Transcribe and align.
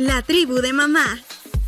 La 0.00 0.22
tribu 0.22 0.62
de 0.62 0.72
mamá. 0.72 1.04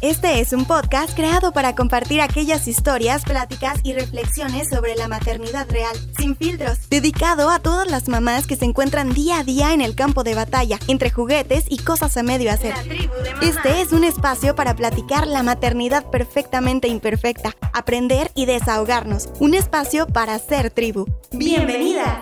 Este 0.01 0.41
es 0.41 0.55
un 0.55 0.65
podcast 0.65 1.15
creado 1.15 1.53
para 1.53 1.75
compartir 1.75 2.23
aquellas 2.23 2.67
historias, 2.67 3.25
pláticas 3.25 3.81
y 3.83 3.93
reflexiones 3.93 4.71
sobre 4.71 4.97
la 4.97 5.07
maternidad 5.07 5.69
real, 5.69 5.95
sin 6.17 6.35
filtros, 6.35 6.89
dedicado 6.89 7.51
a 7.51 7.59
todas 7.59 7.91
las 7.91 8.09
mamás 8.09 8.47
que 8.47 8.57
se 8.57 8.65
encuentran 8.65 9.13
día 9.13 9.41
a 9.41 9.45
día 9.45 9.75
en 9.75 9.83
el 9.83 9.95
campo 9.95 10.25
de 10.25 10.35
batalla, 10.35 10.79
entre 10.89 11.11
juguetes 11.11 11.67
y 11.69 11.77
cosas 11.77 12.17
a 12.17 12.23
medio 12.23 12.51
hacer. 12.51 12.73
Este 13.43 13.83
es 13.83 13.93
un 13.93 14.03
espacio 14.03 14.55
para 14.55 14.75
platicar 14.75 15.27
la 15.27 15.43
maternidad 15.43 16.09
perfectamente 16.09 16.89
imperfecta, 16.89 17.55
aprender 17.75 18.31
y 18.35 18.47
desahogarnos, 18.47 19.29
un 19.41 19.53
espacio 19.53 20.07
para 20.07 20.39
ser 20.39 20.71
tribu. 20.71 21.05
¡Bienvenida! 21.33 22.21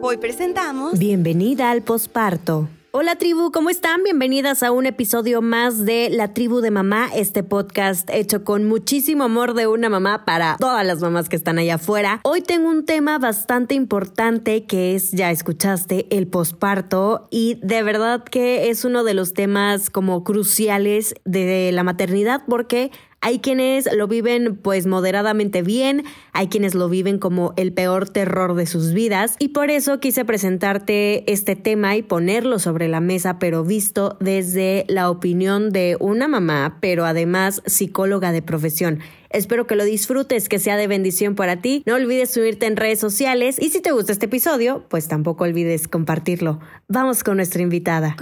Hoy 0.00 0.16
presentamos... 0.16 0.98
Bienvenida 0.98 1.70
al 1.70 1.82
posparto. 1.82 2.70
Hola 2.90 3.16
tribu, 3.16 3.52
¿cómo 3.52 3.68
están? 3.68 4.02
Bienvenidas 4.02 4.62
a 4.62 4.72
un 4.72 4.86
episodio 4.86 5.42
más 5.42 5.84
de 5.84 6.08
La 6.08 6.32
tribu 6.32 6.62
de 6.62 6.70
mamá, 6.70 7.10
este 7.14 7.42
podcast 7.42 8.08
hecho 8.08 8.44
con 8.44 8.64
muchísimo 8.64 9.24
amor 9.24 9.52
de 9.52 9.66
una 9.66 9.90
mamá 9.90 10.24
para 10.24 10.56
todas 10.58 10.86
las 10.86 11.02
mamás 11.02 11.28
que 11.28 11.36
están 11.36 11.58
allá 11.58 11.74
afuera. 11.74 12.22
Hoy 12.24 12.40
tengo 12.40 12.70
un 12.70 12.86
tema 12.86 13.18
bastante 13.18 13.74
importante 13.74 14.64
que 14.64 14.94
es, 14.94 15.10
ya 15.10 15.30
escuchaste, 15.30 16.06
el 16.08 16.28
posparto 16.28 17.28
y 17.30 17.60
de 17.62 17.82
verdad 17.82 18.24
que 18.24 18.70
es 18.70 18.86
uno 18.86 19.04
de 19.04 19.12
los 19.12 19.34
temas 19.34 19.90
como 19.90 20.24
cruciales 20.24 21.14
de 21.26 21.70
la 21.72 21.82
maternidad 21.82 22.44
porque 22.48 22.90
hay 23.20 23.40
quienes 23.40 23.88
lo 23.92 24.06
viven 24.06 24.56
pues 24.56 24.86
moderadamente 24.86 25.62
bien, 25.62 26.04
hay 26.32 26.48
quienes 26.48 26.74
lo 26.74 26.88
viven 26.88 27.18
como 27.18 27.52
el 27.56 27.72
peor 27.72 28.08
terror 28.08 28.54
de 28.54 28.66
sus 28.66 28.92
vidas 28.92 29.36
y 29.38 29.48
por 29.48 29.70
eso 29.70 30.00
quise 30.00 30.24
presentarte 30.24 31.30
este 31.30 31.56
tema 31.56 31.96
y 31.96 32.02
ponerlo 32.02 32.58
sobre 32.58 32.88
la 32.88 33.00
mesa 33.00 33.38
pero 33.38 33.64
visto 33.64 34.16
desde 34.20 34.84
la 34.88 35.10
opinión 35.10 35.70
de 35.70 35.96
una 36.00 36.28
mamá 36.28 36.78
pero 36.80 37.04
además 37.04 37.62
psicóloga 37.66 38.32
de 38.32 38.42
profesión. 38.42 39.00
Espero 39.30 39.66
que 39.66 39.76
lo 39.76 39.84
disfrutes, 39.84 40.48
que 40.48 40.58
sea 40.58 40.76
de 40.76 40.86
bendición 40.86 41.34
para 41.34 41.60
ti. 41.60 41.82
No 41.84 41.96
olvides 41.96 42.30
subirte 42.30 42.66
en 42.66 42.76
redes 42.76 42.98
sociales 42.98 43.56
y 43.60 43.68
si 43.68 43.82
te 43.82 43.92
gusta 43.92 44.12
este 44.12 44.26
episodio, 44.26 44.86
pues 44.88 45.06
tampoco 45.06 45.44
olvides 45.44 45.86
compartirlo. 45.86 46.60
Vamos 46.88 47.24
con 47.24 47.36
nuestra 47.36 47.60
invitada. 47.60 48.16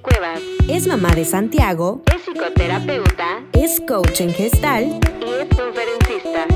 Cuevas. 0.00 0.40
Es 0.68 0.86
mamá 0.86 1.10
de 1.14 1.24
Santiago. 1.24 2.02
Es 2.14 2.22
psicoterapeuta 2.22 3.44
Es 3.52 3.80
coach 3.80 4.20
en 4.20 4.32
gestal. 4.32 5.00
y 5.20 5.42
es 5.42 5.48
conferencista. 5.56 6.46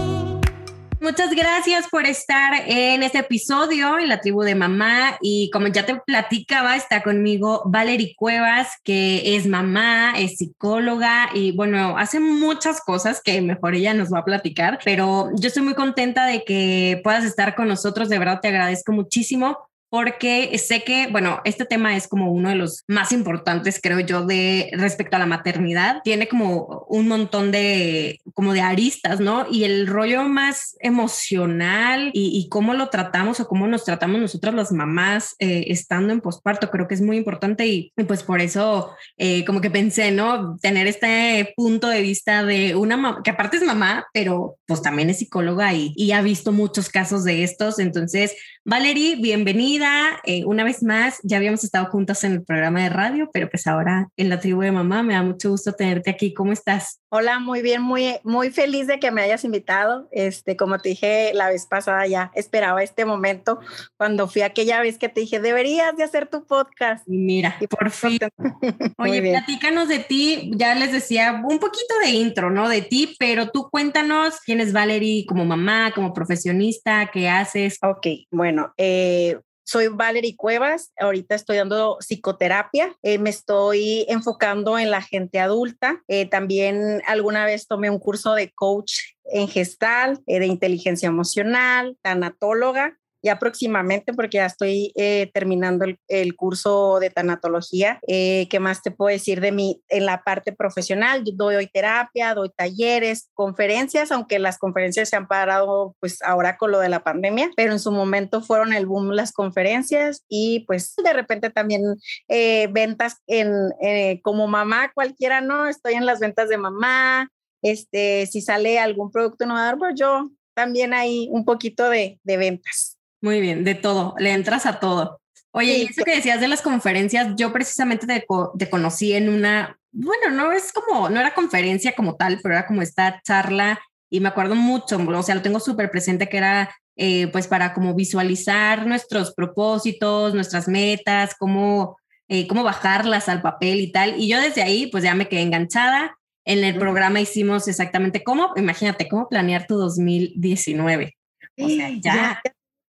Muchas 1.00 1.30
gracias 1.36 1.86
por 1.88 2.06
estar 2.06 2.54
en 2.66 3.02
este 3.02 3.18
episodio 3.18 3.98
en 3.98 4.08
la 4.08 4.20
tribu 4.20 4.42
de 4.42 4.54
mamá 4.54 5.18
y 5.20 5.50
como 5.52 5.68
ya 5.68 5.84
te 5.84 5.94
platicaba, 5.94 6.74
está 6.74 7.02
conmigo 7.02 7.62
Valerie 7.66 8.14
Cuevas, 8.16 8.80
que 8.82 9.36
es 9.36 9.46
mamá, 9.46 10.14
es 10.18 10.38
psicóloga 10.38 11.28
y 11.34 11.52
bueno, 11.52 11.96
hace 11.98 12.18
muchas 12.18 12.80
cosas 12.80 13.20
que 13.22 13.40
mejor 13.42 13.74
ella 13.74 13.94
nos 13.94 14.12
va 14.12 14.20
a 14.20 14.24
platicar, 14.24 14.80
pero 14.84 15.30
yo 15.34 15.48
estoy 15.48 15.62
muy 15.62 15.74
contenta 15.74 16.26
de 16.26 16.42
que 16.44 17.00
puedas 17.04 17.24
estar 17.24 17.54
con 17.54 17.68
nosotros, 17.68 18.08
de 18.08 18.18
verdad 18.18 18.40
te 18.40 18.48
agradezco 18.48 18.92
muchísimo 18.92 19.58
porque 19.88 20.56
sé 20.58 20.82
que, 20.84 21.08
bueno, 21.08 21.40
este 21.44 21.64
tema 21.64 21.96
es 21.96 22.08
como 22.08 22.32
uno 22.32 22.48
de 22.48 22.56
los 22.56 22.84
más 22.88 23.12
importantes, 23.12 23.80
creo 23.82 24.00
yo, 24.00 24.24
de 24.24 24.70
respecto 24.72 25.16
a 25.16 25.20
la 25.20 25.26
maternidad. 25.26 26.00
Tiene 26.04 26.28
como 26.28 26.86
un 26.88 27.08
montón 27.08 27.52
de, 27.52 28.20
como 28.34 28.52
de 28.52 28.60
aristas, 28.60 29.20
¿no? 29.20 29.46
Y 29.50 29.64
el 29.64 29.86
rollo 29.86 30.24
más 30.24 30.76
emocional 30.80 32.10
y, 32.12 32.38
y 32.38 32.48
cómo 32.48 32.74
lo 32.74 32.88
tratamos 32.88 33.40
o 33.40 33.48
cómo 33.48 33.66
nos 33.66 33.84
tratamos 33.84 34.20
nosotras 34.20 34.54
las 34.54 34.72
mamás 34.72 35.34
eh, 35.38 35.66
estando 35.68 36.12
en 36.12 36.20
posparto, 36.20 36.70
creo 36.70 36.88
que 36.88 36.94
es 36.94 37.00
muy 37.00 37.16
importante 37.16 37.66
y, 37.66 37.92
y 37.96 38.04
pues 38.04 38.22
por 38.22 38.40
eso 38.40 38.90
eh, 39.16 39.44
como 39.44 39.60
que 39.60 39.70
pensé, 39.70 40.10
¿no? 40.10 40.56
Tener 40.58 40.86
este 40.86 41.52
punto 41.56 41.88
de 41.88 42.02
vista 42.02 42.44
de 42.44 42.74
una 42.74 42.96
mamá, 42.96 43.20
que 43.22 43.30
aparte 43.30 43.56
es 43.56 43.62
mamá, 43.62 44.06
pero 44.12 44.56
pues 44.66 44.82
también 44.82 45.10
es 45.10 45.18
psicóloga 45.18 45.72
y, 45.74 45.92
y 45.96 46.12
ha 46.12 46.22
visto 46.22 46.52
muchos 46.52 46.88
casos 46.88 47.24
de 47.24 47.44
estos. 47.44 47.78
Entonces, 47.78 48.34
Valerie, 48.68 49.14
bienvenida. 49.14 50.18
Eh, 50.24 50.44
una 50.44 50.64
vez 50.64 50.82
más, 50.82 51.20
ya 51.22 51.36
habíamos 51.36 51.62
estado 51.62 51.86
juntas 51.86 52.24
en 52.24 52.32
el 52.32 52.42
programa 52.42 52.82
de 52.82 52.88
radio, 52.88 53.30
pero 53.32 53.48
pues 53.48 53.68
ahora 53.68 54.08
en 54.16 54.28
la 54.28 54.40
tribu 54.40 54.62
de 54.62 54.72
mamá 54.72 55.04
me 55.04 55.14
da 55.14 55.22
mucho 55.22 55.50
gusto 55.50 55.72
tenerte 55.72 56.10
aquí. 56.10 56.34
¿Cómo 56.34 56.50
estás? 56.50 57.00
Hola, 57.18 57.38
muy 57.38 57.62
bien, 57.62 57.80
muy, 57.80 58.18
muy 58.24 58.50
feliz 58.50 58.86
de 58.86 59.00
que 59.00 59.10
me 59.10 59.22
hayas 59.22 59.42
invitado. 59.42 60.06
Este, 60.10 60.54
como 60.54 60.78
te 60.78 60.90
dije 60.90 61.32
la 61.32 61.48
vez 61.48 61.64
pasada, 61.64 62.06
ya 62.06 62.30
esperaba 62.34 62.82
este 62.82 63.06
momento 63.06 63.58
cuando 63.96 64.28
fui 64.28 64.42
aquella 64.42 64.82
vez 64.82 64.98
que 64.98 65.08
te 65.08 65.22
dije, 65.22 65.40
deberías 65.40 65.96
de 65.96 66.04
hacer 66.04 66.28
tu 66.28 66.44
podcast. 66.44 67.08
Y 67.08 67.16
mira, 67.16 67.56
Y 67.58 67.68
por 67.68 67.90
fin. 67.90 68.18
Muy 68.98 69.12
Oye, 69.12 69.30
platícanos 69.30 69.88
de 69.88 70.00
ti. 70.00 70.50
Ya 70.56 70.74
les 70.74 70.92
decía 70.92 71.40
un 71.42 71.58
poquito 71.58 71.94
de 72.04 72.10
intro, 72.10 72.50
¿no? 72.50 72.68
De 72.68 72.82
ti, 72.82 73.16
pero 73.18 73.48
tú 73.48 73.70
cuéntanos 73.70 74.34
quién 74.44 74.60
es 74.60 74.74
Valerie 74.74 75.24
como 75.24 75.46
mamá, 75.46 75.92
como 75.94 76.12
profesionista, 76.12 77.10
qué 77.10 77.30
haces. 77.30 77.78
Ok, 77.80 78.08
bueno, 78.30 78.74
eh, 78.76 79.40
soy 79.66 79.88
Valerie 79.88 80.36
Cuevas, 80.36 80.92
ahorita 80.98 81.34
estoy 81.34 81.56
dando 81.56 81.98
psicoterapia, 81.98 82.96
eh, 83.02 83.18
me 83.18 83.30
estoy 83.30 84.06
enfocando 84.08 84.78
en 84.78 84.90
la 84.90 85.02
gente 85.02 85.40
adulta, 85.40 86.02
Eh, 86.08 86.26
también 86.26 87.02
alguna 87.06 87.44
vez 87.44 87.66
tomé 87.66 87.90
un 87.90 87.98
curso 87.98 88.34
de 88.34 88.52
coach 88.52 89.00
en 89.24 89.48
gestal, 89.48 90.22
eh, 90.26 90.38
de 90.38 90.46
inteligencia 90.46 91.08
emocional, 91.08 91.96
tanatóloga. 92.00 92.96
Ya 93.22 93.38
próximamente, 93.38 94.12
porque 94.12 94.36
ya 94.38 94.46
estoy 94.46 94.92
eh, 94.94 95.30
terminando 95.32 95.84
el, 95.84 95.98
el 96.08 96.36
curso 96.36 96.98
de 97.00 97.10
tanatología. 97.10 97.98
Eh, 98.06 98.46
¿Qué 98.50 98.60
más 98.60 98.82
te 98.82 98.90
puedo 98.90 99.12
decir 99.12 99.40
de 99.40 99.52
mí 99.52 99.82
en 99.88 100.06
la 100.06 100.22
parte 100.22 100.52
profesional? 100.52 101.24
Yo 101.24 101.32
doy 101.34 101.66
terapia, 101.66 102.34
doy 102.34 102.50
talleres, 102.56 103.30
conferencias, 103.34 104.12
aunque 104.12 104.38
las 104.38 104.58
conferencias 104.58 105.08
se 105.08 105.16
han 105.16 105.26
parado 105.26 105.96
pues 106.00 106.22
ahora 106.22 106.56
con 106.56 106.70
lo 106.70 106.78
de 106.78 106.88
la 106.88 107.02
pandemia, 107.02 107.50
pero 107.56 107.72
en 107.72 107.80
su 107.80 107.90
momento 107.90 108.42
fueron 108.42 108.72
el 108.72 108.86
boom 108.86 109.10
las 109.10 109.32
conferencias 109.32 110.24
y 110.28 110.60
pues 110.66 110.94
de 111.02 111.12
repente 111.12 111.50
también 111.50 111.82
eh, 112.28 112.68
ventas 112.70 113.16
en, 113.26 113.52
eh, 113.82 114.20
como 114.22 114.46
mamá 114.46 114.92
cualquiera, 114.94 115.40
¿no? 115.40 115.68
Estoy 115.68 115.94
en 115.94 116.06
las 116.06 116.20
ventas 116.20 116.48
de 116.48 116.58
mamá, 116.58 117.30
este, 117.62 118.26
si 118.26 118.40
sale 118.40 118.78
algún 118.78 119.10
producto 119.10 119.44
innovador, 119.44 119.78
pues 119.78 119.94
yo 119.96 120.30
también 120.54 120.94
hay 120.94 121.28
un 121.30 121.44
poquito 121.44 121.88
de, 121.88 122.18
de 122.22 122.36
ventas. 122.36 122.95
Muy 123.26 123.40
bien, 123.40 123.64
de 123.64 123.74
todo, 123.74 124.14
le 124.20 124.30
entras 124.30 124.66
a 124.66 124.78
todo. 124.78 125.20
Oye, 125.50 125.74
Sí, 125.74 125.82
y 125.82 125.86
eso 125.90 126.04
que 126.04 126.14
decías 126.14 126.40
de 126.40 126.46
las 126.46 126.62
conferencias, 126.62 127.34
yo 127.36 127.52
precisamente 127.52 128.06
te, 128.06 128.24
co- 128.24 128.52
te 128.56 128.70
conocí 128.70 129.14
en 129.14 129.28
una, 129.28 129.76
bueno, 129.90 130.30
no 130.30 130.52
es 130.52 130.72
como, 130.72 131.08
no 131.08 131.18
era 131.18 131.34
conferencia 131.34 131.92
como 131.96 132.14
tal, 132.14 132.38
pero 132.40 132.54
era 132.54 132.68
como 132.68 132.82
esta 132.82 133.20
charla 133.24 133.80
y 134.08 134.20
me 134.20 134.28
acuerdo 134.28 134.54
mucho, 134.54 134.96
o 134.96 135.22
sea, 135.24 135.34
lo 135.34 135.42
tengo 135.42 135.58
súper 135.58 135.90
presente 135.90 136.28
que 136.28 136.36
era 136.36 136.70
eh, 136.94 137.26
pues 137.32 137.48
para 137.48 137.74
como 137.74 137.94
visualizar 137.94 138.86
nuestros 138.86 139.34
propósitos, 139.34 140.32
nuestras 140.32 140.68
metas, 140.68 141.34
cómo, 141.36 141.96
eh, 142.28 142.46
cómo 142.46 142.62
bajarlas 142.62 143.28
al 143.28 143.42
papel 143.42 143.80
y 143.80 143.90
tal. 143.90 144.20
Y 144.20 144.28
yo 144.28 144.40
desde 144.40 144.62
ahí 144.62 144.86
pues 144.86 145.02
ya 145.02 145.16
me 145.16 145.26
quedé 145.28 145.42
enganchada. 145.42 146.16
En 146.44 146.62
el 146.62 146.78
programa 146.78 147.20
hicimos 147.20 147.66
exactamente 147.66 148.22
cómo, 148.22 148.52
imagínate, 148.54 149.08
cómo 149.08 149.28
planear 149.28 149.66
tu 149.66 149.74
2019. 149.76 151.16
O 151.58 151.68
sea, 151.68 151.88
ya 152.00 152.40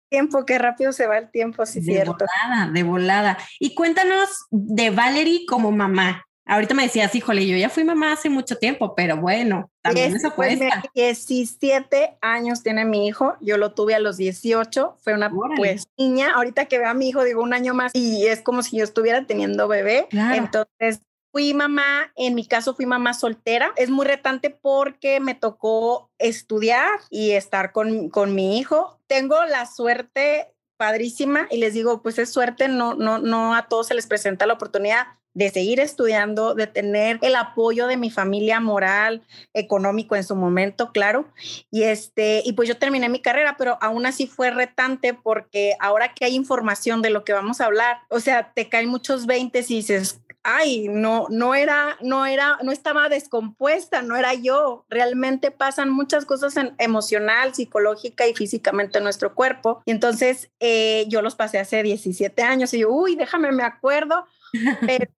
Tiempo, 0.09 0.45
qué 0.45 0.57
rápido 0.57 0.91
se 0.91 1.05
va 1.07 1.17
el 1.17 1.29
tiempo, 1.29 1.65
sí, 1.65 1.79
de 1.81 1.85
cierto. 1.93 2.15
volada, 2.45 2.71
de 2.71 2.83
volada. 2.83 3.37
Y 3.59 3.75
cuéntanos 3.75 4.29
de 4.51 4.89
Valerie 4.89 5.45
como 5.47 5.71
mamá. 5.71 6.23
Ahorita 6.49 6.73
me 6.73 6.83
decías, 6.83 7.13
híjole, 7.13 7.45
yo 7.45 7.57
ya 7.57 7.67
fui 7.69 7.83
mamá 7.83 8.13
hace 8.13 8.29
mucho 8.29 8.55
tiempo, 8.57 8.95
pero 8.95 9.17
bueno, 9.17 9.69
también 9.81 10.15
Es- 10.15 10.23
eso 10.23 10.33
cuesta. 10.33 10.63
mira, 10.63 10.83
17 10.95 12.17
años 12.21 12.63
tiene 12.63 12.85
mi 12.85 13.05
hijo, 13.05 13.35
yo 13.41 13.57
lo 13.57 13.73
tuve 13.73 13.95
a 13.95 13.99
los 13.99 14.15
18, 14.15 14.95
fue 15.01 15.13
una 15.13 15.27
Órale. 15.27 15.57
pues 15.57 15.87
niña, 15.97 16.31
ahorita 16.35 16.65
que 16.65 16.79
veo 16.79 16.87
a 16.89 16.93
mi 16.93 17.09
hijo 17.09 17.25
digo 17.25 17.43
un 17.43 17.53
año 17.53 17.73
más 17.73 17.91
y 17.93 18.27
es 18.27 18.41
como 18.41 18.63
si 18.63 18.77
yo 18.77 18.85
estuviera 18.85 19.25
teniendo 19.25 19.67
bebé, 19.67 20.07
Claro. 20.09 20.35
entonces 20.35 21.01
fui 21.37 21.53
mamá, 21.53 22.11
en 22.15 22.33
mi 22.33 22.47
caso 22.47 22.73
fui 22.73 22.87
mamá 22.87 23.13
soltera, 23.13 23.71
es 23.75 23.91
muy 23.91 24.07
retante 24.07 24.49
porque 24.49 25.19
me 25.19 25.35
tocó 25.35 26.09
estudiar 26.17 26.89
y 27.11 27.33
estar 27.33 27.71
con, 27.73 28.09
con 28.09 28.33
mi 28.33 28.57
hijo, 28.57 28.99
tengo 29.05 29.45
la 29.45 29.67
suerte 29.67 30.51
padrísima 30.77 31.47
y 31.51 31.57
les 31.57 31.75
digo, 31.75 32.01
pues 32.01 32.17
es 32.17 32.31
suerte, 32.33 32.69
no, 32.69 32.95
no, 32.95 33.19
no 33.19 33.53
a 33.53 33.67
todos 33.67 33.85
se 33.85 33.93
les 33.93 34.07
presenta 34.07 34.47
la 34.47 34.53
oportunidad 34.53 35.05
de 35.35 35.51
seguir 35.51 35.79
estudiando, 35.79 36.55
de 36.55 36.65
tener 36.65 37.19
el 37.21 37.35
apoyo 37.35 37.85
de 37.85 37.97
mi 37.97 38.09
familia 38.09 38.59
moral, 38.59 39.21
económico 39.53 40.15
en 40.15 40.23
su 40.23 40.35
momento, 40.35 40.91
claro. 40.91 41.27
Y 41.69 41.83
este, 41.83 42.41
y 42.43 42.53
pues 42.53 42.67
yo 42.67 42.79
terminé 42.79 43.09
mi 43.09 43.21
carrera, 43.21 43.53
pero 43.59 43.77
aún 43.79 44.07
así 44.07 44.25
fue 44.25 44.49
retante 44.49 45.13
porque 45.13 45.75
ahora 45.79 46.15
que 46.15 46.25
hay 46.25 46.33
información 46.33 47.03
de 47.03 47.11
lo 47.11 47.23
que 47.23 47.33
vamos 47.33 47.61
a 47.61 47.65
hablar, 47.65 47.97
o 48.09 48.19
sea, 48.19 48.53
te 48.55 48.67
caen 48.67 48.89
muchos 48.89 49.27
20 49.27 49.59
y 49.59 49.75
dices, 49.75 50.21
ay, 50.49 50.87
no, 50.87 51.27
no 51.29 51.55
era, 51.55 51.97
no 52.01 52.25
era, 52.25 52.57
no 52.63 52.71
estaba 52.71 53.09
descompuesta, 53.09 54.01
no 54.01 54.15
era 54.15 54.33
yo. 54.33 54.85
Realmente 54.89 55.51
pasan 55.51 55.89
muchas 55.89 56.25
cosas 56.25 56.55
en, 56.55 56.73
emocional, 56.77 57.53
psicológica 57.53 58.25
y 58.27 58.33
físicamente 58.33 58.97
en 58.97 59.03
nuestro 59.03 59.35
cuerpo. 59.35 59.81
Y 59.85 59.91
entonces 59.91 60.49
eh, 60.61 61.05
yo 61.09 61.21
los 61.21 61.35
pasé 61.35 61.59
hace 61.59 61.83
17 61.83 62.41
años 62.43 62.73
y 62.73 62.79
yo, 62.79 62.89
uy, 62.89 63.15
déjame, 63.15 63.51
me 63.51 63.63
acuerdo 63.63 64.25
Pero 64.85 65.11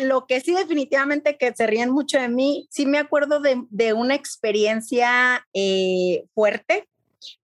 lo 0.00 0.26
que 0.26 0.40
sí 0.40 0.54
definitivamente 0.54 1.36
que 1.36 1.52
se 1.54 1.66
ríen 1.66 1.90
mucho 1.90 2.18
de 2.18 2.28
mí, 2.28 2.68
sí 2.70 2.86
me 2.86 2.98
acuerdo 2.98 3.40
de, 3.40 3.64
de 3.70 3.92
una 3.92 4.14
experiencia 4.14 5.46
eh, 5.54 6.24
fuerte 6.34 6.88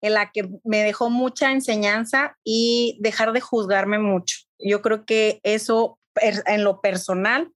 en 0.00 0.14
la 0.14 0.30
que 0.30 0.48
me 0.62 0.82
dejó 0.82 1.10
mucha 1.10 1.50
enseñanza 1.50 2.36
y 2.44 2.96
dejar 3.00 3.32
de 3.32 3.40
juzgarme 3.40 3.98
mucho. 3.98 4.36
Yo 4.58 4.82
creo 4.82 5.04
que 5.04 5.40
eso 5.42 5.98
en 6.22 6.64
lo 6.64 6.81
personal 6.81 7.52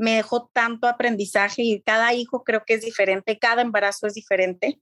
me 0.00 0.16
dejó 0.16 0.50
tanto 0.54 0.88
aprendizaje 0.88 1.62
y 1.62 1.82
cada 1.82 2.14
hijo 2.14 2.42
creo 2.42 2.62
que 2.66 2.74
es 2.74 2.80
diferente, 2.80 3.38
cada 3.38 3.60
embarazo 3.60 4.06
es 4.06 4.14
diferente. 4.14 4.80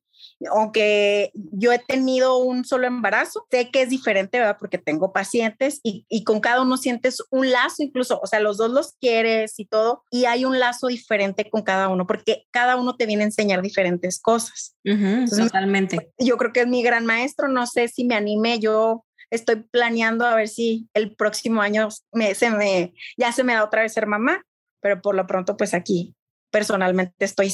Aunque 0.50 1.30
yo 1.34 1.72
he 1.72 1.78
tenido 1.80 2.38
un 2.38 2.64
solo 2.64 2.86
embarazo, 2.86 3.46
sé 3.50 3.70
que 3.70 3.82
es 3.82 3.90
diferente, 3.90 4.38
¿verdad? 4.38 4.56
Porque 4.58 4.78
tengo 4.78 5.12
pacientes 5.12 5.80
y, 5.82 6.06
y, 6.08 6.22
con 6.24 6.40
cada 6.40 6.62
uno 6.62 6.76
sientes 6.76 7.22
un 7.30 7.50
lazo 7.50 7.82
incluso, 7.82 8.20
o 8.20 8.26
sea, 8.26 8.40
los 8.40 8.58
dos 8.58 8.70
los 8.70 8.92
quieres 9.00 9.58
y 9.58 9.66
todo, 9.66 10.04
y 10.10 10.24
hay 10.26 10.44
un 10.44 10.58
lazo 10.58 10.86
diferente 10.86 11.48
con 11.50 11.62
cada 11.62 11.88
uno, 11.88 12.06
porque 12.06 12.46
cada 12.52 12.76
uno 12.76 12.96
te 12.96 13.06
viene 13.06 13.22
a 13.24 13.26
enseñar 13.26 13.62
diferentes 13.62 14.20
cosas. 14.20 14.76
Uh 14.84 14.90
-huh, 14.90 15.18
Entonces, 15.20 15.46
totalmente. 15.46 16.12
Yo 16.18 16.36
creo 16.36 16.52
que 16.52 16.60
es 16.60 16.68
mi 16.68 16.82
gran 16.82 17.06
maestro, 17.06 17.48
no 17.48 17.66
sé 17.66 17.88
si 17.88 18.04
me 18.04 18.14
anime, 18.14 18.58
yo 18.60 19.04
estoy 19.30 19.56
planeando 19.70 20.26
a 20.26 20.34
ver 20.34 20.48
si 20.48 20.88
el 20.94 21.14
próximo 21.14 21.60
año 21.60 21.88
me, 22.12 22.34
se 22.34 22.50
me, 22.50 22.94
ya 23.16 23.32
se 23.32 23.44
me 23.44 23.54
da 23.54 23.64
otra 23.64 23.82
vez 23.82 23.92
ser 23.92 24.06
mamá, 24.06 24.42
pero 24.80 25.00
por 25.00 25.14
lo 25.14 25.26
pronto, 25.26 25.56
pues 25.56 25.74
aquí 25.74 26.14
personalmente 26.50 27.24
estoy 27.24 27.52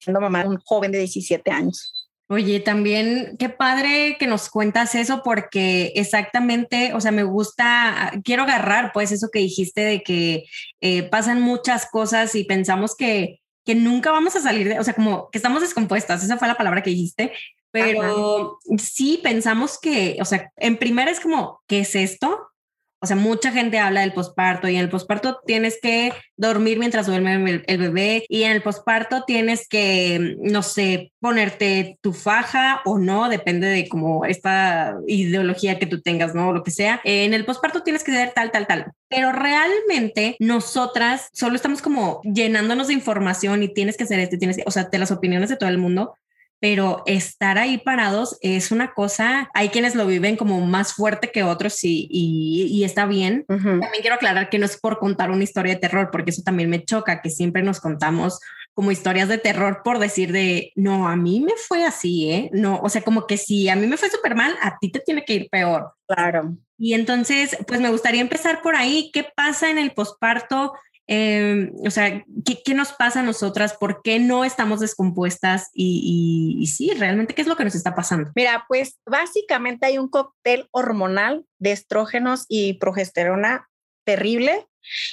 siendo 0.00 0.20
mamá 0.20 0.42
de 0.42 0.48
un 0.48 0.58
joven 0.64 0.92
de 0.92 0.98
17 0.98 1.50
años. 1.50 2.04
Oye, 2.28 2.58
también 2.60 3.36
qué 3.38 3.50
padre 3.50 4.16
que 4.18 4.26
nos 4.26 4.48
cuentas 4.48 4.94
eso 4.94 5.22
porque 5.22 5.92
exactamente, 5.94 6.94
o 6.94 7.00
sea, 7.00 7.12
me 7.12 7.22
gusta, 7.22 8.12
quiero 8.24 8.44
agarrar 8.44 8.92
pues 8.94 9.12
eso 9.12 9.28
que 9.30 9.40
dijiste 9.40 9.82
de 9.82 10.02
que 10.02 10.44
eh, 10.80 11.02
pasan 11.02 11.42
muchas 11.42 11.86
cosas 11.90 12.34
y 12.34 12.44
pensamos 12.44 12.96
que, 12.96 13.40
que 13.66 13.74
nunca 13.74 14.10
vamos 14.10 14.34
a 14.36 14.40
salir 14.40 14.68
de, 14.70 14.78
o 14.78 14.84
sea, 14.84 14.94
como 14.94 15.28
que 15.30 15.38
estamos 15.38 15.60
descompuestas, 15.60 16.24
esa 16.24 16.38
fue 16.38 16.48
la 16.48 16.56
palabra 16.56 16.82
que 16.82 16.90
dijiste, 16.90 17.32
pero 17.74 18.60
sí 18.78 19.18
pensamos 19.20 19.80
que, 19.80 20.16
o 20.20 20.24
sea, 20.24 20.52
en 20.56 20.76
primera 20.76 21.10
es 21.10 21.18
como, 21.18 21.60
¿qué 21.66 21.80
es 21.80 21.96
esto? 21.96 22.52
O 23.00 23.06
sea, 23.06 23.16
mucha 23.16 23.50
gente 23.50 23.80
habla 23.80 24.00
del 24.00 24.14
posparto 24.14 24.68
y 24.68 24.76
en 24.76 24.80
el 24.80 24.88
posparto 24.88 25.40
tienes 25.44 25.78
que 25.82 26.12
dormir 26.36 26.78
mientras 26.78 27.06
duerme 27.06 27.62
el 27.66 27.78
bebé 27.78 28.24
y 28.28 28.44
en 28.44 28.52
el 28.52 28.62
posparto 28.62 29.24
tienes 29.26 29.68
que, 29.68 30.36
no 30.40 30.62
sé, 30.62 31.12
ponerte 31.20 31.98
tu 32.00 32.12
faja 32.14 32.80
o 32.86 32.96
no, 32.96 33.28
depende 33.28 33.66
de 33.66 33.88
como 33.88 34.24
esta 34.24 34.96
ideología 35.06 35.78
que 35.78 35.86
tú 35.86 36.00
tengas, 36.00 36.34
¿no? 36.34 36.52
Lo 36.52 36.62
que 36.62 36.70
sea. 36.70 37.00
En 37.04 37.34
el 37.34 37.44
posparto 37.44 37.82
tienes 37.82 38.04
que 38.04 38.12
ser 38.12 38.32
tal, 38.34 38.52
tal, 38.52 38.66
tal. 38.66 38.92
Pero 39.08 39.32
realmente 39.32 40.36
nosotras 40.38 41.28
solo 41.32 41.56
estamos 41.56 41.82
como 41.82 42.22
llenándonos 42.22 42.86
de 42.86 42.94
información 42.94 43.64
y 43.64 43.74
tienes 43.74 43.96
que 43.98 44.04
hacer 44.04 44.20
esto, 44.20 44.38
tienes 44.38 44.56
que, 44.56 44.64
o 44.64 44.70
sea, 44.70 44.84
de 44.84 44.98
las 44.98 45.10
opiniones 45.10 45.50
de 45.50 45.56
todo 45.56 45.68
el 45.68 45.78
mundo, 45.78 46.14
pero 46.64 47.02
estar 47.04 47.58
ahí 47.58 47.76
parados 47.76 48.38
es 48.40 48.70
una 48.70 48.94
cosa, 48.94 49.50
hay 49.52 49.68
quienes 49.68 49.94
lo 49.94 50.06
viven 50.06 50.36
como 50.38 50.62
más 50.62 50.94
fuerte 50.94 51.30
que 51.30 51.42
otros 51.42 51.84
y, 51.84 52.08
y, 52.10 52.68
y 52.70 52.84
está 52.84 53.04
bien. 53.04 53.44
Uh 53.50 53.52
-huh. 53.52 53.80
También 53.82 54.00
quiero 54.00 54.14
aclarar 54.14 54.48
que 54.48 54.58
no 54.58 54.64
es 54.64 54.78
por 54.78 54.98
contar 54.98 55.30
una 55.30 55.44
historia 55.44 55.74
de 55.74 55.80
terror, 55.80 56.08
porque 56.10 56.30
eso 56.30 56.40
también 56.42 56.70
me 56.70 56.82
choca, 56.82 57.20
que 57.20 57.28
siempre 57.28 57.62
nos 57.62 57.80
contamos 57.80 58.40
como 58.72 58.90
historias 58.92 59.28
de 59.28 59.36
terror 59.36 59.82
por 59.84 59.98
decir 59.98 60.32
de, 60.32 60.72
no, 60.74 61.06
a 61.06 61.16
mí 61.16 61.40
me 61.40 61.52
fue 61.68 61.84
así, 61.84 62.30
¿eh? 62.30 62.48
No, 62.54 62.80
o 62.82 62.88
sea, 62.88 63.02
como 63.02 63.26
que 63.26 63.36
si 63.36 63.68
a 63.68 63.76
mí 63.76 63.86
me 63.86 63.98
fue 63.98 64.08
súper 64.08 64.34
mal, 64.34 64.56
a 64.62 64.78
ti 64.78 64.90
te 64.90 65.00
tiene 65.00 65.22
que 65.26 65.34
ir 65.34 65.48
peor. 65.50 65.92
Claro. 66.06 66.56
Y 66.78 66.94
entonces, 66.94 67.58
pues 67.66 67.78
me 67.80 67.90
gustaría 67.90 68.22
empezar 68.22 68.62
por 68.62 68.74
ahí. 68.74 69.10
¿Qué 69.12 69.26
pasa 69.36 69.70
en 69.70 69.76
el 69.76 69.92
posparto? 69.92 70.72
Eh, 71.06 71.70
o 71.86 71.90
sea, 71.90 72.24
¿qué, 72.44 72.62
¿qué, 72.64 72.74
nos 72.74 72.92
pasa 72.92 73.20
a 73.20 73.24
nosotras? 73.24 73.74
¿Por 73.74 74.00
qué 74.02 74.18
no 74.18 74.44
estamos 74.44 74.80
descompuestas? 74.80 75.68
Y, 75.74 76.56
y, 76.58 76.62
y, 76.62 76.66
sí, 76.68 76.90
realmente, 76.96 77.34
¿qué 77.34 77.42
es 77.42 77.48
lo 77.48 77.56
que 77.56 77.64
nos 77.64 77.74
está 77.74 77.94
pasando? 77.94 78.30
Mira, 78.34 78.64
pues 78.68 78.98
básicamente 79.06 79.86
hay 79.86 79.98
un 79.98 80.08
cóctel 80.08 80.68
hormonal 80.70 81.44
de 81.58 81.72
estrógenos 81.72 82.46
y 82.48 82.74
progesterona 82.74 83.68
terrible 84.04 84.66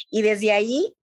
y 0.10 0.22
desde 0.22 0.52
ahí 0.52 0.94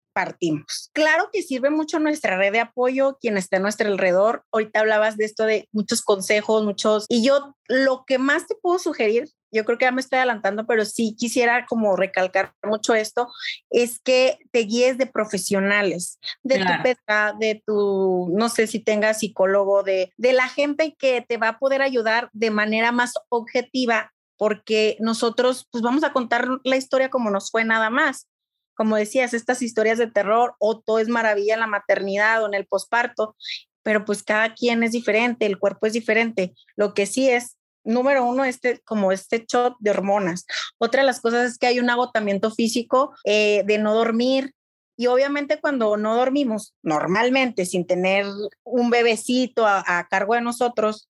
Claro 0.92 1.30
que 1.32 1.42
sirve 1.42 1.70
mucho 1.70 1.98
nuestra 1.98 2.36
red 2.36 2.52
de 2.52 2.60
apoyo, 2.60 3.18
quien 3.20 3.36
está 3.36 3.58
a 3.58 3.60
nuestro 3.60 3.88
alrededor. 3.88 4.44
Ahorita 4.52 4.80
hablabas 4.80 5.16
de 5.16 5.24
esto 5.24 5.44
de 5.44 5.68
muchos 5.72 6.02
consejos, 6.02 6.64
muchos, 6.64 7.06
y 7.08 7.24
yo 7.24 7.54
lo 7.66 8.04
que 8.06 8.18
más 8.18 8.46
te 8.46 8.54
puedo 8.54 8.78
sugerir 8.78 9.28
yo 9.50 9.64
creo 9.64 9.78
que 9.78 9.86
ya 9.86 9.92
me 9.92 10.00
estoy 10.00 10.18
adelantando, 10.18 10.66
pero 10.66 10.84
sí 10.84 11.14
quisiera 11.16 11.66
como 11.66 11.96
recalcar 11.96 12.52
mucho 12.62 12.94
esto, 12.94 13.28
es 13.70 13.98
que 14.00 14.38
te 14.50 14.60
guíes 14.60 14.98
de 14.98 15.06
profesionales, 15.06 16.18
de 16.42 16.56
claro. 16.56 16.76
tu 16.76 16.82
peta, 16.82 17.34
de 17.38 17.62
tu, 17.66 18.32
no 18.36 18.48
sé 18.48 18.66
si 18.66 18.78
tengas 18.80 19.20
psicólogo, 19.20 19.82
de, 19.82 20.12
de 20.16 20.32
la 20.32 20.48
gente 20.48 20.94
que 20.98 21.24
te 21.26 21.36
va 21.36 21.48
a 21.48 21.58
poder 21.58 21.82
ayudar 21.82 22.28
de 22.32 22.50
manera 22.50 22.92
más 22.92 23.14
objetiva, 23.30 24.12
porque 24.36 24.96
nosotros 25.00 25.66
pues 25.70 25.82
vamos 25.82 26.04
a 26.04 26.12
contar 26.12 26.48
la 26.62 26.76
historia 26.76 27.10
como 27.10 27.30
nos 27.30 27.50
fue 27.50 27.64
nada 27.64 27.90
más. 27.90 28.28
Como 28.78 28.94
decías, 28.94 29.34
estas 29.34 29.60
historias 29.60 29.98
de 29.98 30.06
terror 30.06 30.54
o 30.60 30.78
todo 30.78 31.00
es 31.00 31.08
maravilla 31.08 31.54
en 31.54 31.60
la 31.60 31.66
maternidad 31.66 32.44
o 32.44 32.46
en 32.46 32.54
el 32.54 32.64
posparto, 32.64 33.34
pero 33.82 34.04
pues 34.04 34.22
cada 34.22 34.54
quien 34.54 34.84
es 34.84 34.92
diferente, 34.92 35.46
el 35.46 35.58
cuerpo 35.58 35.88
es 35.88 35.94
diferente. 35.94 36.54
Lo 36.76 36.94
que 36.94 37.04
sí 37.04 37.28
es 37.28 37.56
número 37.82 38.24
uno, 38.24 38.44
este, 38.44 38.80
como 38.84 39.10
este 39.10 39.44
shot 39.48 39.74
de 39.80 39.90
hormonas. 39.90 40.46
Otra 40.78 41.00
de 41.00 41.06
las 41.06 41.20
cosas 41.20 41.50
es 41.50 41.58
que 41.58 41.66
hay 41.66 41.80
un 41.80 41.90
agotamiento 41.90 42.52
físico 42.52 43.12
eh, 43.24 43.64
de 43.66 43.78
no 43.78 43.94
dormir. 43.94 44.52
Y 44.96 45.08
obviamente 45.08 45.60
cuando 45.60 45.96
no 45.96 46.14
dormimos 46.14 46.76
normalmente 46.80 47.66
sin 47.66 47.84
tener 47.84 48.26
un 48.62 48.90
bebecito 48.90 49.66
a, 49.66 49.82
a 49.84 50.06
cargo 50.06 50.34
de 50.34 50.42
nosotros, 50.42 51.08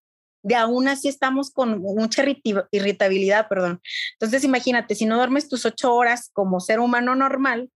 de 0.48 0.54
aún 0.54 0.88
así 0.88 1.08
estamos 1.08 1.50
con 1.50 1.80
mucha 1.80 2.24
irritabilidad, 2.70 3.48
perdón. 3.48 3.80
Entonces 4.14 4.44
imagínate, 4.44 4.94
si 4.94 5.04
no 5.04 5.16
duermes 5.16 5.48
tus 5.48 5.66
ocho 5.66 5.94
horas 5.94 6.30
como 6.32 6.60
ser 6.60 6.80
humano 6.80 7.14
normal, 7.14 7.70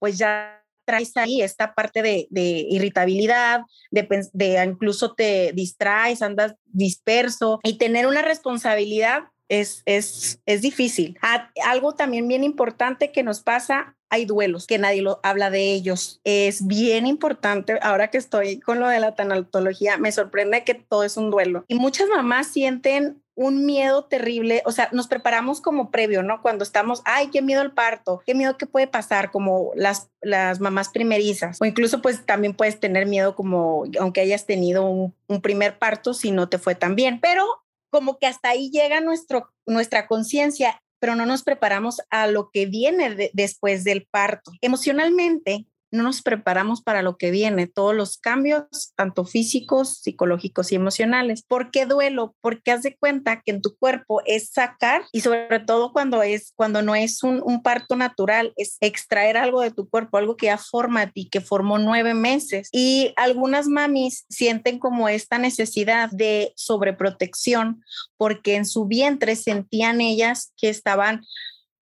pues 0.00 0.18
ya 0.18 0.64
traes 0.84 1.16
ahí 1.16 1.42
esta 1.42 1.74
parte 1.74 2.02
de, 2.02 2.26
irritabilidad, 2.70 3.60
de, 3.90 4.64
incluso 4.66 5.14
te 5.14 5.52
distraes, 5.52 6.22
andas 6.22 6.54
disperso 6.64 7.60
y 7.62 7.78
tener 7.78 8.06
una 8.06 8.22
responsabilidad 8.22 9.24
es, 9.48 9.82
es, 9.86 10.40
es 10.46 10.62
difícil. 10.62 11.18
Algo 11.64 11.94
también 11.94 12.28
bien 12.28 12.44
importante 12.44 13.12
que 13.12 13.22
nos 13.22 13.40
pasa, 13.40 13.96
hay 14.10 14.24
duelos, 14.24 14.66
que 14.66 14.78
nadie 14.78 15.02
lo 15.02 15.20
habla 15.22 15.50
de 15.50 15.72
ellos. 15.72 16.20
Es 16.24 16.66
bien 16.66 17.06
importante, 17.06 17.78
ahora 17.82 18.08
que 18.08 18.18
estoy 18.18 18.60
con 18.60 18.80
lo 18.80 18.88
de 18.88 19.00
la 19.00 19.14
tanatología, 19.14 19.98
me 19.98 20.12
sorprende 20.12 20.64
que 20.64 20.74
todo 20.74 21.04
es 21.04 21.16
un 21.16 21.30
duelo. 21.30 21.64
Y 21.68 21.74
muchas 21.76 22.08
mamás 22.08 22.48
sienten 22.48 23.22
un 23.34 23.64
miedo 23.64 24.04
terrible, 24.04 24.62
o 24.64 24.72
sea, 24.72 24.88
nos 24.90 25.06
preparamos 25.06 25.60
como 25.60 25.92
previo, 25.92 26.24
¿no? 26.24 26.42
Cuando 26.42 26.64
estamos, 26.64 27.02
ay, 27.04 27.28
qué 27.28 27.40
miedo 27.40 27.62
el 27.62 27.70
parto, 27.70 28.20
qué 28.26 28.34
miedo 28.34 28.58
que 28.58 28.66
puede 28.66 28.88
pasar, 28.88 29.30
como 29.30 29.70
las, 29.76 30.10
las 30.20 30.58
mamás 30.58 30.88
primerizas, 30.88 31.56
o 31.60 31.64
incluso 31.64 32.02
pues 32.02 32.26
también 32.26 32.52
puedes 32.52 32.80
tener 32.80 33.06
miedo 33.06 33.36
como, 33.36 33.84
aunque 34.00 34.22
hayas 34.22 34.44
tenido 34.44 34.84
un 34.86 35.40
primer 35.40 35.78
parto, 35.78 36.14
si 36.14 36.32
no 36.32 36.48
te 36.48 36.58
fue 36.58 36.74
tan 36.74 36.96
bien, 36.96 37.20
pero 37.20 37.44
como 37.90 38.18
que 38.18 38.26
hasta 38.26 38.50
ahí 38.50 38.70
llega 38.70 39.00
nuestro, 39.00 39.52
nuestra 39.66 40.06
conciencia, 40.06 40.80
pero 41.00 41.14
no 41.14 41.26
nos 41.26 41.42
preparamos 41.42 42.00
a 42.10 42.26
lo 42.26 42.50
que 42.50 42.66
viene 42.66 43.14
de, 43.14 43.30
después 43.34 43.84
del 43.84 44.06
parto. 44.10 44.52
Emocionalmente, 44.60 45.66
no 45.90 46.02
nos 46.02 46.22
preparamos 46.22 46.82
para 46.82 47.02
lo 47.02 47.16
que 47.16 47.30
viene, 47.30 47.66
todos 47.66 47.94
los 47.94 48.18
cambios, 48.18 48.92
tanto 48.96 49.24
físicos, 49.24 49.98
psicológicos 49.98 50.72
y 50.72 50.74
emocionales. 50.74 51.42
¿Por 51.42 51.70
qué 51.70 51.86
duelo? 51.86 52.34
Porque 52.40 52.70
haz 52.70 52.82
de 52.82 52.96
cuenta 52.96 53.42
que 53.42 53.52
en 53.52 53.62
tu 53.62 53.76
cuerpo 53.76 54.20
es 54.26 54.50
sacar 54.50 55.02
y 55.12 55.20
sobre 55.20 55.60
todo 55.60 55.92
cuando 55.92 56.22
es 56.22 56.52
cuando 56.56 56.82
no 56.82 56.94
es 56.94 57.22
un, 57.22 57.62
parto 57.62 57.96
natural, 57.96 58.52
es 58.56 58.76
extraer 58.80 59.36
algo 59.36 59.62
de 59.62 59.70
tu 59.70 59.88
cuerpo, 59.88 60.16
algo 60.16 60.36
que 60.36 60.46
ya 60.46 60.58
forma 60.58 61.02
a 61.02 61.10
ti, 61.10 61.28
que 61.28 61.40
formó 61.40 61.78
nueve 61.78 62.14
meses. 62.14 62.68
Y 62.72 63.12
algunas 63.16 63.66
mamis 63.66 64.24
sienten 64.28 64.78
como 64.78 65.08
esta 65.08 65.38
necesidad 65.38 66.10
de 66.10 66.52
sobreprotección 66.56 67.82
porque 68.16 68.56
en 68.56 68.64
su 68.64 68.86
vientre 68.86 69.36
sentían 69.36 70.00
ellas 70.00 70.52
que 70.56 70.68
estaban 70.68 71.22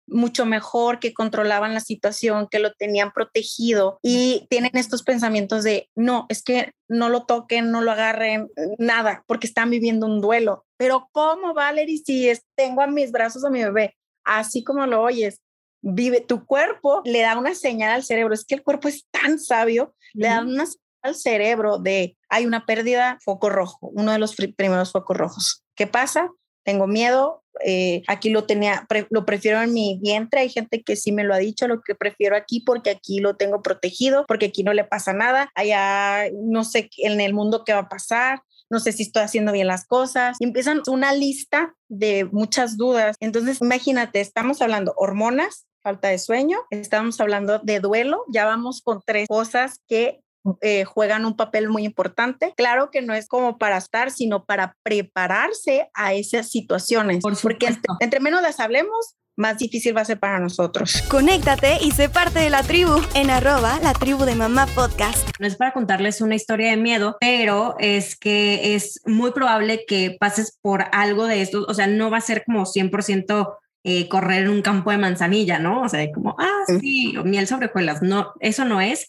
mucho 0.06 0.46
mejor, 0.46 0.98
que 0.98 1.12
controlaban 1.12 1.74
la 1.74 1.80
situación, 1.80 2.48
que 2.50 2.58
lo 2.58 2.72
tenían 2.72 3.12
protegido 3.12 3.98
y 4.02 4.46
tienen 4.48 4.72
estos 4.74 5.02
pensamientos 5.02 5.64
de, 5.64 5.90
no, 5.94 6.26
es 6.28 6.42
que 6.42 6.72
no 6.88 7.08
lo 7.08 7.24
toquen, 7.24 7.70
no 7.70 7.80
lo 7.80 7.92
agarren, 7.92 8.48
nada, 8.78 9.24
porque 9.26 9.46
están 9.46 9.70
viviendo 9.70 10.06
un 10.06 10.20
duelo. 10.20 10.64
Pero 10.76 11.08
¿cómo, 11.12 11.54
Valerie, 11.54 11.98
si 12.04 12.28
es, 12.28 12.42
tengo 12.56 12.82
a 12.82 12.86
mis 12.86 13.12
brazos 13.12 13.44
a 13.44 13.50
mi 13.50 13.62
bebé? 13.62 13.96
Así 14.24 14.62
como 14.62 14.86
lo 14.86 15.02
oyes, 15.02 15.40
vive 15.82 16.20
tu 16.20 16.46
cuerpo, 16.46 17.02
le 17.04 17.20
da 17.20 17.38
una 17.38 17.54
señal 17.54 17.92
al 17.92 18.04
cerebro, 18.04 18.34
es 18.34 18.44
que 18.44 18.56
el 18.56 18.62
cuerpo 18.62 18.88
es 18.88 19.06
tan 19.10 19.38
sabio, 19.38 19.94
mm. 20.14 20.20
le 20.20 20.28
da 20.28 20.40
una 20.42 20.66
señal 20.66 20.82
al 21.02 21.14
cerebro 21.14 21.78
de, 21.78 22.16
hay 22.28 22.46
una 22.46 22.66
pérdida, 22.66 23.18
foco 23.22 23.48
rojo, 23.48 23.90
uno 23.92 24.10
de 24.10 24.18
los 24.18 24.34
primeros 24.34 24.90
focos 24.90 25.16
rojos. 25.16 25.64
¿Qué 25.76 25.86
pasa? 25.86 26.32
tengo 26.66 26.88
miedo, 26.88 27.44
eh, 27.64 28.02
aquí 28.06 28.30
lo 28.30 28.44
tenía, 28.44 28.86
lo 29.10 29.24
prefiero 29.24 29.62
en 29.62 29.72
mi 29.72 29.98
vientre, 30.02 30.40
hay 30.40 30.48
gente 30.48 30.82
que 30.82 30.96
sí 30.96 31.12
me 31.12 31.24
lo 31.24 31.34
ha 31.34 31.38
dicho, 31.38 31.68
lo 31.68 31.80
que 31.80 31.94
prefiero 31.94 32.36
aquí 32.36 32.60
porque 32.60 32.90
aquí 32.90 33.20
lo 33.20 33.36
tengo 33.36 33.62
protegido, 33.62 34.24
porque 34.26 34.46
aquí 34.46 34.62
no 34.62 34.72
le 34.72 34.84
pasa 34.84 35.12
nada, 35.12 35.50
allá 35.54 36.30
no 36.34 36.64
sé 36.64 36.90
en 36.98 37.20
el 37.20 37.34
mundo 37.34 37.64
qué 37.64 37.72
va 37.72 37.80
a 37.80 37.88
pasar, 37.88 38.42
no 38.70 38.80
sé 38.80 38.92
si 38.92 39.04
estoy 39.04 39.22
haciendo 39.22 39.52
bien 39.52 39.66
las 39.66 39.86
cosas. 39.86 40.36
Y 40.40 40.44
empiezan 40.44 40.82
una 40.88 41.12
lista 41.12 41.74
de 41.88 42.24
muchas 42.24 42.76
dudas. 42.76 43.16
Entonces, 43.20 43.60
imagínate, 43.60 44.20
estamos 44.20 44.60
hablando 44.60 44.92
hormonas, 44.96 45.66
falta 45.82 46.08
de 46.08 46.18
sueño, 46.18 46.58
estamos 46.70 47.20
hablando 47.20 47.60
de 47.60 47.78
duelo, 47.78 48.24
ya 48.28 48.44
vamos 48.44 48.82
con 48.82 49.00
tres 49.06 49.28
cosas 49.28 49.80
que 49.86 50.20
eh, 50.60 50.84
juegan 50.84 51.24
un 51.24 51.36
papel 51.36 51.68
muy 51.68 51.84
importante. 51.84 52.52
Claro 52.56 52.90
que 52.90 53.02
no 53.02 53.14
es 53.14 53.28
como 53.28 53.58
para 53.58 53.76
estar, 53.76 54.10
sino 54.10 54.44
para 54.44 54.76
prepararse 54.82 55.88
a 55.94 56.14
esas 56.14 56.50
situaciones. 56.50 57.22
porque 57.42 57.76
entre, 58.00 58.20
menos 58.20 58.42
las 58.42 58.60
hablemos, 58.60 59.16
más 59.36 59.58
difícil 59.58 59.96
va 59.96 60.00
a 60.00 60.04
ser 60.04 60.18
para 60.18 60.38
nosotros. 60.38 61.02
Conéctate 61.08 61.78
y 61.82 61.90
sé 61.90 62.08
parte 62.08 62.40
de 62.40 62.50
la 62.50 62.62
tribu 62.62 62.94
en 63.14 63.30
arroba 63.30 63.78
la 63.82 63.92
tribu 63.92 64.24
de 64.24 64.34
mamá 64.34 64.66
podcast. 64.66 65.28
No 65.38 65.46
es 65.46 65.56
para 65.56 65.72
contarles 65.72 66.20
una 66.20 66.34
historia 66.34 66.70
de 66.70 66.76
miedo, 66.76 67.16
pero 67.20 67.76
es 67.78 68.16
que 68.16 68.74
es 68.74 69.00
muy 69.04 69.32
probable 69.32 69.84
que 69.86 70.16
pases 70.18 70.58
por 70.62 70.86
algo 70.92 71.26
de 71.26 71.42
esto. 71.42 71.66
O 71.68 71.74
sea, 71.74 71.86
no 71.86 72.10
va 72.10 72.18
a 72.18 72.22
ser 72.22 72.44
como 72.46 72.64
100% 72.64 73.56
eh, 73.84 74.08
correr 74.08 74.44
en 74.44 74.48
un 74.48 74.62
campo 74.62 74.90
de 74.90 74.98
manzanilla, 74.98 75.58
¿no? 75.58 75.82
O 75.82 75.88
sea, 75.88 76.10
como, 76.12 76.34
ah, 76.38 76.64
sí, 76.80 77.14
miel 77.24 77.46
sobre 77.46 77.66
hojuelas. 77.66 78.02
No, 78.02 78.32
eso 78.40 78.64
no 78.64 78.80
es 78.80 79.06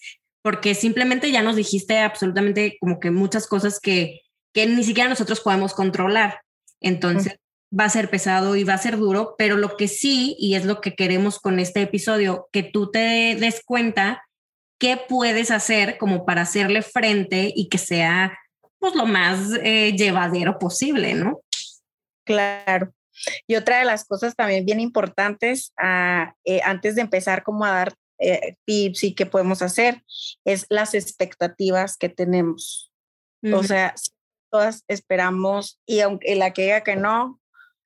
porque 0.48 0.76
simplemente 0.76 1.30
ya 1.30 1.42
nos 1.42 1.58
dijiste 1.58 2.00
absolutamente 2.00 2.78
como 2.80 3.02
que 3.02 3.12
muchas 3.12 3.48
cosas 3.48 3.82
que, 3.82 4.22
que 4.54 4.66
ni 4.66 4.82
siquiera 4.86 5.10
nosotros 5.10 5.42
podemos 5.42 5.74
controlar. 5.74 6.40
Entonces, 6.80 7.38
va 7.78 7.84
a 7.84 7.90
ser 7.90 8.10
pesado 8.10 8.56
y 8.56 8.64
va 8.64 8.76
a 8.76 8.78
ser 8.78 8.96
duro, 8.96 9.36
pero 9.38 9.58
lo 9.58 9.76
que 9.76 9.90
sí, 9.90 10.38
y 10.40 10.56
es 10.56 10.64
lo 10.64 10.80
que 10.80 10.96
queremos 10.96 11.40
con 11.40 11.60
este 11.60 11.82
episodio, 11.82 12.48
que 12.54 12.64
tú 12.64 12.90
te 12.90 13.36
des 13.36 13.62
cuenta 13.66 14.24
qué 14.80 14.98
puedes 15.10 15.52
hacer 15.52 15.98
como 15.98 16.26
para 16.26 16.44
hacerle 16.44 16.82
frente 16.82 17.52
y 17.54 17.68
que 17.68 17.78
sea 17.78 18.40
pues 18.80 18.96
lo 18.96 19.06
más 19.06 19.50
eh, 19.64 19.98
llevadero 19.98 20.60
posible, 20.60 21.14
¿no? 21.14 21.42
Claro. 22.26 22.94
Y 23.48 23.56
otra 23.56 23.80
de 23.80 23.86
las 23.86 24.06
cosas 24.06 24.34
también 24.34 24.66
bien 24.66 24.80
importantes 24.80 25.74
ah, 25.78 26.36
eh, 26.46 26.62
antes 26.64 26.96
de 26.96 27.02
empezar 27.02 27.44
como 27.44 27.66
a 27.66 27.72
dar 27.72 27.94
eh, 28.20 28.56
tips 28.66 29.04
y 29.04 29.16
qué 29.16 29.26
podemos 29.26 29.62
hacer, 29.62 30.04
es 30.46 30.66
las 30.70 30.94
expectativas 30.94 31.98
que 31.98 32.10
tenemos. 32.10 32.92
O 33.54 33.64
sea, 33.64 33.94
todas 34.50 34.84
esperamos 34.88 35.80
y 35.86 36.02
aunque 36.02 36.36
la 36.36 36.52
que 36.52 36.64
diga 36.64 36.82
que 36.82 36.96
no, 36.96 37.40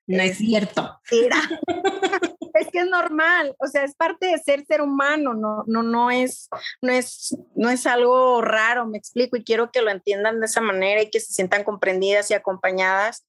no 0.07 0.23
es, 0.23 0.38
cierto. 0.38 1.00
es 2.53 2.67
que 2.71 2.79
es 2.79 2.89
normal, 2.89 3.55
o 3.59 3.67
sea, 3.67 3.83
es 3.83 3.95
parte 3.95 4.27
de 4.27 4.38
ser 4.38 4.65
ser 4.65 4.81
humano, 4.81 5.33
no, 5.33 5.63
no, 5.67 5.83
no 5.83 6.11
es, 6.11 6.50
no 6.81 6.91
es, 6.91 7.38
no 7.55 7.69
es 7.69 7.85
algo 7.85 8.41
raro, 8.41 8.85
me 8.85 8.97
explico, 8.97 9.38
y 9.38 9.43
quiero 9.43 9.71
que 9.71 9.81
lo 9.81 9.89
entiendan 9.89 10.39
de 10.39 10.45
esa 10.45 10.61
manera 10.61 11.01
y 11.01 11.09
que 11.09 11.19
se 11.19 11.33
sientan 11.33 11.63
comprendidas 11.63 12.29
y 12.31 12.33
acompañadas. 12.33 13.25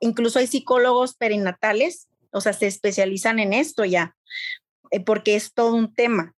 Incluso 0.00 0.38
hay 0.38 0.46
psicólogos 0.46 1.14
perinatales, 1.14 2.08
o 2.30 2.40
sea, 2.40 2.52
se 2.52 2.66
especializan 2.66 3.38
en 3.38 3.52
esto 3.52 3.84
ya, 3.84 4.16
porque 5.00 5.34
es 5.34 5.52
todo 5.54 5.74
un 5.74 5.94
tema. 5.94 6.34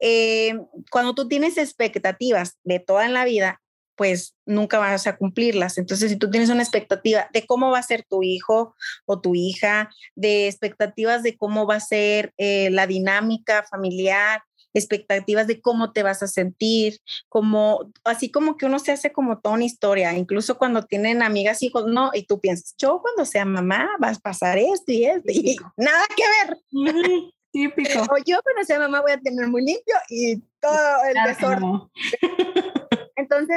Eh, 0.00 0.54
cuando 0.90 1.14
tú 1.14 1.28
tienes 1.28 1.56
expectativas 1.56 2.58
de 2.64 2.80
toda 2.80 3.06
en 3.06 3.14
la 3.14 3.24
vida, 3.24 3.60
pues 3.96 4.34
nunca 4.44 4.78
vas 4.78 5.06
a 5.06 5.16
cumplirlas. 5.16 5.78
Entonces, 5.78 6.10
si 6.10 6.16
tú 6.16 6.30
tienes 6.30 6.50
una 6.50 6.62
expectativa 6.62 7.28
de 7.32 7.46
cómo 7.46 7.70
va 7.70 7.78
a 7.78 7.82
ser 7.82 8.04
tu 8.08 8.22
hijo 8.22 8.74
o 9.06 9.20
tu 9.20 9.34
hija, 9.34 9.90
de 10.14 10.48
expectativas 10.48 11.22
de 11.22 11.36
cómo 11.36 11.66
va 11.66 11.76
a 11.76 11.80
ser 11.80 12.32
eh, 12.36 12.70
la 12.70 12.86
dinámica 12.86 13.64
familiar, 13.70 14.42
expectativas 14.74 15.46
de 15.46 15.60
cómo 15.60 15.92
te 15.92 16.02
vas 16.02 16.22
a 16.22 16.26
sentir, 16.26 16.98
como 17.28 17.92
así 18.02 18.30
como 18.30 18.56
que 18.56 18.66
uno 18.66 18.80
se 18.80 18.92
hace 18.92 19.12
como 19.12 19.38
toda 19.38 19.54
una 19.54 19.64
historia, 19.64 20.12
incluso 20.14 20.58
cuando 20.58 20.82
tienen 20.82 21.22
amigas, 21.22 21.62
hijos, 21.62 21.86
no, 21.86 22.10
y 22.12 22.24
tú 22.24 22.40
piensas, 22.40 22.74
yo 22.76 23.00
cuando 23.00 23.24
sea 23.24 23.44
mamá 23.44 23.88
vas 24.00 24.18
a 24.18 24.20
pasar 24.20 24.58
esto 24.58 24.90
y 24.90 25.04
esto, 25.04 25.30
y 25.30 25.56
nada 25.76 26.04
que 26.16 26.24
ver. 26.48 27.30
Típico. 27.54 28.00
O 28.00 28.16
yo 28.26 28.40
cuando 28.42 28.64
sea 28.64 28.80
mamá 28.80 29.00
voy 29.00 29.12
a 29.12 29.20
tener 29.20 29.46
muy 29.46 29.64
limpio 29.64 29.94
y 30.08 30.42
todo 30.60 31.04
el 31.08 31.14
desorden. 31.24 31.82
Entonces, 33.16 33.56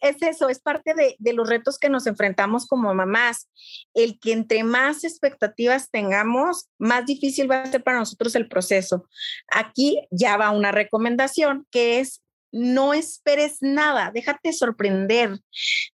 es 0.00 0.22
eso, 0.22 0.48
es 0.48 0.60
parte 0.60 0.94
de, 0.94 1.16
de, 1.18 1.32
los 1.32 1.48
retos 1.48 1.76
que 1.76 1.88
nos 1.88 2.06
enfrentamos 2.06 2.68
como 2.68 2.94
mamás. 2.94 3.50
El 3.94 4.20
que 4.20 4.32
entre 4.32 4.62
más 4.62 5.02
expectativas 5.02 5.90
tengamos, 5.90 6.68
más 6.78 7.04
difícil 7.04 7.50
va 7.50 7.62
a 7.62 7.66
ser 7.66 7.82
para 7.82 7.98
nosotros 7.98 8.36
el 8.36 8.46
proceso. 8.46 9.08
Aquí 9.48 10.06
ya 10.12 10.36
va 10.36 10.52
una 10.52 10.70
recomendación 10.70 11.66
que 11.72 11.98
es 11.98 12.22
no 12.52 12.94
esperes 12.94 13.58
nada, 13.60 14.10
déjate 14.14 14.52
sorprender, 14.52 15.40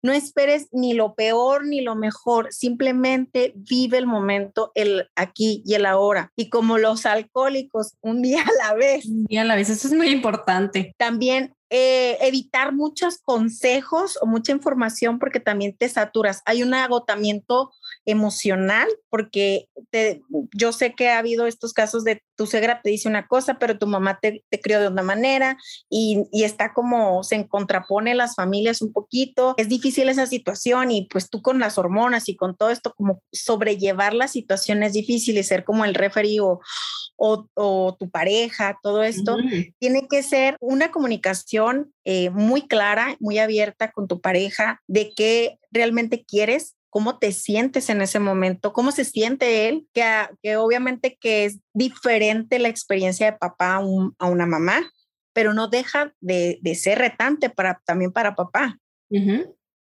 no 0.01 0.11
esperes 0.11 0.67
ni 0.71 0.93
lo 0.93 1.13
peor 1.13 1.65
ni 1.65 1.81
lo 1.81 1.95
mejor, 1.95 2.51
simplemente 2.51 3.53
vive 3.55 3.97
el 3.97 4.07
momento, 4.07 4.71
el 4.75 5.07
aquí 5.15 5.61
y 5.65 5.75
el 5.75 5.85
ahora. 5.85 6.31
Y 6.35 6.49
como 6.49 6.77
los 6.77 7.05
alcohólicos, 7.05 7.93
un 8.01 8.21
día 8.21 8.41
a 8.41 8.67
la 8.67 8.73
vez. 8.73 9.05
Un 9.05 9.25
día 9.25 9.41
a 9.41 9.45
la 9.45 9.55
vez, 9.55 9.69
eso 9.69 9.87
es 9.87 9.93
muy 9.93 10.09
importante. 10.09 10.93
También 10.97 11.55
eh, 11.69 12.17
evitar 12.21 12.73
muchos 12.73 13.17
consejos 13.17 14.17
o 14.21 14.25
mucha 14.25 14.53
información 14.53 15.19
porque 15.19 15.41
también 15.41 15.75
te 15.77 15.89
saturas. 15.89 16.41
Hay 16.45 16.63
un 16.63 16.73
agotamiento 16.73 17.71
emocional 18.07 18.87
porque 19.09 19.67
te, 19.91 20.21
yo 20.55 20.71
sé 20.71 20.95
que 20.95 21.09
ha 21.09 21.19
habido 21.19 21.45
estos 21.45 21.73
casos 21.73 22.05
de 22.05 22.23
tu 22.37 22.47
suegra 22.47 22.81
te 22.81 22.89
dice 22.89 23.09
una 23.09 23.27
cosa, 23.27 23.59
pero 23.59 23.77
tu 23.77 23.85
mamá 23.85 24.17
te, 24.21 24.45
te 24.49 24.61
crió 24.61 24.79
de 24.79 24.87
una 24.87 25.03
manera 25.03 25.57
y, 25.89 26.23
y, 26.31 26.43
está 26.43 26.73
como 26.73 27.23
se 27.23 27.47
contrapone 27.47 28.15
las 28.15 28.35
familias 28.35 28.81
un 28.81 28.93
poquito. 28.93 29.55
Es 29.57 29.67
difícil 29.67 30.07
esa 30.07 30.25
situación 30.25 30.91
y 30.91 31.07
pues 31.11 31.29
tú 31.29 31.41
con 31.41 31.59
las 31.59 31.77
hormonas 31.77 32.29
y 32.29 32.37
con 32.37 32.55
todo 32.55 32.69
esto 32.69 32.93
como 32.95 33.21
sobrellevar 33.33 34.13
la 34.13 34.29
situación 34.29 34.83
es 34.83 34.93
difícil 34.93 35.37
y 35.37 35.43
ser 35.43 35.65
como 35.65 35.83
el 35.83 35.93
referee 35.93 36.39
o, 36.39 36.61
o, 37.17 37.95
tu 37.99 38.09
pareja, 38.09 38.79
todo 38.81 39.03
esto, 39.03 39.35
tiene 39.79 40.07
que 40.07 40.23
ser 40.23 40.55
una 40.61 40.91
comunicación 40.91 41.91
eh, 42.05 42.29
muy 42.29 42.67
clara, 42.67 43.17
muy 43.19 43.39
abierta 43.39 43.91
con 43.91 44.07
tu 44.07 44.21
pareja 44.21 44.81
de 44.87 45.13
qué 45.13 45.59
realmente 45.71 46.23
quieres 46.23 46.77
cómo 46.89 47.19
te 47.19 47.31
sientes 47.31 47.89
en 47.89 48.01
ese 48.01 48.19
momento, 48.19 48.73
cómo 48.73 48.91
se 48.91 49.05
siente 49.05 49.67
él, 49.67 49.87
que, 49.93 50.03
que 50.41 50.57
obviamente 50.57 51.17
que 51.19 51.45
es 51.45 51.59
diferente 51.73 52.59
la 52.59 52.69
experiencia 52.69 53.31
de 53.31 53.37
papá 53.37 53.75
a, 53.75 54.27
una 54.27 54.45
mamá, 54.45 54.91
pero 55.33 55.53
no 55.53 55.67
deja 55.67 56.13
de, 56.19 56.59
ser 56.75 56.99
retante 56.99 57.49
para, 57.49 57.81
también 57.85 58.11
para 58.11 58.35
papá. 58.35 58.79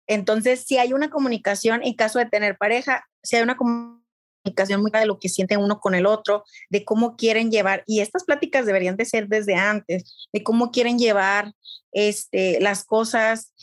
Entonces, 0.07 0.63
si 0.65 0.77
hay 0.77 0.93
una 0.93 1.09
comunicación 1.09 1.81
en 1.83 1.93
caso 1.93 2.19
de 2.19 2.25
tener 2.25 2.57
pareja, 2.57 3.05
si 3.21 3.35
hay 3.35 3.43
una 3.43 3.57
comunicación 3.57 4.03
comunicación 4.43 4.81
muy 4.81 4.91
de 4.91 5.05
lo 5.05 5.19
que 5.19 5.29
siente 5.29 5.57
uno 5.57 5.79
con 5.79 5.95
el 5.95 6.05
otro, 6.05 6.43
de 6.69 6.83
cómo 6.83 7.15
quieren 7.15 7.49
llevar, 7.49 7.83
y 7.87 8.01
estas 8.01 8.23
pláticas 8.25 8.65
deberían 8.65 8.97
de 8.97 9.05
ser 9.05 9.27
desde 9.27 9.55
antes, 9.55 10.27
de 10.33 10.43
cómo 10.43 10.71
quieren 10.71 10.99
llevar 10.99 11.53
este, 11.91 12.59
las 12.59 12.83
cosas, 12.83 13.53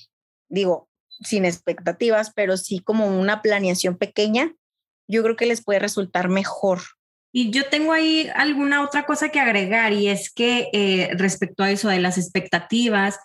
digo, 0.49 0.89
sin 1.21 1.45
expectativas, 1.45 2.33
pero 2.35 2.57
sí 2.57 2.81
como 2.81 3.07
una 3.07 3.43
planeación 3.43 3.97
pequeña, 3.97 4.55
yo 5.09 5.23
creo 5.23 5.37
que 5.37 5.47
les 5.47 5.63
puede 5.63 5.79
resultar 5.79 6.29
mejor. 6.29 6.81
Y 7.33 7.51
yo 7.51 7.69
tengo 7.69 7.93
ahí 7.93 8.29
alguna 8.35 8.83
otra 8.83 9.07
cosa 9.07 9.29
que 9.29 9.41
agregar 9.41 9.93
y 9.93 10.09
es 10.09 10.33
que 10.33 10.69
eh, 10.73 11.11
respecto 11.15 11.63
a 11.63 11.71
eso 11.71 11.89
de 11.89 12.01
las 12.01 12.19
expectativas, 12.19 13.19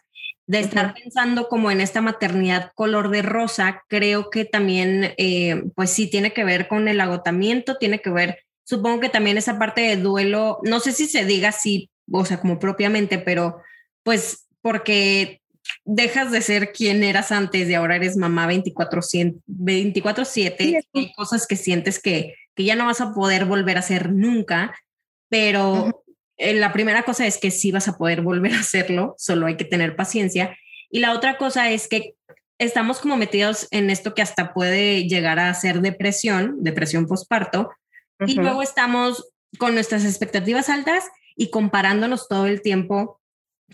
de 0.47 0.59
estar 0.59 0.93
pensando 0.93 1.47
como 1.47 1.71
en 1.71 1.81
esta 1.81 2.01
maternidad 2.01 2.71
color 2.75 3.09
de 3.09 3.23
rosa, 3.23 3.83
creo 3.87 4.29
que 4.29 4.45
también, 4.45 5.15
eh, 5.17 5.63
pues 5.75 5.89
sí, 5.89 6.07
tiene 6.07 6.33
que 6.33 6.43
ver 6.43 6.67
con 6.67 6.87
el 6.87 7.01
agotamiento, 7.01 7.77
tiene 7.77 7.99
que 7.99 8.11
ver, 8.11 8.39
supongo 8.63 8.99
que 8.99 9.09
también 9.09 9.39
esa 9.39 9.57
parte 9.57 9.81
de 9.81 9.97
duelo, 9.97 10.59
no 10.63 10.79
sé 10.79 10.91
si 10.91 11.07
se 11.07 11.25
diga 11.25 11.49
así, 11.49 11.89
o 12.11 12.25
sea, 12.25 12.39
como 12.39 12.59
propiamente, 12.59 13.17
pero 13.17 13.61
pues 14.03 14.47
porque 14.61 15.41
dejas 15.83 16.31
de 16.31 16.41
ser 16.41 16.71
quien 16.71 17.03
eras 17.03 17.31
antes 17.31 17.69
y 17.69 17.73
ahora 17.73 17.95
eres 17.95 18.17
mamá 18.17 18.47
24/7, 18.47 19.35
24 19.45 20.23
hay 20.93 21.13
cosas 21.13 21.47
que 21.47 21.55
sientes 21.55 22.01
que, 22.01 22.35
que 22.55 22.63
ya 22.63 22.75
no 22.75 22.85
vas 22.85 23.01
a 23.01 23.13
poder 23.13 23.45
volver 23.45 23.77
a 23.77 23.81
hacer 23.81 24.11
nunca, 24.11 24.75
pero... 25.29 26.01
Eh, 26.37 26.53
la 26.53 26.73
primera 26.73 27.03
cosa 27.03 27.25
es 27.25 27.37
que 27.37 27.49
sí 27.49 27.71
vas 27.71 27.87
a 27.87 27.97
poder 27.97 28.21
volver 28.21 28.53
a 28.53 28.59
hacerlo, 28.59 29.15
solo 29.17 29.45
hay 29.45 29.55
que 29.55 29.63
tener 29.63 29.95
paciencia. 29.95 30.57
Y 30.89 30.99
la 30.99 31.13
otra 31.13 31.37
cosa 31.37 31.71
es 31.71 31.87
que 31.87 32.15
estamos 32.57 32.99
como 32.99 33.17
metidos 33.17 33.67
en 33.71 33.89
esto 33.89 34.13
que 34.13 34.21
hasta 34.21 34.53
puede 34.53 35.07
llegar 35.07 35.39
a 35.39 35.53
ser 35.53 35.81
depresión, 35.81 36.63
depresión 36.63 37.07
postparto, 37.07 37.71
y 38.25 38.35
luego 38.35 38.61
estamos 38.61 39.29
con 39.57 39.73
nuestras 39.73 40.05
expectativas 40.05 40.69
altas 40.69 41.05
y 41.35 41.49
comparándonos 41.49 42.27
todo 42.27 42.47
el 42.47 42.61
tiempo 42.61 43.19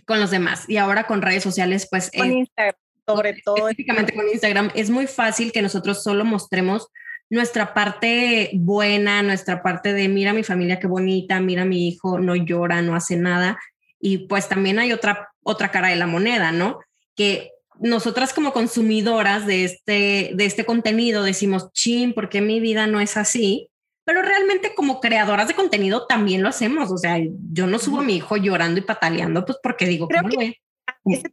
con 0.05 0.19
los 0.19 0.31
demás. 0.31 0.65
Y 0.67 0.77
ahora 0.77 1.05
con 1.05 1.21
redes 1.21 1.43
sociales, 1.43 1.88
pues... 1.89 2.12
Con 2.15 2.31
Instagram, 2.31 2.75
sobre 3.05 3.41
todo. 3.43 3.69
Específicamente 3.69 4.13
con 4.13 4.27
Instagram, 4.27 4.71
es 4.75 4.89
muy 4.89 5.07
fácil 5.07 5.51
que 5.51 5.62
nosotros 5.62 6.03
solo 6.03 6.25
mostremos 6.25 6.88
nuestra 7.31 7.74
parte 7.74 8.51
buena, 8.53 9.24
nuestra 9.24 9.63
parte 9.63 9.93
de 9.93 10.10
mira 10.10 10.33
mi 10.33 10.43
familia 10.43 10.79
qué 10.79 10.88
bonita, 10.88 11.39
mira 11.39 11.63
mi 11.63 11.88
hijo 11.88 12.19
no 12.19 12.36
llora, 12.36 12.81
no 12.81 12.93
hace 12.93 13.15
nada. 13.15 13.57
Y 14.00 14.27
pues 14.27 14.50
también 14.50 14.79
hay 14.79 14.91
otra, 14.91 15.29
otra 15.41 15.71
cara 15.71 15.88
de 15.88 15.95
la 15.95 16.07
moneda, 16.07 16.51
¿no? 16.51 16.79
Que 17.15 17.51
nosotras 17.79 18.33
como 18.33 18.51
consumidoras 18.51 19.48
de 19.48 19.63
este, 19.63 20.31
de 20.36 20.45
este 20.45 20.65
contenido 20.65 21.24
decimos, 21.24 21.71
chin, 21.71 22.13
¿por 22.13 22.27
qué 22.27 22.41
mi 22.41 22.60
vida 22.60 22.86
no 22.86 23.00
es 23.00 23.15
así? 23.15 23.70
Pero 24.03 24.22
realmente 24.22 24.74
como 24.75 25.00
creadoras 25.00 25.48
de 25.48 25.53
contenido 25.53 26.08
también 26.08 26.41
lo 26.41 26.50
hacemos. 26.50 26.91
O 26.91 26.98
sea, 26.98 27.17
yo 27.51 27.67
no 27.67 27.79
subo 27.79 28.00
a 28.00 28.03
mi 28.03 28.15
hijo 28.15 28.38
llorando 28.38 28.79
y 28.79 28.84
pataleando, 28.84 29.46
pues 29.46 29.60
porque 29.62 29.86
digo, 29.86 30.08
Creo 30.08 30.24
que 30.24 30.58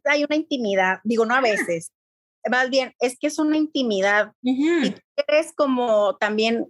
hay 0.04 0.24
una 0.24 0.36
intimidad, 0.36 1.00
digo, 1.04 1.26
no 1.26 1.34
a 1.34 1.40
veces, 1.40 1.92
más 2.48 2.70
bien, 2.70 2.94
es 3.00 3.18
que 3.18 3.26
es 3.26 3.38
una 3.38 3.56
intimidad. 3.56 4.32
Y 4.42 4.90
tú 4.90 5.00
quieres 5.14 5.52
como 5.54 6.16
también, 6.16 6.66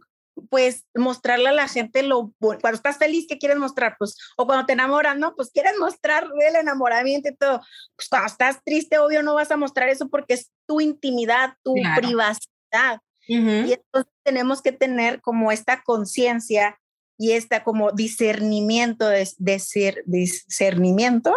pues, 0.50 0.86
mostrarle 0.94 1.48
a 1.48 1.52
la 1.52 1.68
gente 1.68 2.02
lo 2.02 2.32
bueno. 2.38 2.60
Cuando 2.60 2.76
estás 2.76 2.98
feliz, 2.98 3.26
¿qué 3.28 3.38
quieres 3.38 3.58
mostrar? 3.58 3.96
Pues, 3.98 4.16
o 4.36 4.46
cuando 4.46 4.66
te 4.66 4.72
enamoras, 4.72 5.16
¿no? 5.18 5.34
Pues 5.34 5.50
quieres 5.50 5.74
mostrar 5.78 6.26
el 6.48 6.56
enamoramiento 6.56 7.28
y 7.28 7.36
todo. 7.36 7.60
Pues 7.96 8.08
cuando 8.08 8.26
estás 8.26 8.62
triste, 8.64 8.98
obvio, 8.98 9.22
no 9.22 9.34
vas 9.34 9.50
a 9.50 9.56
mostrar 9.56 9.88
eso 9.88 10.08
porque 10.08 10.34
es 10.34 10.50
tu 10.66 10.80
intimidad, 10.80 11.54
tu 11.62 11.74
privacidad. 11.96 13.00
Y 13.28 13.72
entonces 13.72 14.12
tenemos 14.24 14.62
que 14.62 14.72
tener 14.72 15.20
como 15.20 15.52
esta 15.52 15.82
conciencia 15.82 16.78
y 17.18 17.32
esta 17.32 17.62
como 17.62 17.92
discernimiento 17.92 19.06
de, 19.06 19.28
de 19.36 19.58
ser, 19.58 20.02
discernimiento 20.06 21.34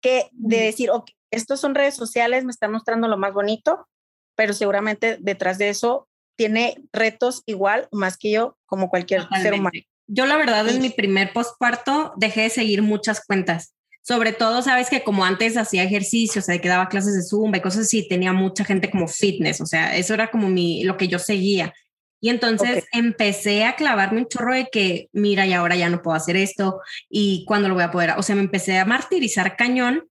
que 0.00 0.28
de 0.32 0.60
decir, 0.60 0.90
ok, 0.90 1.10
estos 1.30 1.60
son 1.60 1.74
redes 1.74 1.94
sociales, 1.94 2.44
me 2.44 2.52
están 2.52 2.72
mostrando 2.72 3.08
lo 3.08 3.18
más 3.18 3.34
bonito, 3.34 3.88
pero 4.36 4.54
seguramente 4.54 5.18
detrás 5.20 5.58
de 5.58 5.68
eso 5.68 6.08
tiene 6.36 6.82
retos 6.92 7.42
igual 7.46 7.88
más 7.92 8.16
que 8.16 8.30
yo, 8.30 8.56
como 8.66 8.88
cualquier 8.88 9.26
ser 9.42 9.54
humano. 9.54 9.78
Yo 10.06 10.26
la 10.26 10.36
verdad 10.36 10.68
en 10.68 10.82
mi 10.82 10.90
primer 10.90 11.32
postparto 11.32 12.12
dejé 12.16 12.42
de 12.42 12.50
seguir 12.50 12.82
muchas 12.82 13.24
cuentas. 13.24 13.74
Sobre 14.06 14.32
todo, 14.32 14.60
sabes 14.60 14.90
que 14.90 15.02
como 15.02 15.24
antes 15.24 15.56
hacía 15.56 15.82
ejercicio, 15.82 16.40
o 16.40 16.44
sea, 16.44 16.60
que 16.60 16.68
daba 16.68 16.88
clases 16.88 17.14
de 17.14 17.22
Zumba 17.22 17.56
y 17.56 17.62
cosas 17.62 17.86
así, 17.86 18.06
tenía 18.06 18.32
mucha 18.34 18.64
gente 18.64 18.90
como 18.90 19.08
fitness, 19.08 19.60
o 19.62 19.66
sea, 19.66 19.96
eso 19.96 20.12
era 20.12 20.30
como 20.30 20.48
mi, 20.48 20.84
lo 20.84 20.96
que 20.96 21.08
yo 21.08 21.18
seguía. 21.18 21.72
Y 22.20 22.28
entonces 22.28 22.84
empecé 22.92 23.64
a 23.64 23.76
clavarme 23.76 24.20
un 24.20 24.28
chorro 24.28 24.54
de 24.54 24.68
que, 24.70 25.08
mira, 25.12 25.46
y 25.46 25.52
ahora 25.54 25.76
ya 25.76 25.88
no 25.88 26.02
puedo 26.02 26.16
hacer 26.16 26.36
esto, 26.36 26.80
y 27.08 27.44
cuándo 27.46 27.68
lo 27.68 27.74
voy 27.74 27.84
a 27.84 27.90
poder, 27.90 28.12
o 28.16 28.22
sea, 28.22 28.36
me 28.36 28.42
empecé 28.42 28.78
a 28.78 28.84
martirizar 28.84 29.56
cañón 29.56 30.04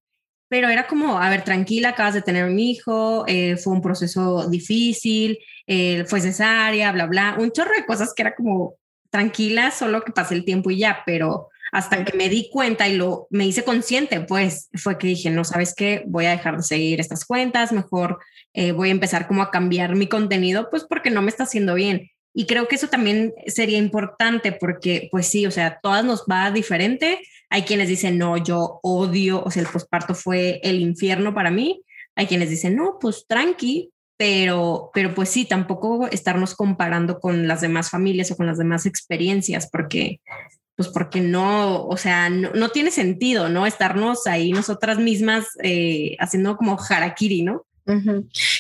pero 0.54 0.70
era 0.70 0.86
como, 0.86 1.20
a 1.20 1.32
ver, 1.32 1.44
tranquila, 1.44 1.90
acabas 1.90 2.14
de 2.14 2.22
tener 2.22 2.46
un 2.46 2.60
hijo, 2.60 3.26
eh, 3.28 3.58
fue 3.58 3.74
un 3.74 3.82
proceso 3.82 4.48
difícil, 4.48 5.40
eh, 5.66 6.06
fue 6.06 6.22
cesárea, 6.22 6.92
bla, 6.92 7.08
bla, 7.08 7.38
un 7.40 7.52
chorro 7.52 7.72
de 7.76 7.88
cosas 7.88 8.14
que 8.14 8.22
era 8.22 8.36
como, 8.36 8.76
tranquila, 9.10 9.72
solo 9.72 10.04
que 10.04 10.12
pase 10.12 10.36
el 10.36 10.46
tiempo 10.46 10.70
y 10.70 10.78
ya, 10.78 11.02
pero 11.08 11.50
hasta 11.74 12.06
que 12.06 12.16
me 12.16 12.30
di 12.30 12.50
cuenta 12.52 12.88
y 12.88 12.96
lo 12.96 13.26
me 13.32 13.48
hice 13.48 13.64
consciente, 13.64 14.22
pues 14.22 14.70
fue 14.76 15.00
que 15.00 15.08
dije, 15.08 15.32
no 15.32 15.44
sabes 15.44 15.74
qué, 15.74 16.04
voy 16.06 16.26
a 16.26 16.30
dejar 16.30 16.58
de 16.58 16.62
seguir 16.64 17.00
estas 17.00 17.26
cuentas, 17.26 17.72
mejor 17.72 18.20
eh, 18.54 18.74
voy 18.74 18.90
a 18.90 18.92
empezar 18.92 19.28
como 19.28 19.42
a 19.42 19.50
cambiar 19.50 19.96
mi 19.96 20.08
contenido, 20.08 20.70
pues 20.70 20.84
porque 20.88 21.10
no 21.10 21.24
me 21.24 21.30
está 21.30 21.46
haciendo 21.46 21.74
bien. 21.74 22.12
Y 22.32 22.46
creo 22.46 22.68
que 22.68 22.76
eso 22.76 22.90
también 22.90 23.34
sería 23.48 23.80
importante 23.80 24.52
porque, 24.52 25.10
pues 25.12 25.28
sí, 25.28 25.48
o 25.48 25.52
sea, 25.52 25.80
todas 25.82 26.06
nos 26.06 26.26
va 26.30 26.52
diferente. 26.52 27.20
Hay 27.50 27.64
quienes 27.64 27.88
dicen, 27.88 28.20
no, 28.20 28.38
yo 28.38 28.80
odio, 28.84 29.44
o 29.44 29.50
sea, 29.50 29.64
el 29.64 29.68
posparto 29.68 30.14
fue 30.14 30.60
el 30.64 30.80
infierno 30.80 31.34
para 31.34 31.50
mí. 31.50 31.82
Hay 32.16 32.28
quienes 32.28 32.52
dicen, 32.52 32.76
no, 32.76 33.00
pues 33.02 33.26
tranqui, 33.28 33.92
pero, 34.16 34.92
pero 34.94 35.16
pues 35.16 35.30
sí, 35.30 35.46
tampoco 35.46 36.08
estarnos 36.08 36.54
comparando 36.54 37.20
con 37.20 37.48
las 37.48 37.62
demás 37.62 37.90
familias 37.90 38.30
o 38.30 38.38
con 38.38 38.46
las 38.46 38.60
demás 38.60 38.86
experiencias, 38.86 39.68
porque, 39.72 40.22
pues 40.84 40.94
porque 40.94 41.22
no, 41.22 41.86
o 41.86 41.98
sea, 41.98 42.30
no, 42.30 42.70
tiene 42.70 42.92
sentido, 42.92 43.50
¿no? 43.50 43.66
Estarnos 43.66 44.28
ahí 44.28 44.52
nosotras 44.52 44.98
mismas 45.00 45.48
eh, 45.64 46.16
haciendo 46.20 46.58
como 46.58 46.78
harakiri, 46.78 47.44
¿no? 47.44 47.66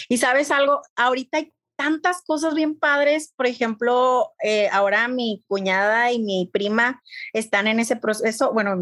Y 0.09 0.17
sabes 0.17 0.51
algo, 0.51 0.81
ahorita 0.95 1.37
hay 1.37 1.53
tantas 1.75 2.21
cosas 2.21 2.53
bien 2.53 2.77
padres. 2.77 3.33
Por 3.35 3.47
ejemplo, 3.47 4.31
eh, 4.43 4.69
ahora 4.71 5.07
mi 5.07 5.43
cuñada 5.47 6.11
y 6.11 6.19
mi 6.19 6.49
prima 6.51 7.01
están 7.33 7.67
en 7.67 7.79
ese 7.79 7.95
proceso. 7.95 8.53
Bueno, 8.53 8.75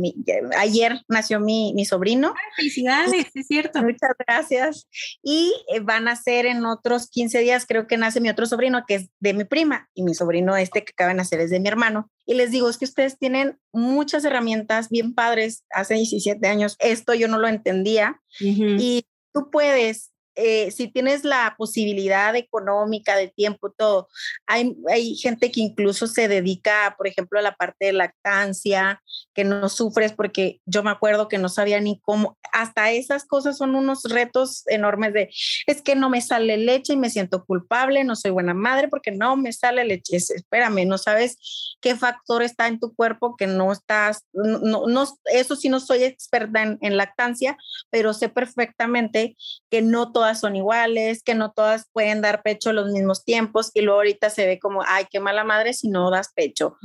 ayer 0.58 1.02
nació 1.08 1.40
mi, 1.40 1.74
mi 1.76 1.86
sobrino. 1.86 2.34
felicidades, 2.56 3.28
es 3.34 3.48
cierto. 3.48 3.82
Muchas 3.82 4.12
gracias. 4.28 4.88
Y 5.24 5.54
eh, 5.74 5.80
van 5.80 6.08
a 6.08 6.16
ser 6.16 6.46
en 6.46 6.66
otros 6.66 7.10
15 7.10 7.40
días, 7.40 7.66
creo 7.68 7.88
que 7.88 7.98
nace 7.98 8.22
mi 8.22 8.30
otro 8.30 8.46
sobrino, 8.46 8.84
que 8.88 8.96
es 8.96 9.10
de 9.20 9.34
mi 9.34 9.44
prima, 9.44 9.90
y 9.94 10.04
mi 10.04 10.14
sobrino 10.14 10.56
este 10.56 10.84
que 10.84 10.92
acaba 10.92 11.10
de 11.10 11.16
nacer 11.16 11.40
es 11.40 11.50
de 11.50 11.60
mi 11.60 11.68
hermano. 11.68 12.10
Y 12.26 12.36
les 12.36 12.52
digo, 12.52 12.70
es 12.70 12.78
que 12.78 12.86
ustedes 12.86 13.18
tienen 13.18 13.60
muchas 13.74 14.24
herramientas 14.26 14.90
bien 14.90 15.14
padres. 15.14 15.64
Hace 15.72 15.96
17 15.96 16.48
años 16.48 16.76
esto 16.80 17.14
yo 17.14 17.28
no 17.28 17.40
lo 17.40 17.48
entendía. 17.48 18.22
Y 18.40 19.06
tú 19.34 19.50
puedes 19.52 20.11
eh, 20.36 20.72
si 20.72 20.88
tienes 20.88 21.24
la 21.24 21.56
posibilidad 21.58 22.36
económica, 22.36 23.16
de 23.16 23.28
tiempo, 23.28 23.72
todo, 23.72 24.08
hay, 24.48 24.76
hay 24.90 25.16
gente 25.16 25.52
que 25.52 25.62
incluso 25.62 26.08
se 26.08 26.28
dedica, 26.28 26.96
por 26.98 27.08
ejemplo, 27.08 27.40
a 27.40 27.42
la 27.42 27.56
parte 27.56 27.86
de 27.86 27.94
lactancia, 27.94 29.02
que 29.34 29.44
no 29.44 29.70
sufres 29.70 30.14
porque 30.14 30.60
yo 30.66 30.84
me 30.84 30.92
acuerdo 30.92 31.28
que 31.28 31.38
no 31.38 31.50
sabía 31.50 31.80
ni 31.80 32.00
cómo, 32.02 32.38
hasta 32.54 32.92
esas 32.92 33.26
cosas 33.26 33.58
son 33.58 33.76
unos 33.76 34.04
retos 34.04 34.64
enormes 34.68 35.14
de, 35.14 35.30
es 35.68 35.82
que 35.82 35.96
no 35.96 36.10
me 36.10 36.22
sale 36.22 36.58
leche 36.58 36.94
y 36.94 36.98
me 36.98 37.10
siento 37.10 37.46
culpable, 37.46 38.04
no 38.04 38.16
soy 38.16 38.32
buena 38.32 38.54
madre 38.54 38.88
porque 38.88 39.12
no 39.12 39.36
me 39.38 39.54
sale 39.54 39.86
leche, 39.86 40.18
espérame, 40.18 40.86
no 40.86 40.98
sabes 40.98 41.78
qué 41.82 41.96
factor 41.96 42.44
está 42.44 42.68
en 42.68 42.80
tu 42.80 42.94
cuerpo 42.94 43.36
que 43.36 43.48
no 43.48 43.72
estás, 43.72 44.26
no, 44.34 44.88
no 44.88 45.06
eso 45.34 45.56
sí 45.56 45.70
no 45.70 45.80
soy 45.80 46.04
experta 46.04 46.64
en, 46.64 46.78
en 46.82 46.98
lactancia, 46.98 47.58
pero 47.90 48.14
sé 48.14 48.30
perfectamente 48.30 49.36
que 49.70 49.82
no 49.82 50.12
todas 50.22 50.40
son 50.40 50.56
iguales, 50.56 51.24
que 51.24 51.34
no 51.34 51.52
todas 51.52 51.90
pueden 51.92 52.22
dar 52.22 52.44
pecho 52.44 52.74
los 52.74 52.92
mismos 52.92 53.26
tiempos 53.26 53.72
y 53.74 53.82
luego 53.82 54.02
ahorita 54.02 54.30
se 54.30 54.46
ve 54.46 54.60
como, 54.60 54.84
ay, 54.86 55.08
qué 55.10 55.20
mala 55.20 55.44
madre 55.44 55.74
si 55.74 55.90
no 55.90 56.12
das 56.12 56.32
pecho. 56.36 56.78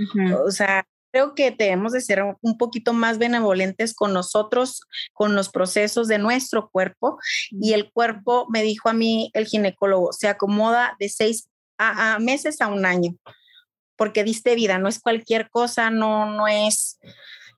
O 0.43 0.51
sea, 0.51 0.87
creo 1.13 1.35
que 1.35 1.51
debemos 1.51 1.93
de 1.93 2.01
ser 2.01 2.23
un 2.41 2.57
poquito 2.57 2.95
más 2.95 3.19
benevolentes 3.19 3.95
con 3.95 4.15
nosotros, 4.15 4.81
con 5.13 5.35
los 5.35 5.51
procesos 5.51 6.09
de 6.09 6.17
nuestro 6.17 6.71
cuerpo. 6.71 7.19
Y 7.51 7.75
el 7.75 7.93
cuerpo, 7.93 8.47
me 8.49 8.63
dijo 8.63 8.89
a 8.89 8.95
mí 8.95 9.31
el 9.35 9.45
ginecólogo, 9.45 10.15
se 10.15 10.29
acomoda 10.29 10.97
de 10.99 11.11
seis 11.11 11.51
a, 11.77 12.19
meses 12.19 12.63
a 12.63 12.69
un 12.69 12.87
año, 12.87 13.17
porque 13.97 14.25
diste 14.25 14.55
vida, 14.55 14.79
no 14.79 14.89
es 14.89 14.99
cualquier 14.99 15.51
cosa, 15.51 15.91
no, 15.91 16.25
no 16.25 16.49
es, 16.49 16.99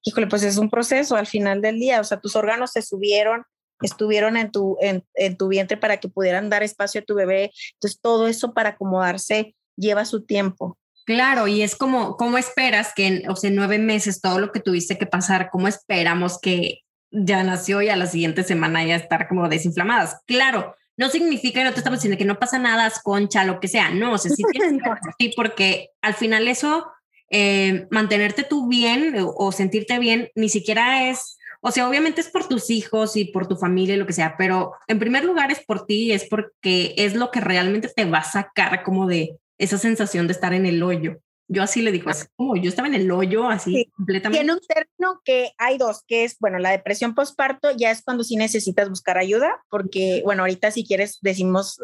híjole, 0.02 0.26
pues 0.26 0.42
es 0.42 0.58
un 0.58 0.70
proceso 0.70 1.14
al 1.14 1.28
final 1.28 1.62
del 1.62 1.78
día, 1.78 2.00
o 2.00 2.04
sea, 2.04 2.18
tus 2.18 2.34
órganos 2.34 2.72
se 2.72 2.82
subieron, 2.82 3.44
estuvieron 3.86 4.36
en 4.36 4.50
tu, 4.50 4.76
en, 4.80 5.36
tu 5.36 5.48
vientre 5.48 5.76
para 5.76 5.98
que 5.98 6.08
pudieran 6.08 6.50
dar 6.50 6.62
espacio 6.62 7.00
a 7.00 7.04
tu 7.04 7.14
bebé. 7.14 7.52
Entonces, 7.74 8.00
todo 8.00 8.28
eso 8.28 8.52
para 8.52 8.70
acomodarse 8.70 9.54
lleva 9.76 10.04
su 10.04 10.24
tiempo. 10.24 10.78
Claro, 11.06 11.48
y 11.48 11.62
es 11.62 11.74
como, 11.74 12.16
¿cómo 12.16 12.36
esperas 12.36 12.92
que 12.94 13.06
en, 13.06 13.30
o 13.30 13.36
sea, 13.36 13.50
nueve 13.50 13.78
meses 13.78 14.20
todo 14.20 14.38
lo 14.38 14.52
que 14.52 14.60
tuviste 14.60 14.98
que 14.98 15.06
pasar, 15.06 15.48
cómo 15.50 15.66
esperamos 15.68 16.38
que 16.38 16.80
ya 17.10 17.42
nació 17.42 17.80
y 17.80 17.88
a 17.88 17.96
la 17.96 18.06
siguiente 18.06 18.44
semana 18.44 18.84
ya 18.84 18.96
estar 18.96 19.26
como 19.26 19.48
desinflamadas? 19.48 20.20
Claro, 20.26 20.74
no 20.98 21.08
significa, 21.08 21.64
no 21.64 21.72
te 21.72 21.78
estamos 21.78 22.00
diciendo 22.00 22.18
que 22.18 22.26
no 22.26 22.38
pasa 22.38 22.58
nada, 22.58 22.92
concha, 23.02 23.44
lo 23.44 23.58
que 23.58 23.68
sea, 23.68 23.90
no, 23.90 24.12
o 24.12 24.18
sea, 24.18 24.30
sí, 24.32 24.42
sí 25.18 25.32
porque 25.34 25.90
al 26.02 26.12
final 26.12 26.46
eso, 26.46 26.86
eh, 27.30 27.86
mantenerte 27.90 28.42
tú 28.42 28.68
bien 28.68 29.14
o 29.18 29.52
sentirte 29.52 29.98
bien, 29.98 30.30
ni 30.34 30.50
siquiera 30.50 31.08
es 31.08 31.38
o 31.60 31.70
sea, 31.70 31.88
obviamente 31.88 32.20
es 32.20 32.28
por 32.28 32.46
tus 32.46 32.70
hijos 32.70 33.16
y 33.16 33.26
por 33.26 33.48
tu 33.48 33.56
familia 33.56 33.94
y 33.94 33.98
lo 33.98 34.06
que 34.06 34.12
sea, 34.12 34.36
pero 34.36 34.72
en 34.86 34.98
primer 34.98 35.24
lugar 35.24 35.50
es 35.50 35.64
por 35.64 35.86
ti, 35.86 36.12
es 36.12 36.24
porque 36.28 36.94
es 36.96 37.14
lo 37.14 37.30
que 37.30 37.40
realmente 37.40 37.88
te 37.88 38.04
va 38.04 38.18
a 38.18 38.24
sacar 38.24 38.82
como 38.82 39.06
de 39.06 39.38
esa 39.58 39.78
sensación 39.78 40.26
de 40.26 40.32
estar 40.32 40.54
en 40.54 40.66
el 40.66 40.82
hoyo. 40.82 41.18
Yo 41.50 41.62
así 41.62 41.80
le 41.80 41.92
digo, 41.92 42.10
así 42.10 42.26
como 42.36 42.56
yo 42.56 42.68
estaba 42.68 42.88
en 42.88 42.94
el 42.94 43.10
hoyo, 43.10 43.48
así 43.48 43.90
completamente. 43.96 44.38
Tiene 44.38 44.52
un 44.52 44.60
término 44.60 45.22
que 45.24 45.52
hay 45.56 45.78
dos, 45.78 46.04
que 46.06 46.24
es, 46.24 46.36
bueno, 46.38 46.58
la 46.58 46.70
depresión 46.70 47.14
postparto 47.14 47.70
ya 47.74 47.90
es 47.90 48.02
cuando 48.02 48.22
sí 48.22 48.36
necesitas 48.36 48.90
buscar 48.90 49.16
ayuda, 49.16 49.64
porque, 49.70 50.20
bueno, 50.26 50.42
ahorita 50.42 50.70
si 50.70 50.84
quieres 50.84 51.18
decimos 51.22 51.80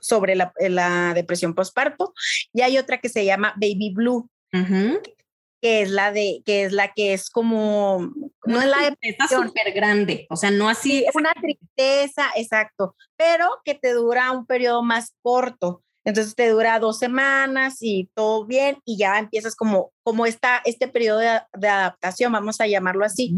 sobre 0.00 0.36
la, 0.36 0.52
la 0.60 1.14
depresión 1.14 1.54
postparto, 1.54 2.14
y 2.52 2.60
hay 2.60 2.78
otra 2.78 3.00
que 3.00 3.08
se 3.08 3.24
llama 3.24 3.54
baby 3.56 3.92
blue, 3.92 4.30
que 4.52 5.16
es 5.62 5.90
la 5.90 6.10
de, 6.10 6.42
que 6.44 6.64
es 6.64 6.72
la 6.72 6.92
que 6.92 7.12
es 7.12 7.30
como, 7.30 8.12
no 8.44 8.60
es 8.60 8.66
la 8.66 8.82
depresión 8.82 9.48
súper 9.48 9.72
grande, 9.72 10.26
o 10.28 10.36
sea, 10.36 10.50
no 10.50 10.68
así. 10.68 11.04
Es 11.04 11.14
una 11.14 11.32
tristeza, 11.34 12.26
exacto, 12.34 12.96
pero 13.16 13.48
que 13.64 13.74
te 13.74 13.92
dura 13.92 14.32
un 14.32 14.44
periodo 14.44 14.82
más 14.82 15.14
corto. 15.22 15.82
Entonces 16.04 16.34
te 16.34 16.48
dura 16.48 16.80
dos 16.80 16.98
semanas 16.98 17.76
y 17.80 18.10
todo 18.14 18.44
bien 18.44 18.78
y 18.84 18.98
ya 18.98 19.20
empiezas 19.20 19.54
como, 19.54 19.92
como 20.02 20.26
está 20.26 20.60
este 20.64 20.88
periodo 20.88 21.18
de, 21.18 21.68
adaptación, 21.68 22.32
vamos 22.32 22.60
a 22.60 22.66
llamarlo 22.66 23.04
así. 23.04 23.32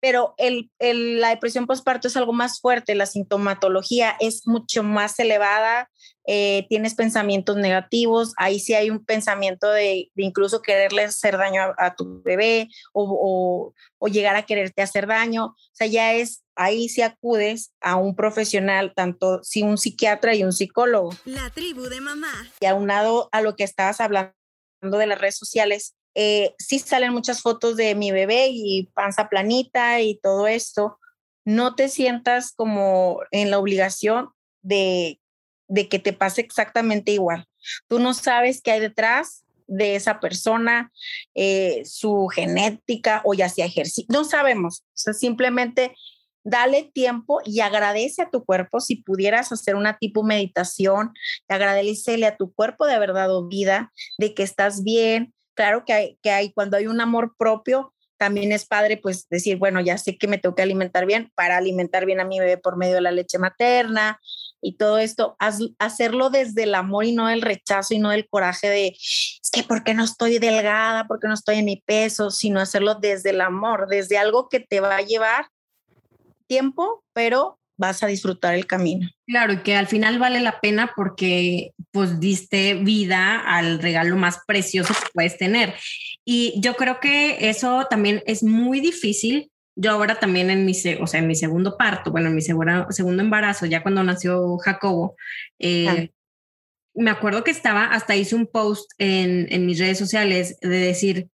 Pero 0.00 0.34
el, 0.36 0.70
la 0.78 1.30
depresión 1.30 1.66
postparto 1.66 2.08
es 2.08 2.16
algo 2.16 2.32
más 2.32 2.60
fuerte, 2.60 2.94
la 2.94 3.06
sintomatología 3.06 4.16
es 4.20 4.46
mucho 4.46 4.82
más 4.82 5.18
elevada, 5.18 5.90
eh, 6.26 6.66
tienes 6.68 6.94
pensamientos 6.94 7.56
negativos, 7.56 8.34
ahí 8.36 8.60
sí 8.60 8.74
hay 8.74 8.90
un 8.90 9.04
pensamiento 9.04 9.70
de, 9.70 10.10
incluso 10.16 10.62
quererle 10.62 11.04
hacer 11.04 11.38
daño 11.38 11.74
a, 11.78 11.94
tu 11.94 12.22
bebé 12.22 12.68
o, 12.92 13.72
o, 13.98 14.08
llegar 14.08 14.36
a 14.36 14.44
quererte 14.44 14.82
hacer 14.82 15.06
daño, 15.06 15.46
o 15.46 15.56
sea, 15.72 15.86
ya 15.86 16.14
es, 16.14 16.44
ahí 16.54 16.88
sí 16.88 17.02
acudes 17.02 17.72
a 17.80 17.96
un 17.96 18.14
profesional, 18.14 18.92
tanto 18.94 19.42
si 19.42 19.62
un 19.62 19.78
psiquiatra 19.78 20.34
y 20.34 20.44
un 20.44 20.52
psicólogo. 20.52 21.10
La 21.24 21.50
tribu 21.50 21.84
de 21.84 22.00
mamá. 22.00 22.32
Y 22.60 22.66
aunado 22.66 23.28
a 23.32 23.40
lo 23.40 23.56
que 23.56 23.64
estabas 23.64 24.00
hablando 24.00 24.34
de 24.80 25.06
las 25.06 25.20
redes 25.20 25.36
sociales, 25.36 25.94
eh, 26.14 26.54
sí 26.58 26.78
salen 26.78 27.12
muchas 27.12 27.42
fotos 27.42 27.76
de 27.76 27.94
mi 27.94 28.10
bebé 28.10 28.48
y 28.50 28.90
panza 28.94 29.28
planita 29.28 30.00
y 30.00 30.18
todo 30.18 30.46
esto, 30.46 30.98
no 31.44 31.74
te 31.74 31.88
sientas 31.88 32.52
como 32.52 33.20
en 33.30 33.50
la 33.50 33.58
obligación 33.58 34.28
de, 34.62 35.20
de 35.68 35.88
que 35.88 35.98
te 35.98 36.12
pase 36.12 36.40
exactamente 36.40 37.12
igual. 37.12 37.46
Tú 37.88 37.98
no 37.98 38.14
sabes 38.14 38.60
qué 38.62 38.72
hay 38.72 38.80
detrás 38.80 39.44
de 39.66 39.94
esa 39.94 40.18
persona, 40.18 40.90
eh, 41.34 41.82
su 41.84 42.26
genética 42.28 43.22
o 43.24 43.34
ya 43.34 43.48
sea 43.48 43.66
ejercicio. 43.66 44.06
No 44.08 44.24
sabemos. 44.24 44.80
O 44.80 44.92
sea, 44.94 45.12
simplemente 45.12 45.94
dale 46.42 46.90
tiempo 46.94 47.40
y 47.44 47.60
agradece 47.60 48.22
a 48.22 48.30
tu 48.30 48.44
cuerpo 48.44 48.80
si 48.80 48.96
pudieras 48.96 49.52
hacer 49.52 49.76
una 49.76 49.98
tipo 49.98 50.22
meditación, 50.22 51.12
agradecele 51.46 52.26
a 52.26 52.36
tu 52.36 52.52
cuerpo 52.52 52.86
de 52.86 52.94
haber 52.94 53.12
dado 53.12 53.46
vida, 53.46 53.92
de 54.16 54.34
que 54.34 54.42
estás 54.42 54.82
bien, 54.82 55.34
claro 55.58 55.84
que 55.84 55.92
hay, 55.92 56.18
que 56.22 56.30
hay, 56.30 56.52
cuando 56.52 56.76
hay 56.76 56.86
un 56.86 57.00
amor 57.00 57.34
propio, 57.36 57.92
también 58.16 58.52
es 58.52 58.64
padre 58.64 58.96
pues 58.96 59.28
decir, 59.28 59.56
bueno, 59.56 59.80
ya 59.80 59.98
sé 59.98 60.16
que 60.16 60.28
me 60.28 60.38
tengo 60.38 60.54
que 60.54 60.62
alimentar 60.62 61.04
bien 61.04 61.32
para 61.34 61.56
alimentar 61.56 62.06
bien 62.06 62.20
a 62.20 62.24
mi 62.24 62.38
bebé 62.38 62.58
por 62.58 62.76
medio 62.76 62.94
de 62.94 63.00
la 63.00 63.10
leche 63.10 63.38
materna 63.38 64.20
y 64.60 64.76
todo 64.76 64.98
esto, 64.98 65.36
hacerlo 65.80 66.30
desde 66.30 66.62
el 66.62 66.76
amor 66.76 67.06
y 67.06 67.12
no 67.12 67.28
el 67.28 67.42
rechazo 67.42 67.92
y 67.92 67.98
no 67.98 68.12
el 68.12 68.28
coraje 68.28 68.68
de, 68.68 68.86
es 68.88 69.50
que 69.52 69.64
porque 69.64 69.94
no 69.94 70.04
estoy 70.04 70.38
delgada, 70.38 71.08
porque 71.08 71.26
no 71.26 71.34
estoy 71.34 71.56
en 71.56 71.64
mi 71.64 71.82
peso, 71.84 72.30
sino 72.30 72.60
hacerlo 72.60 72.94
desde 72.94 73.30
el 73.30 73.40
amor, 73.40 73.88
desde 73.88 74.16
algo 74.16 74.48
que 74.48 74.60
te 74.60 74.78
va 74.78 74.96
a 74.96 75.02
llevar 75.02 75.48
tiempo, 76.46 77.04
pero 77.12 77.58
vas 77.78 78.02
a 78.02 78.08
disfrutar 78.08 78.54
el 78.54 78.66
camino. 78.66 79.08
Claro, 79.26 79.54
y 79.54 79.58
que 79.62 79.76
al 79.76 79.86
final 79.86 80.18
vale 80.18 80.40
la 80.40 80.60
pena 80.60 80.92
porque 80.94 81.70
pues 81.92 82.20
diste 82.20 82.74
vida 82.74 83.40
al 83.40 83.80
regalo 83.80 84.16
más 84.16 84.40
precioso 84.46 84.92
que 84.92 85.08
puedes 85.14 85.38
tener. 85.38 85.74
Y 86.24 86.60
yo 86.60 86.74
creo 86.74 87.00
que 87.00 87.48
eso 87.48 87.86
también 87.88 88.22
es 88.26 88.42
muy 88.42 88.80
difícil. 88.80 89.50
Yo 89.76 89.92
ahora 89.92 90.18
también 90.18 90.50
en 90.50 90.66
mi, 90.66 90.72
o 91.00 91.06
sea, 91.06 91.20
en 91.20 91.28
mi 91.28 91.36
segundo 91.36 91.76
parto, 91.78 92.10
bueno, 92.10 92.28
en 92.28 92.34
mi 92.34 92.42
segundo 92.42 93.22
embarazo, 93.22 93.64
ya 93.64 93.82
cuando 93.82 94.02
nació 94.02 94.58
Jacobo, 94.58 95.16
eh, 95.60 96.10
me 96.94 97.10
acuerdo 97.10 97.44
que 97.44 97.52
estaba, 97.52 97.84
hasta 97.84 98.16
hice 98.16 98.34
un 98.34 98.48
post 98.48 98.90
en, 98.98 99.46
en 99.50 99.66
mis 99.66 99.78
redes 99.78 99.98
sociales 99.98 100.58
de 100.60 100.68
decir, 100.68 101.28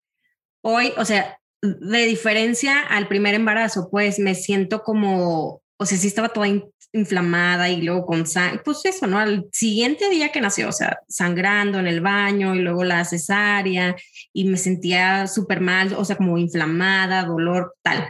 hoy, 0.63 0.93
o 0.99 1.07
sea, 1.07 1.39
de 1.63 2.05
diferencia 2.05 2.81
al 2.81 3.09
primer 3.09 3.35
embarazo, 3.35 3.89
pues 3.91 4.19
me 4.19 4.35
siento 4.35 4.83
como 4.83 5.64
o 5.77 5.87
sea, 5.87 5.99
sí 5.99 6.07
estaba 6.07 6.29
toda 6.29 6.49
inflamada 6.93 7.69
y 7.69 7.83
luego 7.83 8.07
con 8.07 8.27
sangre, 8.27 8.63
pues 8.65 8.85
eso, 8.85 9.07
¿no? 9.07 9.19
Al 9.19 9.47
siguiente 9.53 10.09
día 10.09 10.31
que 10.31 10.41
nació, 10.41 10.69
o 10.69 10.73
sea, 10.73 10.99
sangrando 11.09 11.79
en 11.81 11.89
el 11.89 12.01
baño 12.01 12.55
y 12.55 12.61
luego 12.61 12.85
la 12.85 13.05
cesárea 13.05 13.97
y 14.33 14.45
me 14.45 14.57
sentía 14.57 15.27
súper 15.27 15.61
mal, 15.61 15.93
o 15.95 16.05
sea, 16.05 16.17
como 16.17 16.39
inflamada, 16.39 17.25
dolor, 17.25 17.75
tal. 17.83 18.09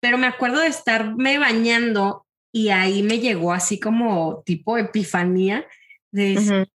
Pero 0.00 0.18
me 0.18 0.28
acuerdo 0.28 0.60
de 0.60 0.68
estarme 0.68 1.38
bañando 1.38 2.26
y 2.52 2.68
ahí 2.68 3.02
me 3.02 3.18
llegó 3.18 3.52
así 3.52 3.80
como 3.80 4.42
tipo 4.46 4.78
epifanía 4.78 5.66
de, 6.12 6.68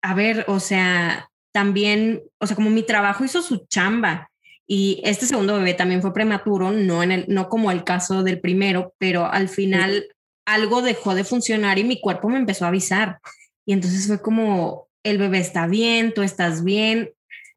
a 0.00 0.14
ver, 0.14 0.44
o 0.46 0.60
sea, 0.60 1.28
también, 1.52 2.22
o 2.38 2.46
sea, 2.46 2.54
como 2.54 2.70
mi 2.70 2.84
trabajo 2.84 3.24
hizo 3.24 3.42
su 3.42 3.66
chamba 3.66 4.30
y 4.66 5.00
este 5.04 5.26
segundo 5.26 5.56
bebé 5.56 5.74
también 5.74 6.00
fue 6.00 6.14
prematuro, 6.14 6.70
no, 6.70 7.02
en 7.02 7.12
el, 7.12 7.24
no 7.28 7.48
como 7.48 7.70
el 7.70 7.84
caso 7.84 8.22
del 8.22 8.40
primero, 8.40 8.94
pero 8.98 9.26
al 9.26 9.48
final 9.48 10.06
algo 10.46 10.82
dejó 10.82 11.14
de 11.14 11.24
funcionar 11.24 11.78
y 11.78 11.84
mi 11.84 12.00
cuerpo 12.00 12.28
me 12.28 12.38
empezó 12.38 12.64
a 12.64 12.68
avisar. 12.68 13.20
Y 13.66 13.72
entonces 13.72 14.06
fue 14.06 14.20
como, 14.22 14.88
el 15.02 15.18
bebé 15.18 15.38
está 15.38 15.66
bien, 15.66 16.14
tú 16.14 16.22
estás 16.22 16.64
bien, 16.64 17.12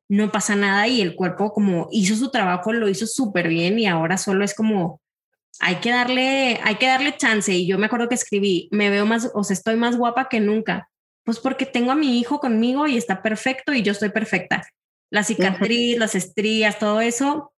no 0.09 0.31
pasa 0.31 0.55
nada 0.55 0.87
y 0.87 1.01
el 1.01 1.15
cuerpo 1.15 1.53
como 1.53 1.87
hizo 1.91 2.15
su 2.15 2.29
trabajo, 2.29 2.73
lo 2.73 2.89
hizo 2.89 3.07
súper 3.07 3.47
bien 3.47 3.79
y 3.79 3.87
ahora 3.87 4.17
solo 4.17 4.43
es 4.43 4.53
como, 4.53 5.01
hay 5.59 5.75
que 5.77 5.91
darle, 5.91 6.59
hay 6.63 6.75
que 6.75 6.87
darle 6.87 7.15
chance. 7.17 7.53
Y 7.53 7.67
yo 7.67 7.77
me 7.77 7.85
acuerdo 7.87 8.09
que 8.09 8.15
escribí, 8.15 8.67
me 8.71 8.89
veo 8.89 9.05
más, 9.05 9.31
o 9.33 9.43
sea, 9.43 9.53
estoy 9.53 9.77
más 9.77 9.97
guapa 9.97 10.29
que 10.29 10.39
nunca. 10.41 10.89
Pues 11.23 11.39
porque 11.39 11.65
tengo 11.65 11.91
a 11.91 11.95
mi 11.95 12.19
hijo 12.19 12.39
conmigo 12.39 12.87
y 12.87 12.97
está 12.97 13.21
perfecto 13.21 13.73
y 13.73 13.81
yo 13.81 13.91
estoy 13.91 14.09
perfecta 14.09 14.63
la 15.09 15.23
cicatriz, 15.23 15.97
las 15.97 16.15
estrías, 16.15 16.79
todo 16.79 17.01
eso, 17.01 17.53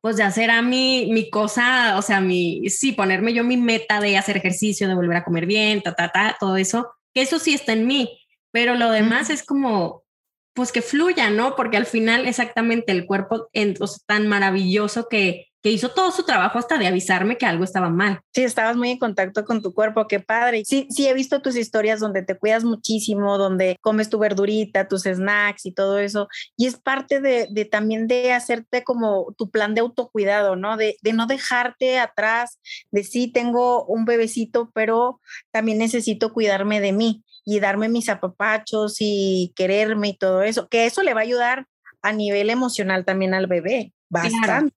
pues 0.00 0.16
ya 0.16 0.30
será 0.30 0.62
mi, 0.62 1.08
mi 1.12 1.30
cosa, 1.30 1.96
o 1.98 2.02
sea, 2.02 2.20
mi, 2.20 2.68
sí, 2.68 2.92
ponerme 2.92 3.32
yo 3.32 3.42
mi 3.42 3.56
meta 3.56 4.00
de 4.00 4.16
hacer 4.16 4.36
ejercicio, 4.36 4.86
de 4.86 4.94
volver 4.94 5.16
a 5.16 5.24
comer 5.24 5.46
bien, 5.46 5.82
ta, 5.82 5.94
ta, 5.94 6.10
ta, 6.10 6.36
todo 6.38 6.56
eso, 6.56 6.92
que 7.12 7.22
eso 7.22 7.38
sí 7.38 7.54
está 7.54 7.72
en 7.72 7.86
mí, 7.86 8.18
pero 8.50 8.74
lo 8.74 8.90
demás 8.90 9.30
es 9.30 9.42
como, 9.42 10.04
pues 10.54 10.72
que 10.72 10.82
fluya, 10.82 11.30
¿no? 11.30 11.56
Porque 11.56 11.76
al 11.76 11.86
final 11.86 12.26
exactamente 12.26 12.92
el 12.92 13.06
cuerpo 13.06 13.48
es 13.52 14.04
tan 14.06 14.28
maravilloso 14.28 15.08
que 15.08 15.48
que 15.64 15.70
hizo 15.70 15.88
todo 15.88 16.10
su 16.10 16.24
trabajo 16.24 16.58
hasta 16.58 16.76
de 16.76 16.86
avisarme 16.86 17.38
que 17.38 17.46
algo 17.46 17.64
estaba 17.64 17.88
mal. 17.88 18.20
Sí, 18.34 18.42
estabas 18.42 18.76
muy 18.76 18.90
en 18.90 18.98
contacto 18.98 19.46
con 19.46 19.62
tu 19.62 19.72
cuerpo, 19.72 20.06
qué 20.06 20.20
padre. 20.20 20.62
Sí, 20.66 20.86
sí, 20.90 21.08
he 21.08 21.14
visto 21.14 21.40
tus 21.40 21.56
historias 21.56 22.00
donde 22.00 22.22
te 22.22 22.36
cuidas 22.36 22.64
muchísimo, 22.64 23.38
donde 23.38 23.78
comes 23.80 24.10
tu 24.10 24.18
verdurita, 24.18 24.88
tus 24.88 25.04
snacks 25.04 25.64
y 25.64 25.72
todo 25.72 25.98
eso. 25.98 26.28
Y 26.58 26.66
es 26.66 26.76
parte 26.76 27.22
de, 27.22 27.48
de 27.50 27.64
también 27.64 28.08
de 28.08 28.34
hacerte 28.34 28.84
como 28.84 29.34
tu 29.38 29.48
plan 29.50 29.74
de 29.74 29.80
autocuidado, 29.80 30.54
¿no? 30.54 30.76
De, 30.76 30.98
de 31.00 31.14
no 31.14 31.26
dejarte 31.26 31.98
atrás, 31.98 32.58
de 32.90 33.02
sí, 33.02 33.28
tengo 33.28 33.86
un 33.86 34.04
bebecito, 34.04 34.70
pero 34.74 35.22
también 35.50 35.78
necesito 35.78 36.34
cuidarme 36.34 36.82
de 36.82 36.92
mí 36.92 37.24
y 37.42 37.60
darme 37.60 37.88
mis 37.88 38.10
apapachos 38.10 38.96
y 38.98 39.54
quererme 39.56 40.08
y 40.08 40.18
todo 40.18 40.42
eso, 40.42 40.68
que 40.68 40.84
eso 40.84 41.02
le 41.02 41.14
va 41.14 41.20
a 41.20 41.24
ayudar 41.24 41.66
a 42.02 42.12
nivel 42.12 42.50
emocional 42.50 43.06
también 43.06 43.32
al 43.32 43.46
bebé, 43.46 43.94
bastante 44.10 44.74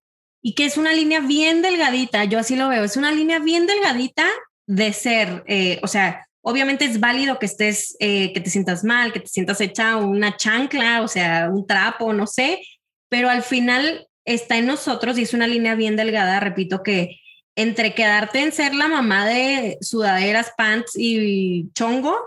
y 0.48 0.54
que 0.54 0.64
es 0.64 0.78
una 0.78 0.94
línea 0.94 1.20
bien 1.20 1.62
delgadita, 1.62 2.24
yo 2.24 2.40
así 2.40 2.56
lo 2.56 2.70
veo, 2.70 2.86
es 2.86 2.96
una 2.96 3.12
línea 3.12 3.38
bien 3.40 3.68
delgadita 3.68 4.26
de 4.66 4.94
ser, 4.94 5.44
eh, 5.46 5.78
o 5.84 5.88
sea, 5.88 6.26
obviamente 6.40 6.86
es 6.86 7.02
válido 7.02 7.38
que 7.38 7.48
estés, 7.48 7.98
eh, 8.00 8.32
que 8.32 8.40
te 8.40 8.50
sientas 8.50 8.86
mal, 8.86 9.12
que 9.12 9.20
te 9.20 9.28
sientas 9.28 9.60
hecha 9.60 9.98
una 9.98 10.38
chancla, 10.38 11.02
o 11.02 11.10
sea, 11.10 11.50
un 11.52 11.68
trapo, 11.68 12.14
no 12.14 12.28
sé, 12.28 12.62
pero 13.10 13.30
al 13.30 13.44
final 13.44 14.08
está 14.24 14.58
en 14.58 14.68
nosotros 14.68 15.18
y 15.18 15.24
es 15.24 15.34
una 15.34 15.48
línea 15.48 15.76
bien 15.76 15.98
delgada, 15.98 16.40
repito, 16.40 16.82
que 16.82 17.20
entre 17.58 17.94
quedarte 17.94 18.40
en 18.40 18.54
ser 18.54 18.74
la 18.74 18.88
mamá 18.88 19.28
de 19.28 19.78
sudaderas, 19.82 20.54
pants 20.58 20.94
y 20.96 21.74
chongo, 21.74 22.18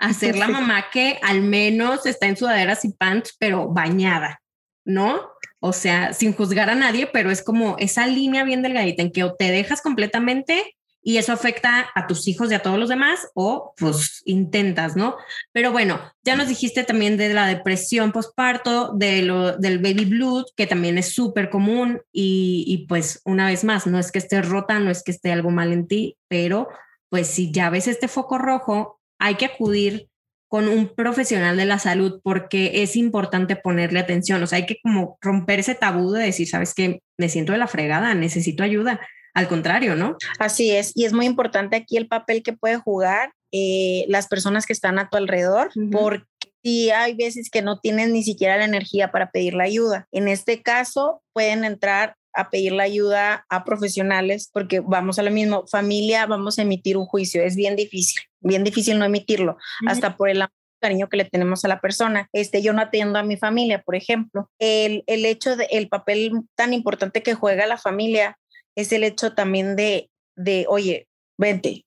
a 0.00 0.12
ser 0.12 0.36
la 0.36 0.48
mamá 0.48 0.86
que 0.90 1.20
al 1.22 1.42
menos 1.42 2.04
está 2.04 2.26
en 2.26 2.36
sudaderas 2.36 2.84
y 2.84 2.94
pants, 2.94 3.36
pero 3.38 3.68
bañada, 3.68 4.42
¿no? 4.84 5.30
O 5.60 5.72
sea, 5.72 6.12
sin 6.14 6.32
juzgar 6.32 6.70
a 6.70 6.74
nadie, 6.74 7.06
pero 7.06 7.30
es 7.30 7.42
como 7.42 7.76
esa 7.78 8.06
línea 8.06 8.44
bien 8.44 8.62
delgadita 8.62 9.02
en 9.02 9.12
que 9.12 9.24
o 9.24 9.34
te 9.34 9.50
dejas 9.50 9.82
completamente 9.82 10.74
y 11.02 11.16
eso 11.16 11.32
afecta 11.32 11.88
a 11.94 12.06
tus 12.06 12.28
hijos 12.28 12.50
y 12.50 12.54
a 12.54 12.62
todos 12.62 12.78
los 12.78 12.88
demás 12.88 13.28
o 13.34 13.72
pues 13.78 14.22
intentas, 14.26 14.96
¿no? 14.96 15.16
Pero 15.52 15.72
bueno, 15.72 15.98
ya 16.22 16.36
nos 16.36 16.48
dijiste 16.48 16.84
también 16.84 17.16
de 17.16 17.32
la 17.32 17.46
depresión 17.46 18.12
postparto, 18.12 18.92
de 18.94 19.22
del 19.58 19.78
baby 19.78 20.04
blues, 20.04 20.52
que 20.56 20.66
también 20.66 20.98
es 20.98 21.12
súper 21.14 21.48
común 21.48 22.02
y, 22.12 22.84
pues 22.88 23.22
una 23.24 23.46
vez 23.46 23.64
más, 23.64 23.86
no 23.86 23.98
es 23.98 24.12
que 24.12 24.18
estés 24.18 24.46
rota, 24.46 24.78
no 24.78 24.90
es 24.90 25.02
que 25.02 25.12
esté 25.12 25.32
algo 25.32 25.50
mal 25.50 25.72
en 25.72 25.86
ti, 25.86 26.16
pero 26.28 26.68
pues 27.08 27.28
si 27.28 27.50
ya 27.50 27.70
ves 27.70 27.88
este 27.88 28.06
foco 28.06 28.38
rojo, 28.38 29.00
hay 29.18 29.34
que 29.36 29.46
acudir 29.46 30.09
con 30.50 30.66
un 30.66 30.88
profesional 30.88 31.56
de 31.56 31.64
la 31.64 31.78
salud 31.78 32.20
porque 32.24 32.82
es 32.82 32.96
importante 32.96 33.54
ponerle 33.54 34.00
atención. 34.00 34.42
O 34.42 34.48
sea, 34.48 34.56
hay 34.56 34.66
que 34.66 34.80
como 34.82 35.16
romper 35.20 35.60
ese 35.60 35.76
tabú 35.76 36.10
de 36.10 36.24
decir, 36.24 36.48
sabes 36.48 36.74
que 36.74 37.02
me 37.16 37.28
siento 37.28 37.52
de 37.52 37.58
la 37.58 37.68
fregada, 37.68 38.14
necesito 38.14 38.64
ayuda. 38.64 39.00
Al 39.32 39.46
contrario, 39.46 39.94
¿no? 39.94 40.16
Así 40.40 40.72
es. 40.72 40.90
Y 40.96 41.04
es 41.04 41.12
muy 41.12 41.26
importante 41.26 41.76
aquí 41.76 41.96
el 41.96 42.08
papel 42.08 42.42
que 42.42 42.52
puede 42.52 42.78
jugar 42.78 43.32
eh, 43.52 44.04
las 44.08 44.26
personas 44.26 44.66
que 44.66 44.72
están 44.72 44.98
a 44.98 45.08
tu 45.08 45.16
alrededor, 45.16 45.70
porque 45.92 46.24
si 46.64 46.90
hay 46.90 47.14
veces 47.14 47.48
que 47.48 47.62
no 47.62 47.78
tienen 47.78 48.12
ni 48.12 48.24
siquiera 48.24 48.56
la 48.56 48.64
energía 48.64 49.12
para 49.12 49.30
pedir 49.30 49.54
la 49.54 49.64
ayuda. 49.64 50.08
En 50.10 50.26
este 50.26 50.62
caso, 50.62 51.22
pueden 51.32 51.64
entrar 51.64 52.16
a 52.32 52.50
pedir 52.50 52.72
la 52.72 52.84
ayuda 52.84 53.46
a 53.48 53.64
profesionales 53.64 54.50
porque 54.52 54.80
vamos 54.80 55.20
a 55.20 55.22
lo 55.22 55.30
mismo, 55.30 55.64
familia, 55.68 56.26
vamos 56.26 56.58
a 56.58 56.62
emitir 56.62 56.96
un 56.96 57.06
juicio, 57.06 57.42
es 57.42 57.56
bien 57.56 57.76
difícil, 57.76 58.22
bien 58.40 58.64
difícil 58.64 58.98
no 58.98 59.04
emitirlo, 59.04 59.56
hasta 59.86 60.16
por 60.16 60.28
el 60.28 60.44
cariño 60.80 61.08
que 61.08 61.18
le 61.18 61.24
tenemos 61.24 61.64
a 61.64 61.68
la 61.68 61.80
persona. 61.80 62.28
Este, 62.32 62.62
yo 62.62 62.72
no 62.72 62.82
atiendo 62.82 63.18
a 63.18 63.22
mi 63.22 63.36
familia, 63.36 63.82
por 63.82 63.94
ejemplo. 63.94 64.50
El, 64.58 65.04
el 65.06 65.26
hecho 65.26 65.56
de 65.56 65.66
el 65.70 65.88
papel 65.88 66.32
tan 66.56 66.72
importante 66.72 67.22
que 67.22 67.34
juega 67.34 67.66
la 67.66 67.76
familia 67.76 68.38
es 68.76 68.92
el 68.92 69.04
hecho 69.04 69.34
también 69.34 69.76
de, 69.76 70.10
de, 70.36 70.66
oye, 70.68 71.06
vente, 71.38 71.84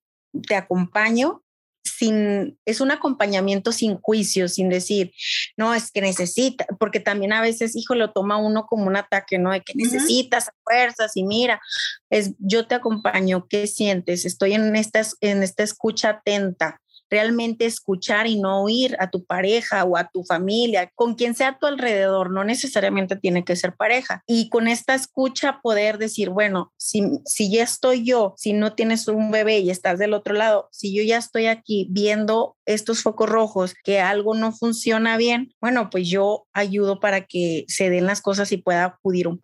te 0.47 0.55
acompaño 0.55 1.42
sin, 1.83 2.57
es 2.65 2.81
un 2.81 2.91
acompañamiento 2.91 3.71
sin 3.71 3.97
juicio, 3.97 4.47
sin 4.47 4.69
decir, 4.69 5.13
no, 5.57 5.73
es 5.73 5.91
que 5.91 6.01
necesita, 6.01 6.65
porque 6.79 6.99
también 6.99 7.33
a 7.33 7.41
veces, 7.41 7.75
hijo, 7.75 7.95
lo 7.95 8.11
toma 8.11 8.37
uno 8.37 8.65
como 8.65 8.85
un 8.85 8.95
ataque, 8.95 9.37
¿no? 9.37 9.51
De 9.51 9.61
que 9.61 9.73
necesitas 9.75 10.49
fuerzas 10.63 11.11
y 11.15 11.23
mira, 11.23 11.61
es, 12.09 12.31
yo 12.39 12.67
te 12.67 12.75
acompaño, 12.75 13.47
¿qué 13.49 13.67
sientes? 13.67 14.25
Estoy 14.25 14.53
en 14.53 14.75
esta, 14.75 15.01
en 15.21 15.43
esta 15.43 15.63
escucha 15.63 16.09
atenta, 16.09 16.81
realmente 17.13 17.67
escuchar 17.67 18.25
y 18.25 18.39
no 18.39 18.63
oír 18.63 18.95
a 18.99 19.11
tu 19.11 19.23
pareja 19.23 19.83
o 19.83 19.97
a 19.97 20.09
tu 20.11 20.23
familia, 20.23 20.91
con 20.95 21.13
quien 21.13 21.35
sea 21.35 21.49
a 21.49 21.59
tu 21.59 21.67
alrededor, 21.67 22.31
no 22.31 22.43
necesariamente 22.43 23.15
tiene 23.15 23.45
que 23.45 23.55
ser 23.55 23.75
pareja. 23.75 24.23
Y 24.25 24.49
con 24.49 24.67
esta 24.67 24.95
escucha 24.95 25.59
poder 25.61 25.99
decir, 25.99 26.31
bueno, 26.31 26.73
si, 26.75 27.03
si 27.25 27.51
ya 27.51 27.63
estoy 27.63 28.03
yo, 28.03 28.33
si 28.35 28.53
no 28.53 28.73
tienes 28.73 29.07
un 29.07 29.29
bebé 29.29 29.59
y 29.59 29.69
estás 29.69 29.99
del 29.99 30.15
otro 30.15 30.33
lado, 30.33 30.69
si 30.71 30.95
yo 30.95 31.03
ya 31.03 31.17
estoy 31.17 31.45
aquí 31.45 31.87
viendo 31.91 32.55
estos 32.65 33.03
focos 33.03 33.29
rojos, 33.29 33.75
que 33.83 33.99
algo 33.99 34.33
no 34.33 34.51
funciona 34.51 35.15
bien, 35.15 35.53
bueno, 35.61 35.91
pues 35.91 36.09
yo 36.09 36.47
ayudo 36.51 36.99
para 36.99 37.27
que 37.27 37.65
se 37.67 37.91
den 37.91 38.07
las 38.07 38.21
cosas 38.21 38.51
y 38.51 38.57
pueda 38.57 38.85
acudir 38.85 39.27
un 39.27 39.39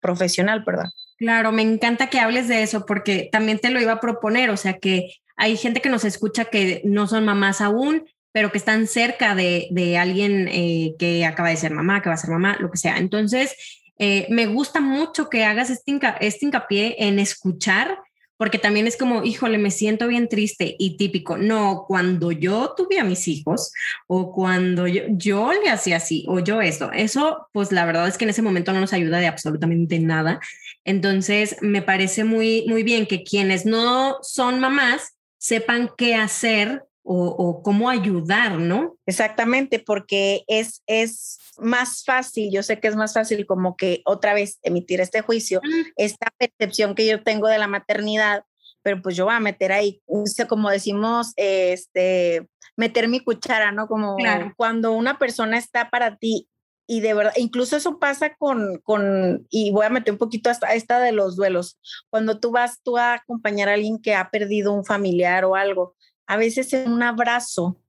profesional, 0.00 0.64
¿verdad? 0.66 0.90
Claro, 1.16 1.50
me 1.50 1.62
encanta 1.62 2.10
que 2.10 2.20
hables 2.20 2.46
de 2.46 2.62
eso 2.62 2.84
porque 2.84 3.30
también 3.32 3.58
te 3.58 3.70
lo 3.70 3.80
iba 3.80 3.92
a 3.92 4.00
proponer, 4.00 4.50
o 4.50 4.56
sea 4.58 4.74
que 4.74 5.08
hay 5.36 5.56
gente 5.56 5.80
que 5.80 5.88
nos 5.88 6.04
escucha 6.04 6.46
que 6.46 6.82
no 6.84 7.06
son 7.06 7.24
mamás 7.24 7.60
aún, 7.60 8.04
pero 8.32 8.52
que 8.52 8.58
están 8.58 8.86
cerca 8.86 9.34
de, 9.34 9.96
alguien 9.98 10.48
eh, 10.48 10.94
que 10.98 11.24
acaba 11.24 11.48
de 11.48 11.56
ser 11.56 11.72
mamá, 11.72 12.02
que 12.02 12.10
va 12.10 12.14
a 12.14 12.18
ser 12.18 12.30
mamá, 12.30 12.56
lo 12.60 12.70
que 12.70 12.78
sea. 12.78 12.98
Entonces, 12.98 13.54
eh, 13.98 14.26
me 14.28 14.46
gusta 14.46 14.80
mucho 14.80 15.30
que 15.30 15.44
hagas 15.44 15.70
este, 15.70 15.98
este 16.20 16.44
hincapié 16.44 16.96
en 16.98 17.18
escuchar, 17.18 17.98
porque 18.36 18.58
también 18.58 18.86
es 18.86 18.98
como, 18.98 19.24
híjole, 19.24 19.56
me 19.56 19.70
siento 19.70 20.06
bien 20.06 20.28
triste 20.28 20.76
y 20.78 20.98
típico. 20.98 21.38
No, 21.38 21.86
cuando 21.88 22.30
yo 22.30 22.74
tuve 22.76 22.98
a 22.98 23.04
mis 23.04 23.26
hijos 23.28 23.72
o 24.06 24.32
cuando 24.32 24.86
yo, 24.86 25.04
yo 25.08 25.52
le 25.52 25.70
hacía 25.70 25.96
así 25.96 26.26
o 26.28 26.40
yo 26.40 26.60
esto, 26.60 26.92
eso, 26.92 27.48
pues 27.52 27.72
la 27.72 27.86
verdad 27.86 28.06
es 28.06 28.18
que 28.18 28.24
en 28.24 28.30
ese 28.30 28.42
momento 28.42 28.74
no 28.74 28.80
nos 28.80 28.92
ayuda 28.92 29.18
de 29.18 29.28
absolutamente 29.28 29.98
nada. 29.98 30.40
Entonces, 30.84 31.56
me 31.62 31.80
parece 31.80 32.24
muy, 32.24 32.66
muy 32.68 32.82
bien 32.82 33.06
que 33.06 33.24
quienes 33.24 33.64
no 33.64 34.18
son 34.20 34.60
mamás, 34.60 35.15
sepan 35.38 35.90
qué 35.96 36.14
hacer 36.14 36.84
o, 37.08 37.62
cómo 37.62 37.88
ayudar, 37.88 38.58
¿no? 38.58 38.96
Exactamente, 39.06 39.78
porque 39.78 40.42
es, 40.48 40.82
es 40.86 41.38
más 41.58 42.02
fácil, 42.04 42.50
yo 42.52 42.64
sé 42.64 42.80
que 42.80 42.88
es 42.88 42.96
más 42.96 43.14
fácil 43.14 43.46
como 43.46 43.76
que 43.76 44.02
otra 44.04 44.34
vez 44.34 44.58
emitir 44.62 45.00
este 45.00 45.20
juicio, 45.20 45.60
esta 45.96 46.32
percepción 46.36 46.96
que 46.96 47.06
yo 47.06 47.22
tengo 47.22 47.46
de 47.46 47.58
la 47.58 47.68
maternidad, 47.68 48.44
pero 48.82 49.00
pues 49.02 49.14
yo 49.14 49.26
voy 49.26 49.34
a 49.34 49.40
meter 49.40 49.72
ahí, 49.72 50.02
como 50.48 50.68
decimos, 50.70 51.32
este, 51.36 52.48
meter 52.76 53.08
mi 53.08 53.20
cuchara, 53.20 53.70
¿no? 53.70 53.86
Como 53.86 54.16
cuando 54.56 54.92
una 54.92 55.18
persona 55.18 55.58
está 55.58 55.90
para 55.90 56.16
ti 56.16 56.48
y 56.86 57.00
de 57.00 57.14
verdad, 57.14 57.32
incluso 57.36 57.76
eso 57.76 57.98
pasa 57.98 58.34
con, 58.36 58.78
con, 58.84 59.46
y 59.50 59.72
voy 59.72 59.86
a 59.86 59.90
meter 59.90 60.12
un 60.12 60.18
poquito 60.18 60.50
hasta 60.50 60.72
esta 60.74 61.00
de 61.00 61.12
los 61.12 61.36
duelos, 61.36 61.78
cuando 62.10 62.38
tú 62.38 62.52
vas 62.52 62.80
tú 62.82 62.96
a 62.96 63.14
acompañar 63.14 63.68
a 63.68 63.74
alguien 63.74 63.98
que 64.00 64.14
ha 64.14 64.30
perdido 64.30 64.72
un 64.72 64.84
familiar 64.84 65.44
o 65.44 65.56
algo, 65.56 65.96
a 66.26 66.36
veces 66.36 66.72
un 66.86 67.02
abrazo 67.02 67.80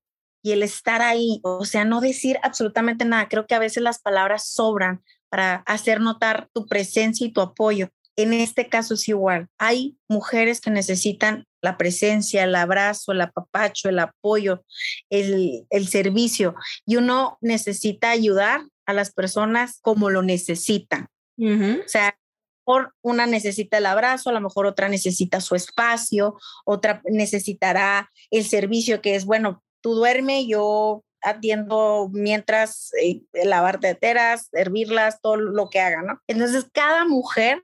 y 0.41 0.51
el 0.51 0.63
estar 0.63 1.01
ahí, 1.01 1.39
o 1.43 1.65
sea, 1.65 1.85
no 1.85 2.01
decir 2.01 2.39
absolutamente 2.41 3.05
nada, 3.05 3.27
creo 3.27 3.45
que 3.45 3.55
a 3.55 3.59
veces 3.59 3.83
las 3.83 3.99
palabras 3.99 4.47
sobran 4.47 5.03
para 5.29 5.57
hacer 5.67 5.99
notar 5.99 6.49
tu 6.53 6.65
presencia 6.67 7.27
y 7.27 7.31
tu 7.31 7.41
apoyo. 7.41 7.89
En 8.15 8.33
este 8.33 8.67
caso 8.67 8.95
es 8.95 9.07
igual. 9.09 9.47
Hay 9.59 9.97
mujeres 10.07 10.59
que 10.61 10.71
necesitan 10.71 11.45
la 11.61 11.77
presencia, 11.77 12.43
el 12.43 12.55
abrazo, 12.55 13.11
el 13.11 13.21
apapacho, 13.21 13.89
el 13.89 13.99
apoyo, 13.99 14.63
el, 15.09 15.67
el 15.69 15.87
servicio. 15.87 16.55
Y 16.85 16.95
uno 16.95 17.37
necesita 17.41 18.09
ayudar 18.09 18.61
a 18.87 18.93
las 18.93 19.11
personas 19.11 19.79
como 19.81 20.09
lo 20.09 20.23
necesitan. 20.23 21.07
O 21.39 21.87
sea, 21.87 22.17
por 22.63 22.93
una 23.01 23.27
necesita 23.27 23.77
el 23.77 23.85
abrazo, 23.85 24.29
a 24.29 24.33
lo 24.33 24.41
mejor 24.41 24.65
otra 24.65 24.89
necesita 24.89 25.39
su 25.39 25.55
espacio, 25.55 26.35
otra 26.65 27.01
necesitará 27.05 28.09
el 28.31 28.43
servicio 28.43 29.01
que 29.01 29.15
es, 29.15 29.25
bueno, 29.25 29.63
tú 29.81 29.93
duerme, 29.93 30.47
yo 30.47 31.03
atiendo 31.21 32.09
mientras 32.11 32.91
eh, 33.01 33.21
lavar 33.45 33.79
teteras, 33.79 34.47
servirlas, 34.51 35.21
todo 35.21 35.37
lo 35.37 35.69
que 35.69 35.79
haga, 35.79 36.01
¿no? 36.01 36.19
Entonces, 36.27 36.65
cada 36.71 37.05
mujer, 37.05 37.61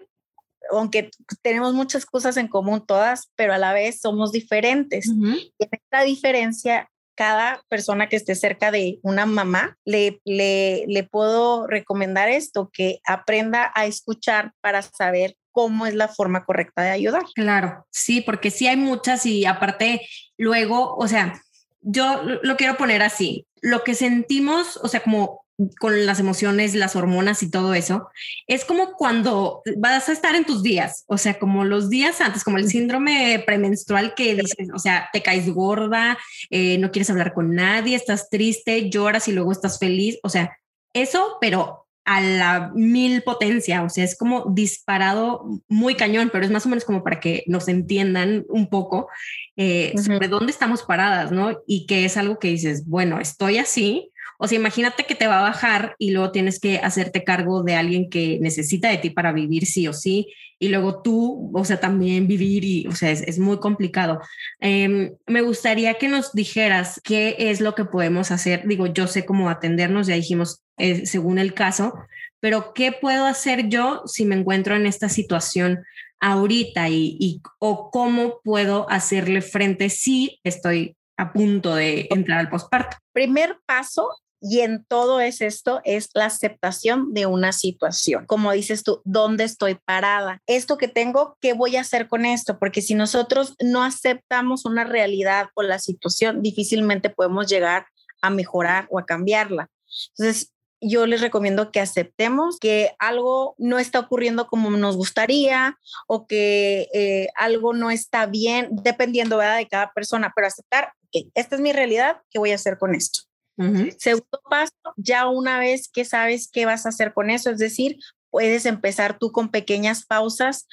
aunque 0.71 1.11
tenemos 1.41 1.73
muchas 1.73 2.05
cosas 2.05 2.37
en 2.37 2.47
común 2.47 2.85
todas, 2.85 3.31
pero 3.35 3.53
a 3.53 3.57
la 3.57 3.73
vez 3.73 3.99
somos 3.99 4.31
diferentes. 4.31 5.07
Y 5.07 5.53
en 5.59 5.69
esta 5.71 6.03
diferencia 6.03 6.89
cada 7.15 7.61
persona 7.69 8.09
que 8.09 8.15
esté 8.15 8.35
cerca 8.35 8.71
de 8.71 8.99
una 9.01 9.25
mamá, 9.25 9.77
le, 9.85 10.21
le, 10.25 10.85
le 10.87 11.03
puedo 11.03 11.67
recomendar 11.67 12.29
esto, 12.29 12.69
que 12.73 12.99
aprenda 13.05 13.71
a 13.75 13.85
escuchar 13.85 14.53
para 14.61 14.81
saber 14.81 15.35
cómo 15.51 15.85
es 15.85 15.93
la 15.93 16.07
forma 16.07 16.45
correcta 16.45 16.81
de 16.81 16.89
ayudar. 16.89 17.23
Claro, 17.35 17.85
sí, 17.91 18.21
porque 18.21 18.51
sí 18.51 18.67
hay 18.67 18.75
muchas 18.75 19.25
y 19.25 19.45
aparte 19.45 20.01
luego, 20.37 20.95
o 20.95 21.07
sea, 21.07 21.41
yo 21.81 22.23
lo 22.41 22.57
quiero 22.57 22.75
poner 22.77 23.03
así, 23.03 23.47
lo 23.61 23.83
que 23.83 23.93
sentimos, 23.93 24.77
o 24.77 24.87
sea, 24.87 25.01
como 25.01 25.42
con 25.79 26.05
las 26.05 26.19
emociones, 26.19 26.73
las 26.73 26.95
hormonas 26.95 27.43
y 27.43 27.51
todo 27.51 27.73
eso, 27.73 28.09
es 28.47 28.65
como 28.65 28.93
cuando 28.93 29.61
vas 29.77 30.09
a 30.09 30.13
estar 30.13 30.35
en 30.35 30.45
tus 30.45 30.63
días, 30.63 31.03
o 31.07 31.17
sea, 31.17 31.37
como 31.37 31.63
los 31.63 31.89
días 31.89 32.21
antes, 32.21 32.43
como 32.43 32.57
el 32.57 32.69
síndrome 32.69 33.41
premenstrual 33.45 34.15
que 34.15 34.35
dices, 34.35 34.69
o 34.73 34.79
sea, 34.79 35.09
te 35.13 35.21
caes 35.21 35.49
gorda, 35.49 36.17
eh, 36.49 36.77
no 36.79 36.91
quieres 36.91 37.09
hablar 37.09 37.33
con 37.33 37.53
nadie, 37.53 37.95
estás 37.95 38.29
triste, 38.29 38.89
lloras 38.89 39.27
y 39.27 39.31
luego 39.31 39.51
estás 39.51 39.77
feliz, 39.77 40.17
o 40.23 40.29
sea, 40.29 40.57
eso, 40.93 41.37
pero 41.39 41.83
a 42.05 42.19
la 42.21 42.71
mil 42.75 43.21
potencia, 43.23 43.83
o 43.83 43.89
sea, 43.89 44.03
es 44.03 44.17
como 44.17 44.45
disparado 44.53 45.61
muy 45.69 45.95
cañón, 45.95 46.29
pero 46.31 46.43
es 46.43 46.51
más 46.51 46.65
o 46.65 46.69
menos 46.69 46.83
como 46.83 47.03
para 47.03 47.19
que 47.19 47.43
nos 47.47 47.67
entiendan 47.69 48.45
un 48.49 48.67
poco 48.67 49.07
eh, 49.55 49.93
sobre 50.03 50.27
dónde 50.27 50.51
estamos 50.51 50.83
paradas, 50.83 51.31
¿no? 51.31 51.61
Y 51.65 51.85
que 51.85 52.03
es 52.03 52.17
algo 52.17 52.39
que 52.39 52.49
dices, 52.49 52.85
bueno, 52.87 53.21
estoy 53.21 53.57
así, 53.57 54.11
o 54.43 54.47
sea, 54.49 54.57
imagínate 54.57 55.05
que 55.05 55.15
te 55.15 55.25
va 55.25 55.39
a 55.39 55.43
bajar 55.43 55.95
y 55.97 56.11
luego 56.11 56.33
tienes 56.33 56.59
que 56.59 56.77
hacerte 56.79 57.23
cargo 57.23 57.63
de 57.63 57.75
alguien 57.75 58.09
que 58.09 58.39
necesita 58.41 58.89
de 58.89 58.97
ti 58.97 59.09
para 59.09 59.31
vivir 59.31 59.65
sí 59.65 59.87
o 59.87 59.93
sí, 59.93 60.33
y 60.59 60.67
luego 60.67 61.01
tú, 61.01 61.49
o 61.53 61.63
sea, 61.63 61.79
también 61.79 62.27
vivir 62.27 62.65
y, 62.65 62.85
o 62.87 62.91
sea, 62.91 63.09
es, 63.09 63.39
muy 63.39 63.61
complicado. 63.61 64.19
Em, 64.59 65.13
me 65.27 65.41
gustaría 65.43 65.93
que 65.93 66.09
nos 66.09 66.33
dijeras 66.33 66.99
qué 67.05 67.37
es 67.39 67.61
lo 67.61 67.73
que 67.73 67.85
podemos 67.85 68.31
hacer. 68.31 68.67
Digo, 68.67 68.87
yo 68.87 69.07
sé 69.07 69.25
cómo 69.25 69.49
atendernos, 69.49 70.07
ya 70.07 70.15
dijimos, 70.15 70.61
eh, 70.75 71.05
según 71.05 71.39
el 71.39 71.53
caso, 71.53 71.93
pero 72.41 72.73
¿qué 72.73 72.91
puedo 72.91 73.25
hacer 73.25 73.69
yo 73.69 74.01
si 74.07 74.25
me 74.25 74.35
encuentro 74.35 74.75
en 74.75 74.87
esta 74.87 75.07
situación 75.07 75.85
ahorita 76.19 76.89
y, 76.89 77.15
y 77.17 77.41
o 77.59 77.89
cómo 77.91 78.41
puedo 78.43 78.89
hacerle 78.89 79.41
frente 79.41 79.89
si 79.89 80.41
estoy 80.43 80.97
a 81.15 81.31
punto 81.31 81.75
de 81.75 82.09
entrar 82.11 82.39
al 82.39 82.49
posparto? 82.49 82.97
Primer 83.13 83.57
paso 83.65 84.09
y 84.45 84.59
en 84.59 84.83
todo 84.83 85.21
es 85.21 85.39
esto, 85.39 85.79
es 85.85 86.09
la 86.13 86.25
aceptación 86.25 87.13
de 87.13 87.25
una 87.25 87.53
situación. 87.53 88.25
Como 88.25 88.51
dices 88.51 88.83
tú, 88.83 89.01
¿dónde 89.05 89.45
estoy 89.45 89.75
parada? 89.75 90.41
Esto 90.47 90.77
que 90.77 90.89
tengo, 90.89 91.37
¿qué 91.39 91.53
voy 91.53 91.77
a 91.77 91.81
hacer 91.81 92.09
con 92.09 92.25
esto? 92.25 92.59
Porque 92.59 92.81
si 92.81 92.93
nosotros 92.93 93.55
no 93.63 93.83
aceptamos 93.83 94.65
una 94.65 94.83
realidad 94.83 95.47
o 95.55 95.63
la 95.63 95.79
situación, 95.79 96.41
difícilmente 96.41 97.09
podemos 97.09 97.47
llegar 97.47 97.87
a 98.21 98.29
mejorar 98.29 98.85
o 98.91 98.99
a 98.99 99.05
cambiarla. 99.05 99.69
Entonces, 100.17 100.51
yo 100.81 101.05
les 101.05 101.21
recomiendo 101.21 101.71
que 101.71 101.79
aceptemos 101.79 102.57
que 102.59 102.91
algo 102.99 103.55
no 103.57 103.79
está 103.79 103.99
ocurriendo 103.99 104.47
como 104.47 104.69
nos 104.71 104.97
gustaría 104.97 105.77
o 106.05 106.27
que 106.27 106.89
eh, 106.93 107.29
algo 107.37 107.73
no 107.73 107.91
está 107.91 108.25
bien, 108.25 108.67
dependiendo 108.71 109.37
de 109.37 109.67
cada 109.69 109.93
persona, 109.93 110.33
pero 110.35 110.47
aceptar 110.47 110.91
que 111.13 111.29
esta 111.33 111.55
es 111.55 111.61
mi 111.61 111.71
realidad, 111.71 112.17
¿qué 112.29 112.39
voy 112.39 112.51
a 112.51 112.55
hacer 112.55 112.77
con 112.77 112.93
esto? 112.93 113.21
Segundo 113.55 114.41
paso, 114.49 114.73
ya 114.97 115.27
una 115.27 115.59
vez 115.59 115.87
que 115.87 116.05
sabes 116.05 116.49
qué 116.51 116.65
vas 116.65 116.85
a 116.85 116.89
hacer 116.89 117.13
con 117.13 117.29
eso, 117.29 117.51
es 117.51 117.59
decir, 117.59 117.97
puedes 118.33 118.65
empezar 118.65 119.19
tú 119.19 119.31
con 119.31 119.49
pequeñas 119.49 120.05
pausas, 120.05 120.67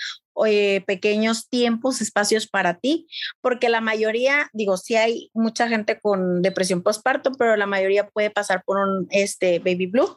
eh, 0.46 0.82
pequeños 0.86 1.50
tiempos, 1.50 2.00
espacios 2.00 2.48
para 2.48 2.78
ti, 2.78 3.06
porque 3.42 3.68
la 3.68 3.82
mayoría, 3.82 4.48
digo, 4.54 4.78
sí 4.78 4.96
hay 4.96 5.30
mucha 5.34 5.68
gente 5.68 6.00
con 6.00 6.40
depresión 6.40 6.82
postparto, 6.82 7.32
pero 7.32 7.56
la 7.56 7.66
mayoría 7.66 8.08
puede 8.08 8.30
pasar 8.30 8.62
por 8.64 8.78
un 8.78 9.06
este, 9.10 9.58
baby 9.58 9.86
blue. 9.86 10.16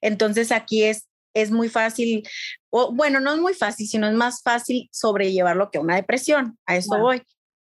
Entonces 0.00 0.50
aquí 0.50 0.82
es, 0.82 1.06
es 1.34 1.52
muy 1.52 1.68
fácil, 1.68 2.28
o 2.70 2.92
bueno, 2.92 3.20
no 3.20 3.32
es 3.32 3.40
muy 3.40 3.54
fácil, 3.54 3.86
sino 3.86 4.08
es 4.08 4.14
más 4.14 4.42
fácil 4.42 4.88
sobrellevarlo 4.90 5.70
que 5.70 5.78
una 5.78 5.94
depresión. 5.94 6.58
A 6.66 6.74
eso 6.74 6.98
voy. 6.98 7.22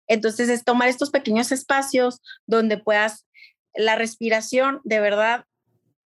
Entonces 0.07 0.51
es 0.51 0.65
tomar 0.65 0.89
estos 0.89 1.11
pequeños 1.11 1.51
espacios 1.51 2.21
donde 2.47 2.77
puedas 2.77 3.27
la 3.75 3.97
respiración 3.97 4.81
de 4.85 5.01
verdad 5.01 5.45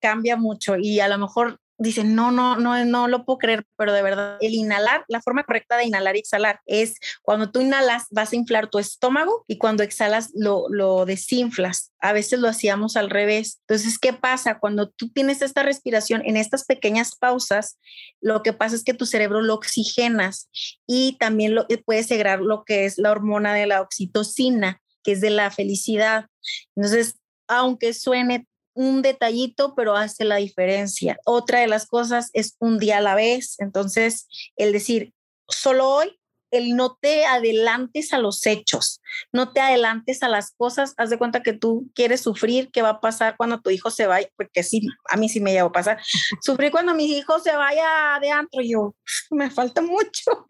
cambia 0.00 0.36
mucho 0.36 0.76
y 0.76 1.00
a 1.00 1.08
lo 1.08 1.18
mejor 1.18 1.60
dicen, 1.82 2.14
no, 2.14 2.30
no, 2.30 2.56
no, 2.56 2.84
no 2.84 3.08
lo 3.08 3.24
puedo 3.24 3.38
creer, 3.38 3.64
pero 3.76 3.92
de 3.92 4.02
verdad, 4.02 4.38
el 4.40 4.54
inhalar, 4.54 5.04
la 5.08 5.20
forma 5.20 5.42
correcta 5.44 5.76
de 5.76 5.84
inhalar 5.84 6.16
y 6.16 6.20
exhalar 6.20 6.60
es 6.66 6.94
cuando 7.22 7.50
tú 7.50 7.60
inhalas 7.60 8.06
vas 8.10 8.32
a 8.32 8.36
inflar 8.36 8.70
tu 8.70 8.78
estómago 8.78 9.44
y 9.48 9.58
cuando 9.58 9.82
exhalas 9.82 10.30
lo, 10.34 10.68
lo 10.68 11.04
desinflas. 11.04 11.92
A 12.00 12.12
veces 12.12 12.38
lo 12.38 12.48
hacíamos 12.48 12.96
al 12.96 13.10
revés. 13.10 13.60
Entonces, 13.66 13.98
¿qué 13.98 14.12
pasa? 14.12 14.58
Cuando 14.58 14.90
tú 14.90 15.10
tienes 15.10 15.42
esta 15.42 15.62
respiración 15.62 16.22
en 16.24 16.36
estas 16.36 16.64
pequeñas 16.64 17.16
pausas, 17.16 17.78
lo 18.20 18.42
que 18.42 18.52
pasa 18.52 18.76
es 18.76 18.84
que 18.84 18.94
tu 18.94 19.06
cerebro 19.06 19.40
lo 19.40 19.54
oxigenas 19.54 20.48
y 20.86 21.16
también 21.18 21.54
lo, 21.54 21.66
puedes 21.84 22.06
segregar 22.06 22.40
lo 22.40 22.64
que 22.64 22.84
es 22.84 22.98
la 22.98 23.10
hormona 23.10 23.54
de 23.54 23.66
la 23.66 23.80
oxitocina, 23.80 24.80
que 25.02 25.12
es 25.12 25.20
de 25.20 25.30
la 25.30 25.50
felicidad. 25.50 26.26
Entonces, 26.76 27.16
aunque 27.58 27.92
suene 27.94 28.46
un 28.74 29.02
detallito, 29.02 29.74
pero 29.74 29.96
hace 29.96 30.24
la 30.24 30.36
diferencia. 30.36 31.18
Otra 31.24 31.60
de 31.60 31.66
las 31.66 31.86
cosas 31.86 32.30
es 32.32 32.56
un 32.58 32.78
día 32.78 32.98
a 32.98 33.02
la 33.02 33.14
vez. 33.14 33.56
Entonces, 33.58 34.26
el 34.56 34.72
decir, 34.72 35.12
solo 35.48 35.88
hoy, 35.88 36.18
el 36.50 36.76
no 36.76 36.98
te 37.00 37.24
adelantes 37.24 38.12
a 38.12 38.18
los 38.18 38.46
hechos, 38.46 39.00
no 39.32 39.52
te 39.52 39.60
adelantes 39.60 40.22
a 40.22 40.28
las 40.28 40.52
cosas, 40.52 40.92
haz 40.98 41.08
de 41.08 41.16
cuenta 41.16 41.42
que 41.42 41.54
tú 41.54 41.90
quieres 41.94 42.20
sufrir, 42.20 42.70
qué 42.70 42.82
va 42.82 42.90
a 42.90 43.00
pasar 43.00 43.36
cuando 43.38 43.60
tu 43.60 43.70
hijo 43.70 43.90
se 43.90 44.06
vaya, 44.06 44.28
porque 44.36 44.62
sí, 44.62 44.86
a 45.10 45.16
mí 45.16 45.30
sí 45.30 45.40
me 45.40 45.52
llevo 45.52 45.68
a 45.68 45.72
pasar, 45.72 45.98
sufrir 46.42 46.70
cuando 46.70 46.94
mi 46.94 47.06
hijo 47.06 47.38
se 47.40 47.56
vaya 47.56 48.18
de 48.20 48.30
antro, 48.30 48.60
yo, 48.62 48.94
me 49.30 49.50
falta 49.50 49.80
mucho. 49.80 50.46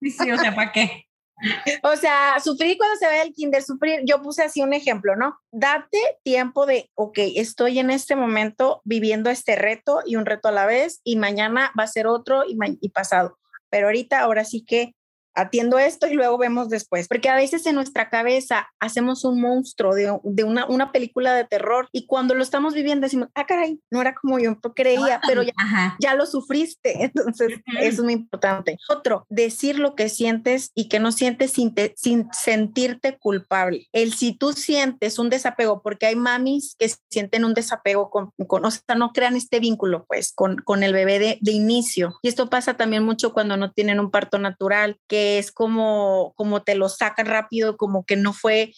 Sí, 0.00 0.10
sí, 0.10 0.30
o 0.30 0.36
sea, 0.36 0.54
¿para 0.54 0.70
qué? 0.70 1.06
O 1.82 1.96
sea, 1.96 2.36
sufrir 2.42 2.76
cuando 2.78 2.96
se 2.96 3.08
ve 3.08 3.22
el 3.22 3.32
kinder, 3.32 3.62
sufrir, 3.62 4.00
yo 4.04 4.22
puse 4.22 4.42
así 4.42 4.62
un 4.62 4.72
ejemplo, 4.72 5.16
¿no? 5.16 5.38
Date 5.50 5.98
tiempo 6.22 6.66
de, 6.66 6.90
ok, 6.94 7.18
estoy 7.36 7.78
en 7.78 7.90
este 7.90 8.16
momento 8.16 8.80
viviendo 8.84 9.30
este 9.30 9.56
reto 9.56 10.00
y 10.06 10.16
un 10.16 10.26
reto 10.26 10.48
a 10.48 10.52
la 10.52 10.66
vez 10.66 11.00
y 11.04 11.16
mañana 11.16 11.72
va 11.78 11.84
a 11.84 11.88
ser 11.88 12.06
otro 12.06 12.44
y, 12.46 12.56
y 12.80 12.88
pasado. 12.90 13.38
Pero 13.70 13.86
ahorita, 13.86 14.20
ahora 14.20 14.44
sí 14.44 14.64
que 14.64 14.94
atiendo 15.34 15.78
esto 15.78 16.06
y 16.06 16.14
luego 16.14 16.38
vemos 16.38 16.68
después, 16.68 17.08
porque 17.08 17.28
a 17.28 17.36
veces 17.36 17.66
en 17.66 17.74
nuestra 17.74 18.10
cabeza 18.10 18.68
hacemos 18.78 19.24
un 19.24 19.40
monstruo 19.40 19.94
de, 19.94 20.18
de 20.24 20.44
una, 20.44 20.66
una, 20.66 20.92
película 20.92 21.34
de 21.34 21.44
terror 21.44 21.88
y 21.92 22.06
cuando 22.06 22.34
lo 22.34 22.42
estamos 22.42 22.74
viviendo 22.74 23.06
decimos, 23.06 23.28
ah, 23.34 23.46
caray, 23.46 23.80
no 23.90 24.00
era 24.00 24.14
como 24.14 24.38
yo 24.38 24.58
creía, 24.74 25.20
pero 25.26 25.42
ya, 25.42 25.52
ya 26.00 26.14
lo 26.14 26.26
sufriste, 26.26 27.04
entonces 27.04 27.60
eso 27.80 28.00
es 28.02 28.02
muy 28.02 28.12
importante. 28.14 28.78
Otro, 28.88 29.26
decir 29.28 29.78
lo 29.78 29.94
que 29.94 30.08
sientes 30.08 30.70
y 30.74 30.88
que 30.88 31.00
no 31.00 31.12
sientes 31.12 31.52
sin, 31.52 31.74
sin 31.96 32.28
sentirte 32.32 33.18
culpable. 33.18 33.86
El 33.92 34.12
si 34.12 34.36
tú 34.36 34.52
sientes 34.52 35.18
un 35.18 35.30
desapego, 35.30 35.82
porque 35.82 36.06
hay 36.06 36.16
mamis 36.16 36.74
que 36.78 36.90
sienten 37.10 37.44
un 37.44 37.54
desapego 37.54 38.10
con, 38.10 38.30
con 38.46 38.64
o 38.64 38.70
sea, 38.70 38.94
no 38.96 39.12
crean 39.12 39.36
este 39.36 39.60
vínculo 39.60 40.04
pues 40.06 40.32
con, 40.34 40.56
con 40.56 40.82
el 40.82 40.92
bebé 40.92 41.18
de, 41.18 41.38
de 41.40 41.52
inicio. 41.52 42.14
Y 42.22 42.28
esto 42.28 42.50
pasa 42.50 42.74
también 42.74 43.04
mucho 43.04 43.32
cuando 43.32 43.56
no 43.56 43.72
tienen 43.72 44.00
un 44.00 44.10
parto 44.10 44.38
natural, 44.38 44.98
que 45.08 45.21
es 45.38 45.52
como, 45.52 46.32
como 46.36 46.62
te 46.62 46.74
lo 46.74 46.88
sacan 46.88 47.26
rápido, 47.26 47.76
como 47.76 48.04
que 48.04 48.16
no 48.16 48.32
fue, 48.32 48.72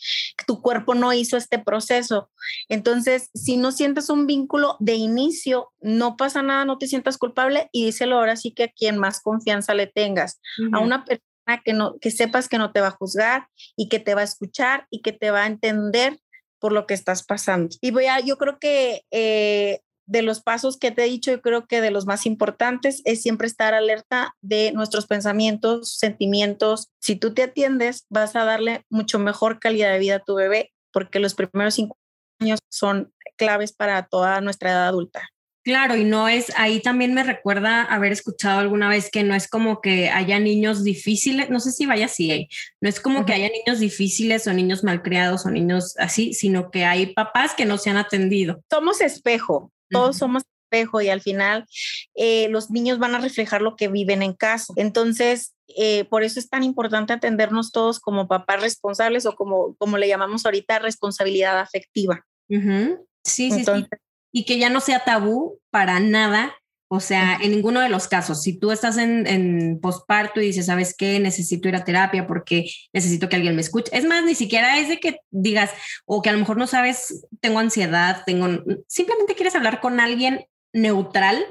tu 0.46 0.60
cuerpo 0.62 0.94
no 0.94 1.12
hizo 1.12 1.36
este 1.36 1.58
proceso. 1.58 2.30
Entonces, 2.68 3.30
si 3.34 3.56
no 3.56 3.72
sientes 3.72 4.10
un 4.10 4.26
vínculo 4.26 4.76
de 4.80 4.94
inicio, 4.94 5.72
no 5.80 6.16
pasa 6.16 6.42
nada, 6.42 6.64
no 6.64 6.78
te 6.78 6.86
sientas 6.86 7.18
culpable 7.18 7.68
y 7.72 7.86
díselo 7.86 8.16
ahora 8.16 8.36
sí 8.36 8.52
que 8.52 8.64
a 8.64 8.68
quien 8.68 8.98
más 8.98 9.20
confianza 9.20 9.74
le 9.74 9.86
tengas, 9.86 10.40
a 10.72 10.78
una 10.80 11.04
persona 11.04 11.62
que, 11.64 11.72
no, 11.72 11.98
que 12.00 12.10
sepas 12.10 12.48
que 12.48 12.58
no 12.58 12.72
te 12.72 12.80
va 12.80 12.88
a 12.88 12.98
juzgar 12.98 13.48
y 13.76 13.88
que 13.88 13.98
te 13.98 14.14
va 14.14 14.22
a 14.22 14.24
escuchar 14.24 14.86
y 14.90 15.02
que 15.02 15.12
te 15.12 15.30
va 15.30 15.44
a 15.44 15.46
entender 15.46 16.18
por 16.58 16.72
lo 16.72 16.86
que 16.86 16.94
estás 16.94 17.24
pasando. 17.24 17.76
Y 17.80 17.90
voy 17.90 18.06
a, 18.06 18.20
yo 18.20 18.38
creo 18.38 18.58
que 18.58 19.02
eh, 19.10 19.80
de 20.06 20.22
los 20.22 20.42
pasos 20.42 20.76
que 20.76 20.90
te 20.90 21.04
he 21.04 21.08
dicho, 21.08 21.30
yo 21.30 21.40
creo 21.40 21.66
que 21.66 21.80
de 21.80 21.90
los 21.90 22.06
más 22.06 22.26
importantes 22.26 23.02
es 23.04 23.22
siempre 23.22 23.46
estar 23.46 23.74
alerta 23.74 24.34
de 24.40 24.72
nuestros 24.72 25.06
pensamientos, 25.06 25.96
sentimientos. 25.96 26.90
Si 27.00 27.16
tú 27.16 27.34
te 27.34 27.44
atiendes, 27.44 28.06
vas 28.08 28.36
a 28.36 28.44
darle 28.44 28.84
mucho 28.90 29.18
mejor 29.18 29.58
calidad 29.58 29.92
de 29.92 29.98
vida 29.98 30.16
a 30.16 30.24
tu 30.24 30.34
bebé, 30.34 30.72
porque 30.92 31.20
los 31.20 31.34
primeros 31.34 31.74
cinco 31.74 31.96
años 32.40 32.60
son 32.70 33.12
claves 33.36 33.72
para 33.72 34.06
toda 34.06 34.40
nuestra 34.40 34.70
edad 34.70 34.88
adulta. 34.88 35.28
Claro, 35.64 35.96
y 35.96 36.04
no 36.04 36.28
es, 36.28 36.52
ahí 36.58 36.80
también 36.80 37.14
me 37.14 37.24
recuerda 37.24 37.84
haber 37.84 38.12
escuchado 38.12 38.60
alguna 38.60 38.90
vez 38.90 39.10
que 39.10 39.22
no 39.22 39.34
es 39.34 39.48
como 39.48 39.80
que 39.80 40.10
haya 40.10 40.38
niños 40.38 40.84
difíciles, 40.84 41.48
no 41.48 41.58
sé 41.58 41.72
si 41.72 41.86
vaya 41.86 42.04
así, 42.04 42.30
¿eh? 42.30 42.48
no 42.82 42.88
es 42.90 43.00
como 43.00 43.24
que 43.24 43.32
haya 43.32 43.48
niños 43.48 43.80
difíciles 43.80 44.46
o 44.46 44.52
niños 44.52 44.84
malcriados 44.84 45.46
o 45.46 45.50
niños 45.50 45.94
así, 45.98 46.34
sino 46.34 46.70
que 46.70 46.84
hay 46.84 47.14
papás 47.14 47.54
que 47.54 47.64
no 47.64 47.78
se 47.78 47.88
han 47.88 47.96
atendido. 47.96 48.62
Somos 48.70 49.00
espejo, 49.00 49.72
todos 49.94 50.18
somos 50.18 50.42
espejo 50.74 51.00
y 51.00 51.08
al 51.08 51.20
final 51.20 51.66
eh, 52.14 52.48
los 52.48 52.70
niños 52.70 52.98
van 52.98 53.14
a 53.14 53.20
reflejar 53.20 53.62
lo 53.62 53.76
que 53.76 53.88
viven 53.88 54.22
en 54.22 54.34
casa. 54.34 54.72
Entonces, 54.76 55.54
eh, 55.76 56.04
por 56.04 56.22
eso 56.22 56.38
es 56.38 56.48
tan 56.48 56.62
importante 56.62 57.12
atendernos 57.12 57.72
todos 57.72 58.00
como 58.00 58.28
papás 58.28 58.60
responsables 58.60 59.26
o 59.26 59.34
como, 59.34 59.74
como 59.76 59.98
le 59.98 60.08
llamamos 60.08 60.44
ahorita, 60.44 60.78
responsabilidad 60.78 61.58
afectiva. 61.58 62.24
Sí, 62.48 63.50
sí, 63.50 63.64
sí. 63.64 63.86
Y 64.32 64.44
que 64.44 64.58
ya 64.58 64.68
no 64.68 64.80
sea 64.80 65.04
tabú 65.04 65.60
para 65.70 66.00
nada 66.00 66.54
o 66.94 67.00
sea, 67.00 67.38
en 67.42 67.50
ninguno 67.50 67.80
de 67.80 67.88
los 67.88 68.06
casos, 68.06 68.42
si 68.42 68.58
tú 68.58 68.70
estás 68.70 68.98
en, 68.98 69.26
en 69.26 69.80
posparto 69.80 70.40
y 70.40 70.46
dices, 70.46 70.66
¿sabes 70.66 70.94
qué? 70.96 71.18
Necesito 71.18 71.68
ir 71.68 71.76
a 71.76 71.84
terapia 71.84 72.26
porque 72.26 72.70
necesito 72.92 73.28
que 73.28 73.36
alguien 73.36 73.56
me 73.56 73.62
escuche. 73.62 73.90
Es 73.96 74.04
más, 74.04 74.24
ni 74.24 74.34
siquiera 74.34 74.78
es 74.78 74.88
de 74.88 75.00
que 75.00 75.18
digas, 75.30 75.70
o 76.04 76.22
que 76.22 76.30
a 76.30 76.32
lo 76.32 76.38
mejor 76.38 76.56
no 76.56 76.66
sabes, 76.66 77.26
tengo 77.40 77.58
ansiedad, 77.58 78.22
tengo, 78.24 78.46
simplemente 78.86 79.34
quieres 79.34 79.54
hablar 79.56 79.80
con 79.80 79.98
alguien 79.98 80.46
neutral, 80.72 81.44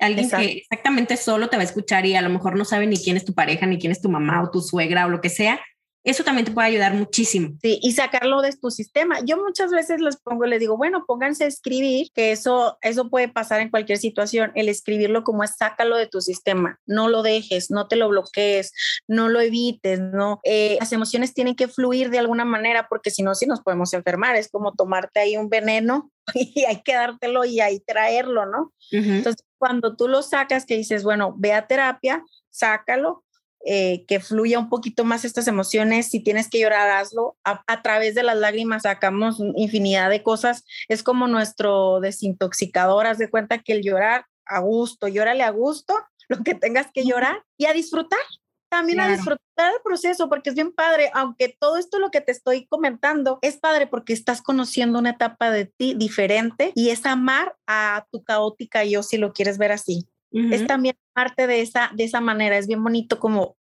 alguien 0.00 0.30
que 0.30 0.52
exactamente 0.70 1.16
solo 1.16 1.48
te 1.48 1.56
va 1.56 1.62
a 1.62 1.66
escuchar 1.66 2.06
y 2.06 2.16
a 2.16 2.22
lo 2.22 2.30
mejor 2.30 2.56
no 2.56 2.64
sabe 2.64 2.86
ni 2.86 2.96
quién 2.96 3.16
es 3.16 3.24
tu 3.24 3.34
pareja, 3.34 3.66
ni 3.66 3.78
quién 3.78 3.92
es 3.92 4.00
tu 4.00 4.08
mamá 4.08 4.42
o 4.42 4.50
tu 4.50 4.60
suegra 4.60 5.06
o 5.06 5.10
lo 5.10 5.20
que 5.20 5.28
sea 5.28 5.60
eso 6.04 6.24
también 6.24 6.44
te 6.44 6.52
puede 6.52 6.68
ayudar 6.68 6.94
muchísimo. 6.94 7.56
Sí, 7.62 7.78
y 7.82 7.92
sacarlo 7.92 8.42
de 8.42 8.52
tu 8.52 8.70
sistema. 8.70 9.20
Yo 9.24 9.36
muchas 9.36 9.70
veces 9.70 10.00
les 10.00 10.16
pongo, 10.16 10.46
les 10.46 10.58
digo, 10.58 10.76
bueno, 10.76 11.04
pónganse 11.06 11.44
a 11.44 11.46
escribir, 11.46 12.08
que 12.12 12.32
eso, 12.32 12.76
eso 12.82 13.08
puede 13.08 13.28
pasar 13.28 13.60
en 13.60 13.70
cualquier 13.70 13.98
situación. 13.98 14.50
El 14.54 14.68
escribirlo 14.68 15.22
como 15.22 15.44
es, 15.44 15.56
sácalo 15.56 15.96
de 15.96 16.08
tu 16.08 16.20
sistema, 16.20 16.80
no 16.86 17.08
lo 17.08 17.22
dejes, 17.22 17.70
no 17.70 17.86
te 17.86 17.96
lo 17.96 18.08
bloquees, 18.08 18.72
no 19.06 19.28
lo 19.28 19.40
evites, 19.40 20.00
no. 20.00 20.40
Eh, 20.44 20.76
las 20.80 20.92
emociones 20.92 21.34
tienen 21.34 21.54
que 21.54 21.68
fluir 21.68 22.10
de 22.10 22.18
alguna 22.18 22.44
manera, 22.44 22.86
porque 22.88 23.10
si 23.10 23.22
no, 23.22 23.34
sí 23.34 23.46
nos 23.46 23.60
podemos 23.60 23.92
enfermar. 23.92 24.34
Es 24.34 24.48
como 24.48 24.72
tomarte 24.72 25.20
ahí 25.20 25.36
un 25.36 25.48
veneno 25.48 26.10
y 26.34 26.64
hay 26.64 26.82
que 26.82 26.94
dártelo 26.94 27.44
y 27.44 27.60
ahí 27.60 27.80
traerlo, 27.80 28.46
¿no? 28.46 28.72
Entonces, 28.90 29.46
cuando 29.56 29.96
tú 29.96 30.08
lo 30.08 30.22
sacas, 30.22 30.66
que 30.66 30.76
dices, 30.76 31.02
bueno, 31.04 31.34
ve 31.38 31.52
a 31.52 31.66
terapia, 31.66 32.24
sácalo, 32.50 33.24
eh, 33.64 34.04
que 34.06 34.18
fluya 34.18 34.58
un 34.58 34.68
poquito 34.68 35.04
más 35.04 35.24
estas 35.24 35.46
emociones. 35.46 36.08
Si 36.08 36.20
tienes 36.20 36.48
que 36.48 36.60
llorar, 36.60 36.90
hazlo. 36.90 37.36
A, 37.44 37.82
través 37.82 38.14
de 38.14 38.22
las 38.22 38.36
lágrimas 38.36 38.82
sacamos 38.82 39.38
infinidad 39.56 40.10
de 40.10 40.22
cosas. 40.22 40.64
Es 40.88 41.02
como 41.02 41.28
nuestro 41.28 42.00
desintoxicador. 42.00 43.06
Haz 43.06 43.18
de 43.18 43.30
cuenta 43.30 43.58
que 43.58 43.74
el 43.74 43.82
llorar 43.82 44.26
a 44.46 44.60
gusto, 44.60 45.08
llórale 45.08 45.44
a 45.44 45.50
gusto, 45.50 45.94
lo 46.28 46.42
que 46.42 46.54
tengas 46.54 46.88
que 46.92 47.04
llorar 47.04 47.44
y 47.56 47.66
a 47.66 47.72
disfrutar. 47.72 48.20
También 48.68 49.00
a 49.00 49.08
disfrutar 49.08 49.40
el 49.58 49.82
proceso, 49.84 50.30
porque 50.30 50.48
es 50.48 50.56
bien 50.56 50.72
padre, 50.72 51.10
aunque 51.12 51.54
todo 51.60 51.76
esto 51.76 51.98
lo 51.98 52.10
que 52.10 52.22
te 52.22 52.32
estoy 52.32 52.66
comentando 52.68 53.38
es 53.42 53.58
padre 53.58 53.86
porque 53.86 54.14
estás 54.14 54.40
conociendo 54.40 54.98
una 54.98 55.10
etapa 55.10 55.50
de 55.50 55.66
ti 55.66 55.92
diferente 55.94 56.72
y 56.74 56.88
es 56.88 57.04
amar 57.04 57.54
a 57.66 58.06
tu 58.10 58.24
caótica 58.24 58.82
yo, 58.82 59.02
si 59.02 59.18
lo 59.18 59.34
quieres 59.34 59.58
ver 59.58 59.72
así. 59.72 60.08
Es 60.32 60.66
también 60.66 60.96
parte 61.12 61.46
de 61.46 61.60
esa, 61.60 61.90
de 61.94 62.04
esa 62.04 62.20
manera, 62.20 62.56
es 62.58 62.66
bien 62.66 62.82
bonito 62.82 63.18
como 63.18 63.56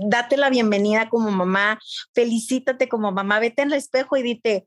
date 0.00 0.36
la 0.36 0.50
bienvenida 0.50 1.08
como 1.08 1.30
mamá, 1.30 1.78
felicítate 2.14 2.88
como 2.88 3.12
mamá, 3.12 3.40
vete 3.40 3.62
en 3.62 3.68
el 3.68 3.78
espejo 3.78 4.16
y 4.16 4.22
dite, 4.22 4.66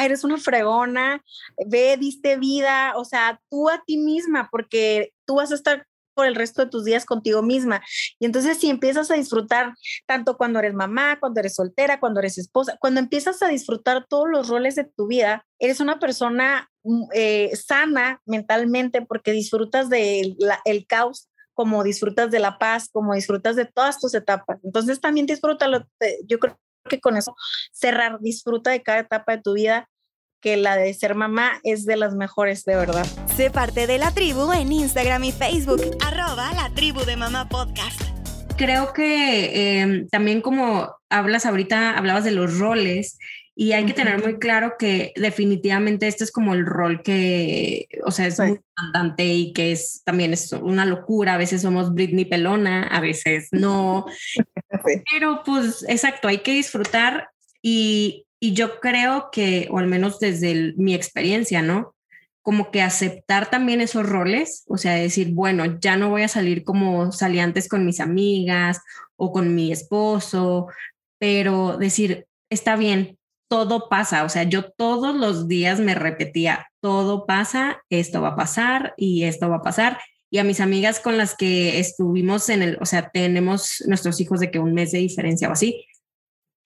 eres 0.00 0.24
una 0.24 0.38
fregona, 0.38 1.22
ve, 1.66 1.96
diste 1.96 2.36
vida, 2.36 2.92
o 2.96 3.04
sea, 3.04 3.40
tú 3.50 3.68
a 3.68 3.82
ti 3.86 3.96
misma, 3.98 4.48
porque 4.50 5.12
tú 5.24 5.36
vas 5.36 5.52
a 5.52 5.54
estar 5.54 5.86
por 6.14 6.26
el 6.26 6.34
resto 6.34 6.64
de 6.64 6.70
tus 6.70 6.84
días 6.84 7.04
contigo 7.04 7.42
misma. 7.42 7.82
Y 8.18 8.24
entonces 8.24 8.58
si 8.58 8.70
empiezas 8.70 9.10
a 9.10 9.14
disfrutar 9.14 9.74
tanto 10.06 10.38
cuando 10.38 10.58
eres 10.58 10.72
mamá, 10.72 11.20
cuando 11.20 11.40
eres 11.40 11.54
soltera, 11.54 12.00
cuando 12.00 12.20
eres 12.20 12.38
esposa, 12.38 12.78
cuando 12.80 13.00
empiezas 13.00 13.42
a 13.42 13.48
disfrutar 13.48 14.06
todos 14.08 14.26
los 14.30 14.48
roles 14.48 14.76
de 14.76 14.84
tu 14.84 15.08
vida, 15.08 15.44
eres 15.58 15.78
una 15.78 15.98
persona 15.98 16.70
mm, 16.84 17.04
eh, 17.12 17.50
sana 17.54 18.22
mentalmente 18.24 19.02
porque 19.02 19.32
disfrutas 19.32 19.90
del 19.90 20.38
el 20.64 20.86
caos 20.86 21.28
como 21.56 21.82
disfrutas 21.82 22.30
de 22.30 22.38
la 22.38 22.58
paz, 22.58 22.90
como 22.92 23.14
disfrutas 23.14 23.56
de 23.56 23.64
todas 23.64 23.98
tus 23.98 24.14
etapas. 24.14 24.58
Entonces 24.62 25.00
también 25.00 25.26
disfrútalo. 25.26 25.86
Yo 26.26 26.38
creo 26.38 26.60
que 26.88 27.00
con 27.00 27.16
eso 27.16 27.34
cerrar, 27.72 28.20
disfruta 28.20 28.70
de 28.70 28.82
cada 28.82 29.00
etapa 29.00 29.36
de 29.36 29.42
tu 29.42 29.54
vida 29.54 29.88
que 30.42 30.58
la 30.58 30.76
de 30.76 30.92
ser 30.92 31.14
mamá 31.14 31.58
es 31.64 31.86
de 31.86 31.96
las 31.96 32.14
mejores, 32.14 32.64
de 32.64 32.76
verdad. 32.76 33.06
Sé 33.34 33.50
parte 33.50 33.86
de 33.86 33.96
la 33.96 34.12
tribu 34.12 34.52
en 34.52 34.70
Instagram 34.70 35.24
y 35.24 35.32
Facebook, 35.32 35.80
arroba 36.04 36.52
la 36.52 36.70
tribu 36.74 37.00
de 37.04 37.16
mamá 37.16 37.48
podcast. 37.48 38.00
Creo 38.58 38.92
que 38.92 39.80
em, 39.80 40.08
también 40.08 40.42
como 40.42 40.94
hablas 41.08 41.46
ahorita, 41.46 41.96
hablabas 41.96 42.24
de 42.24 42.32
los 42.32 42.58
roles 42.58 43.18
Y 43.58 43.72
hay 43.72 43.86
que 43.86 43.94
tener 43.94 44.22
muy 44.22 44.38
claro 44.38 44.74
que 44.78 45.14
definitivamente 45.16 46.06
este 46.06 46.24
es 46.24 46.30
como 46.30 46.52
el 46.52 46.66
rol 46.66 47.02
que, 47.02 47.88
o 48.04 48.10
sea, 48.10 48.26
es 48.26 48.38
muy 48.38 48.60
demandante 48.76 49.24
y 49.24 49.54
que 49.54 49.72
es 49.72 50.02
también 50.04 50.34
es 50.34 50.52
una 50.52 50.84
locura. 50.84 51.32
A 51.32 51.38
veces 51.38 51.62
somos 51.62 51.94
Britney 51.94 52.26
Pelona, 52.26 52.82
a 52.82 53.00
veces 53.00 53.48
no. 53.52 54.04
Pero 55.10 55.42
pues 55.42 55.86
exacto, 55.88 56.28
hay 56.28 56.38
que 56.40 56.52
disfrutar 56.52 57.30
y, 57.62 58.26
y 58.38 58.52
yo 58.52 58.78
creo 58.78 59.30
que, 59.32 59.68
o 59.70 59.78
al 59.78 59.86
menos 59.86 60.20
desde 60.20 60.74
mi 60.76 60.94
experiencia, 60.94 61.62
¿no? 61.62 61.94
Como 62.42 62.70
que 62.70 62.82
aceptar 62.82 63.48
también 63.48 63.80
esos 63.80 64.04
roles, 64.04 64.64
o 64.68 64.76
sea, 64.76 64.92
decir, 64.92 65.30
bueno, 65.32 65.78
ya 65.80 65.96
no 65.96 66.10
voy 66.10 66.24
a 66.24 66.28
salir 66.28 66.62
como 66.62 67.10
salí 67.10 67.38
antes 67.38 67.70
con 67.70 67.86
mis 67.86 68.00
amigas 68.00 68.82
o 69.16 69.32
con 69.32 69.54
mi 69.54 69.72
esposo, 69.72 70.66
pero 71.18 71.78
decir, 71.78 72.26
está 72.50 72.76
bien, 72.76 73.16
todo 73.48 73.88
pasa, 73.88 74.24
o 74.24 74.28
sea, 74.28 74.42
yo 74.44 74.70
todos 74.70 75.14
los 75.14 75.48
días 75.48 75.80
me 75.80 75.94
repetía, 75.94 76.68
todo 76.80 77.26
pasa, 77.26 77.82
esto 77.90 78.20
va 78.22 78.28
a 78.28 78.36
pasar 78.36 78.94
y 78.96 79.24
esto 79.24 79.48
va 79.48 79.56
a 79.56 79.62
pasar. 79.62 79.98
Y 80.30 80.38
a 80.38 80.44
mis 80.44 80.60
amigas 80.60 80.98
con 80.98 81.16
las 81.16 81.36
que 81.36 81.78
estuvimos 81.78 82.48
en 82.48 82.62
el, 82.62 82.78
o 82.80 82.86
sea, 82.86 83.10
tenemos 83.10 83.84
nuestros 83.86 84.20
hijos 84.20 84.40
de 84.40 84.50
que 84.50 84.58
un 84.58 84.74
mes 84.74 84.92
de 84.92 84.98
diferencia 84.98 85.48
o 85.48 85.52
así, 85.52 85.86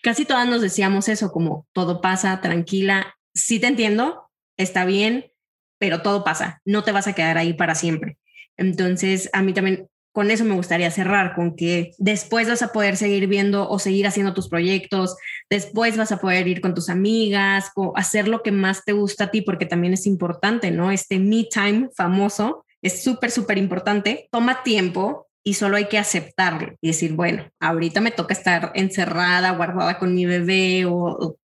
casi 0.02 0.24
todas 0.24 0.48
nos 0.48 0.62
decíamos 0.62 1.08
eso, 1.08 1.30
como 1.30 1.66
todo 1.72 2.00
pasa, 2.00 2.40
tranquila, 2.40 3.14
sí 3.34 3.60
te 3.60 3.66
entiendo, 3.66 4.30
está 4.56 4.84
bien, 4.84 5.30
pero 5.78 6.02
todo 6.02 6.24
pasa, 6.24 6.60
no 6.64 6.84
te 6.84 6.92
vas 6.92 7.06
a 7.06 7.12
quedar 7.14 7.38
ahí 7.38 7.52
para 7.52 7.74
siempre. 7.74 8.18
Entonces, 8.56 9.30
a 9.32 9.42
mí 9.42 9.52
también 9.52 9.88
con 10.20 10.30
eso 10.30 10.44
me 10.44 10.54
gustaría 10.54 10.90
cerrar, 10.90 11.34
con 11.34 11.56
que 11.56 11.92
después 11.96 12.46
vas 12.46 12.60
a 12.60 12.74
poder 12.74 12.98
seguir 12.98 13.26
viendo 13.26 13.66
o 13.70 13.78
seguir 13.78 14.06
haciendo 14.06 14.34
tus 14.34 14.50
proyectos, 14.50 15.16
después 15.48 15.96
vas 15.96 16.12
a 16.12 16.18
poder 16.18 16.46
ir 16.46 16.60
con 16.60 16.74
tus 16.74 16.90
amigas, 16.90 17.70
o 17.74 17.94
hacer 17.96 18.28
lo 18.28 18.42
que 18.42 18.52
más 18.52 18.84
te 18.84 18.92
gusta 18.92 19.24
a 19.24 19.30
ti, 19.30 19.40
porque 19.40 19.64
también 19.64 19.94
es 19.94 20.06
importante, 20.06 20.70
¿no? 20.72 20.90
Este 20.90 21.18
me 21.18 21.44
time 21.44 21.88
famoso 21.96 22.66
es 22.82 23.02
súper, 23.02 23.30
súper 23.30 23.56
importante. 23.56 24.28
Toma 24.30 24.62
tiempo, 24.62 25.29
y 25.42 25.54
solo 25.54 25.76
hay 25.76 25.86
que 25.86 25.98
aceptarlo 25.98 26.74
y 26.80 26.88
decir, 26.88 27.14
bueno, 27.14 27.50
ahorita 27.60 28.00
me 28.00 28.10
toca 28.10 28.34
estar 28.34 28.72
encerrada, 28.74 29.52
guardada 29.52 29.98
con 29.98 30.14
mi 30.14 30.26
bebé 30.26 30.84
o, 30.86 31.36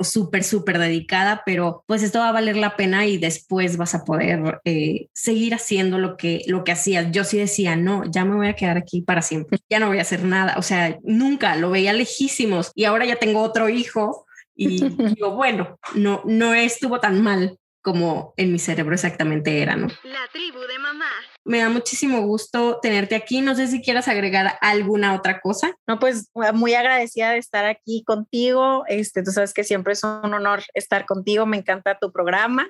súper, 0.00 0.42
súper 0.42 0.78
dedicada, 0.78 1.42
pero 1.44 1.84
pues 1.86 2.02
esto 2.02 2.20
va 2.20 2.30
a 2.30 2.32
valer 2.32 2.56
la 2.56 2.76
pena 2.76 3.06
y 3.06 3.18
después 3.18 3.76
vas 3.76 3.94
a 3.94 4.04
poder 4.04 4.60
eh, 4.64 5.08
seguir 5.12 5.54
haciendo 5.54 5.98
lo 5.98 6.16
que, 6.16 6.42
lo 6.46 6.64
que 6.64 6.72
hacías. 6.72 7.10
Yo 7.12 7.24
sí 7.24 7.38
decía, 7.38 7.76
no, 7.76 8.04
ya 8.10 8.24
me 8.24 8.36
voy 8.36 8.48
a 8.48 8.56
quedar 8.56 8.78
aquí 8.78 9.02
para 9.02 9.22
siempre, 9.22 9.58
ya 9.68 9.78
no 9.80 9.88
voy 9.88 9.98
a 9.98 10.02
hacer 10.02 10.24
nada, 10.24 10.54
o 10.56 10.62
sea, 10.62 10.98
nunca 11.02 11.56
lo 11.56 11.70
veía 11.70 11.92
lejísimos 11.92 12.72
y 12.74 12.84
ahora 12.84 13.04
ya 13.04 13.16
tengo 13.16 13.42
otro 13.42 13.68
hijo 13.68 14.26
y 14.54 14.88
digo, 15.14 15.36
bueno, 15.36 15.78
no, 15.94 16.22
no 16.24 16.54
estuvo 16.54 17.00
tan 17.00 17.22
mal 17.22 17.58
como 17.86 18.34
en 18.36 18.50
mi 18.50 18.58
cerebro 18.58 18.96
exactamente 18.96 19.62
era, 19.62 19.76
¿no? 19.76 19.86
La 20.02 20.26
tribu 20.32 20.58
de 20.58 20.76
mamá. 20.80 21.08
Me 21.44 21.60
da 21.60 21.68
muchísimo 21.68 22.20
gusto 22.22 22.80
tenerte 22.82 23.14
aquí. 23.14 23.42
No 23.42 23.54
sé 23.54 23.68
si 23.68 23.80
quieras 23.80 24.08
agregar 24.08 24.58
alguna 24.60 25.14
otra 25.14 25.40
cosa. 25.40 25.72
No, 25.86 26.00
pues 26.00 26.28
muy 26.52 26.74
agradecida 26.74 27.30
de 27.30 27.38
estar 27.38 27.64
aquí 27.64 28.02
contigo. 28.04 28.82
Este, 28.88 29.22
tú 29.22 29.30
sabes 29.30 29.54
que 29.54 29.62
siempre 29.62 29.92
es 29.92 30.02
un 30.02 30.34
honor 30.34 30.64
estar 30.74 31.06
contigo. 31.06 31.46
Me 31.46 31.58
encanta 31.58 31.96
tu 32.00 32.10
programa. 32.10 32.68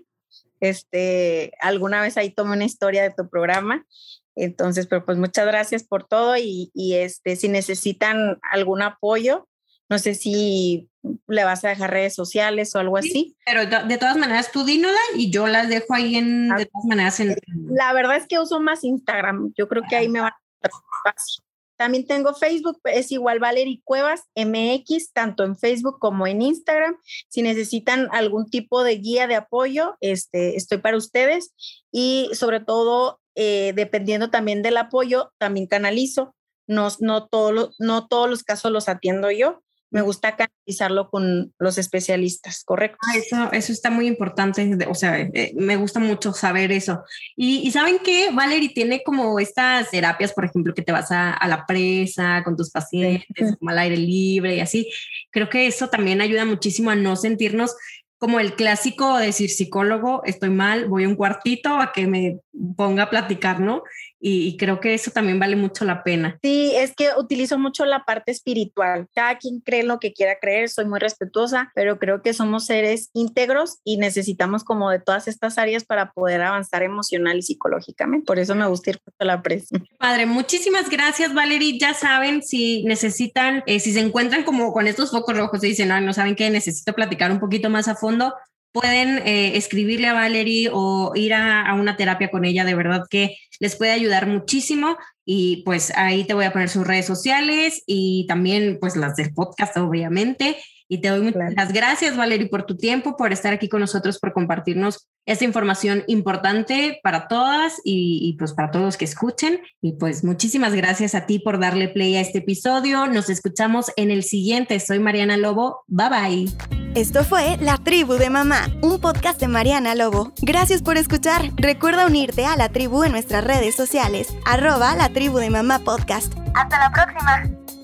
Este, 0.61 1.53
alguna 1.63 2.03
vez 2.03 2.19
ahí 2.19 2.29
tomé 2.29 2.53
una 2.53 2.67
historia 2.67 3.03
de 3.03 3.15
tu 3.17 3.27
programa. 3.31 3.87
Entonces, 4.35 4.87
pero 4.87 5.03
pues 5.07 5.17
muchas 5.17 5.47
gracias 5.47 5.83
por 5.83 6.07
todo 6.07 6.37
y, 6.37 6.71
y 6.75 6.97
este, 6.97 7.37
si 7.37 7.49
necesitan 7.49 8.39
algún 8.43 8.83
apoyo, 8.83 9.49
no 9.89 9.99
sé 9.99 10.15
si 10.15 10.89
le 11.29 11.45
vas 11.45 11.65
a 11.65 11.69
dejar 11.69 11.91
redes 11.91 12.15
sociales 12.15 12.75
o 12.75 12.79
algo 12.79 12.97
así. 12.97 13.37
Pero 13.45 13.67
de 13.67 13.99
todas 13.99 14.17
maneras, 14.17 14.51
tú 14.51 14.65
dínola 14.65 14.99
y 15.15 15.31
yo 15.31 15.47
las 15.47 15.69
dejo 15.69 15.95
ahí 15.95 16.17
en, 16.17 16.51
ah, 16.53 16.57
de 16.57 16.67
todas 16.67 16.85
maneras. 16.87 17.21
En... 17.21 17.37
La 17.69 17.93
verdad 17.93 18.17
es 18.17 18.27
que 18.27 18.39
uso 18.39 18.61
más 18.61 18.85
Instagram. 18.85 19.53
Yo 19.57 19.69
creo 19.69 19.83
que 19.89 19.97
ahí 19.97 20.09
me 20.09 20.21
va 20.21 20.29
a 20.29 20.69
fácil. 21.05 21.45
También 21.77 22.07
tengo 22.07 22.33
Facebook, 22.33 22.81
es 22.85 23.13
igual 23.13 23.39
Valerie 23.39 23.83
Cuevas 23.85 24.23
MX, 24.35 25.13
tanto 25.13 25.45
en 25.45 25.59
Facebook 25.59 25.99
como 25.99 26.27
en 26.27 26.41
Instagram. 26.41 26.97
Si 27.29 27.43
necesitan 27.43 28.09
algún 28.13 28.49
tipo 28.49 28.83
de 28.83 28.97
guía 28.97 29.27
de 29.27 29.37
apoyo, 29.37 29.97
este, 30.01 30.57
estoy 30.57 30.79
para 30.79 30.97
ustedes. 30.97 31.53
Y 31.93 32.31
sobre 32.33 32.61
todo, 32.61 33.21
eh, 33.35 33.75
dependiendo 33.77 34.31
también 34.31 34.63
del 34.63 34.79
apoyo, 34.79 35.33
también 35.39 35.67
canalizo. 35.67 36.35
No, 36.67 36.89
no, 37.01 37.27
todo 37.29 37.75
no 37.79 38.09
todos 38.09 38.29
los 38.29 38.43
casos 38.43 38.73
los 38.73 38.89
atiendo 38.89 39.31
yo 39.31 39.63
me 39.91 40.03
gusta 40.03 40.37
canalizarlo 40.37 41.09
con 41.11 41.55
los 41.59 41.79
especialistas, 41.79 42.65
¿correcto? 42.65 42.99
Ah, 43.03 43.17
eso, 43.17 43.53
eso 43.53 43.73
está 43.73 43.91
muy 43.91 44.07
importante, 44.07 44.79
o 44.89 44.95
sea, 44.95 45.21
eh, 45.21 45.53
me 45.57 45.77
gusta 45.77 46.01
mucho 46.01 46.33
saber 46.33 46.73
eso. 46.73 47.03
Y, 47.37 47.71
saben 47.71 47.99
que 47.99 48.31
Valerie 48.33 48.71
tiene 48.71 49.03
como 49.03 49.39
estas 49.39 49.91
terapias, 49.91 50.33
por 50.33 50.45
ejemplo, 50.45 50.75
que 50.75 50.83
te 50.83 50.93
vas 50.93 51.11
a, 51.11 51.39
la 51.47 51.65
presa 51.67 52.43
con 52.45 52.57
tus 52.57 52.71
pacientes, 52.71 53.57
como 53.59 53.71
al 53.71 53.79
aire 53.79 53.97
libre 53.97 54.57
y 54.57 54.61
así. 54.61 54.91
Creo 55.31 55.49
que 55.49 55.67
eso 55.67 55.89
también 55.89 56.21
ayuda 56.21 56.45
muchísimo 56.45 56.91
a 56.91 56.97
no 56.97 57.15
sentirnos 57.17 57.77
como 58.19 58.41
el 58.41 58.55
clásico 58.55 59.19
decir 59.19 59.51
psicólogo, 59.51 60.23
estoy 60.25 60.49
mal, 60.49 60.87
voy 60.87 61.05
a 61.05 61.09
un 61.09 61.17
cuartito 61.17 61.79
a 61.79 61.93
que 61.93 62.07
me 62.07 62.39
ponga 62.75 63.05
a 63.05 63.11
platicar, 63.11 63.61
¿no? 63.61 63.83
Y, 64.19 64.57
creo 64.57 64.81
que 64.81 64.95
eso 64.95 65.11
también 65.11 65.39
vale 65.39 65.57
mucho 65.57 65.85
la 65.85 66.03
pena. 66.03 66.39
Sí, 66.43 66.73
es 66.75 66.95
que 66.95 67.11
utilizo 67.19 67.59
mucho 67.59 67.85
la 67.85 68.05
parte 68.05 68.33
espiritual. 68.33 69.07
Cada 69.15 69.37
quien 69.39 69.61
cree 69.61 69.83
lo 69.83 70.01
que 70.01 70.13
quiera 70.13 70.39
creer, 70.41 70.69
soy 70.69 70.87
muy 70.87 70.99
respetuosa, 70.99 71.71
pero 71.75 71.99
creo 71.99 72.23
que 72.23 72.33
somos 72.33 72.67
seres 72.67 73.11
íntegros 73.13 73.79
y 73.85 73.99
necesitamos 73.99 74.65
como 74.65 74.91
de 74.91 75.01
todas 75.01 75.29
estas 75.29 75.59
áreas 75.59 75.85
para 75.85 76.13
poder 76.13 76.43
avanzar 76.43 76.83
emocional 76.83 77.39
y 77.39 77.43
psicológicamente. 77.43 78.27
Por 78.27 78.39
eso 78.39 78.55
me 78.55 78.67
gusta 78.67 78.91
ir 78.91 79.01
a 79.19 79.25
la 79.25 79.43
presa. 79.43 79.79
Padre, 79.99 80.27
muchísimas 80.27 80.89
gracias, 80.89 81.35
Valerie. 81.35 81.79
Ya 81.79 81.95
saben, 81.95 82.43
si 82.43 82.85
necesitan, 82.85 83.63
eh, 83.67 83.81
si 83.81 83.93
se 83.93 84.01
encuentran 84.01 84.45
como 84.45 84.73
con 84.73 84.87
estos 84.87 85.11
focos 85.11 85.37
rojos 85.37 85.63
y 85.63 85.69
dicen, 85.69 85.89
no, 85.89 86.01
no 86.01 86.13
saben 86.13 86.37
qué, 86.37 86.51
necesito 86.51 86.95
platicar 86.95 87.31
un 87.31 87.41
poquito 87.41 87.71
más 87.71 87.87
a 87.89 87.95
fondo, 87.95 88.35
pueden 88.73 89.19
eh, 89.27 89.57
escribirle 89.57 90.09
a 90.09 90.13
Valerie 90.13 90.71
o 90.73 91.13
ir 91.15 91.35
a, 91.35 91.73
una 91.75 91.97
terapia 91.97 92.31
con 92.31 92.45
ella, 92.45 92.65
de 92.65 92.75
verdad 92.75 93.05
que 93.09 93.37
les 93.61 93.77
puede 93.77 93.93
ayudar 93.93 94.27
muchísimo. 94.27 94.97
Y 95.25 95.63
pues 95.65 95.93
ahí 95.97 96.25
te 96.25 96.35
voy 96.35 96.45
a 96.45 96.53
poner 96.53 96.69
sus 96.69 96.87
redes 96.87 97.07
sociales 97.07 97.83
y 97.87 98.27
también 98.29 98.79
pues 98.81 98.97
las 98.97 99.17
del 99.17 99.33
podcast, 99.33 99.77
obviamente. 99.77 100.57
Y 100.89 101.01
te 101.01 101.09
doy 101.09 101.21
muchas 101.21 101.73
gracias, 101.73 102.17
Valerie, 102.17 102.49
por 102.49 102.65
tu 102.65 102.77
tiempo, 102.77 103.17
por 103.17 103.33
estar 103.33 103.53
aquí 103.53 103.69
con 103.69 103.81
nosotros, 103.81 104.19
por 104.19 104.33
compartirnos 104.33 105.09
esta 105.27 105.45
información 105.45 106.05
importante 106.07 107.01
para 107.03 107.29
todas 107.29 107.81
y, 107.85 108.35
pues 108.39 108.53
para 108.55 108.71
todos 108.71 108.85
los 108.85 108.97
que 108.97 109.05
escuchen. 109.05 109.61
Y 109.83 109.93
pues 109.93 110.25
muchísimas 110.25 110.73
gracias 110.73 111.15
a 111.15 111.27
ti 111.27 111.39
por 111.39 111.59
darle 111.59 111.89
play 111.89 112.17
a 112.17 112.21
este 112.21 112.39
episodio. 112.39 113.07
Nos 113.07 113.29
escuchamos 113.29 113.91
en 113.97 114.11
el 114.11 114.23
siguiente. 114.23 114.81
Soy 114.81 115.01
Mariana 115.01 115.37
Lobo. 115.37 115.85
Bye 115.89 116.09
bye. 116.09 116.47
Esto 116.95 117.25
fue 117.25 117.59
La 117.61 117.77
Tribu 117.77 118.15
de 118.15 118.31
Mamá, 118.31 118.69
un 118.81 118.99
podcast 119.01 119.39
de 119.39 119.49
Mariana 119.49 119.95
Lobo. 119.95 120.33
Gracias 120.41 120.81
por 120.81 120.97
escuchar. 120.97 121.51
Recuerda 121.57 122.07
unirte 122.07 122.47
a 122.47 122.57
la 122.57 122.71
tribu 122.71 123.05
en 123.05 123.13
nuestras 123.13 123.45
redes 123.45 123.75
sociales, 123.75 124.29
arroba 124.47 124.97
la 124.97 125.11
tribu 125.11 125.37
de 125.37 125.51
mamá 125.51 125.81
podcast. 125.81 126.33
Hasta 126.55 126.79
la 126.79 126.91
próxima. 126.93 127.76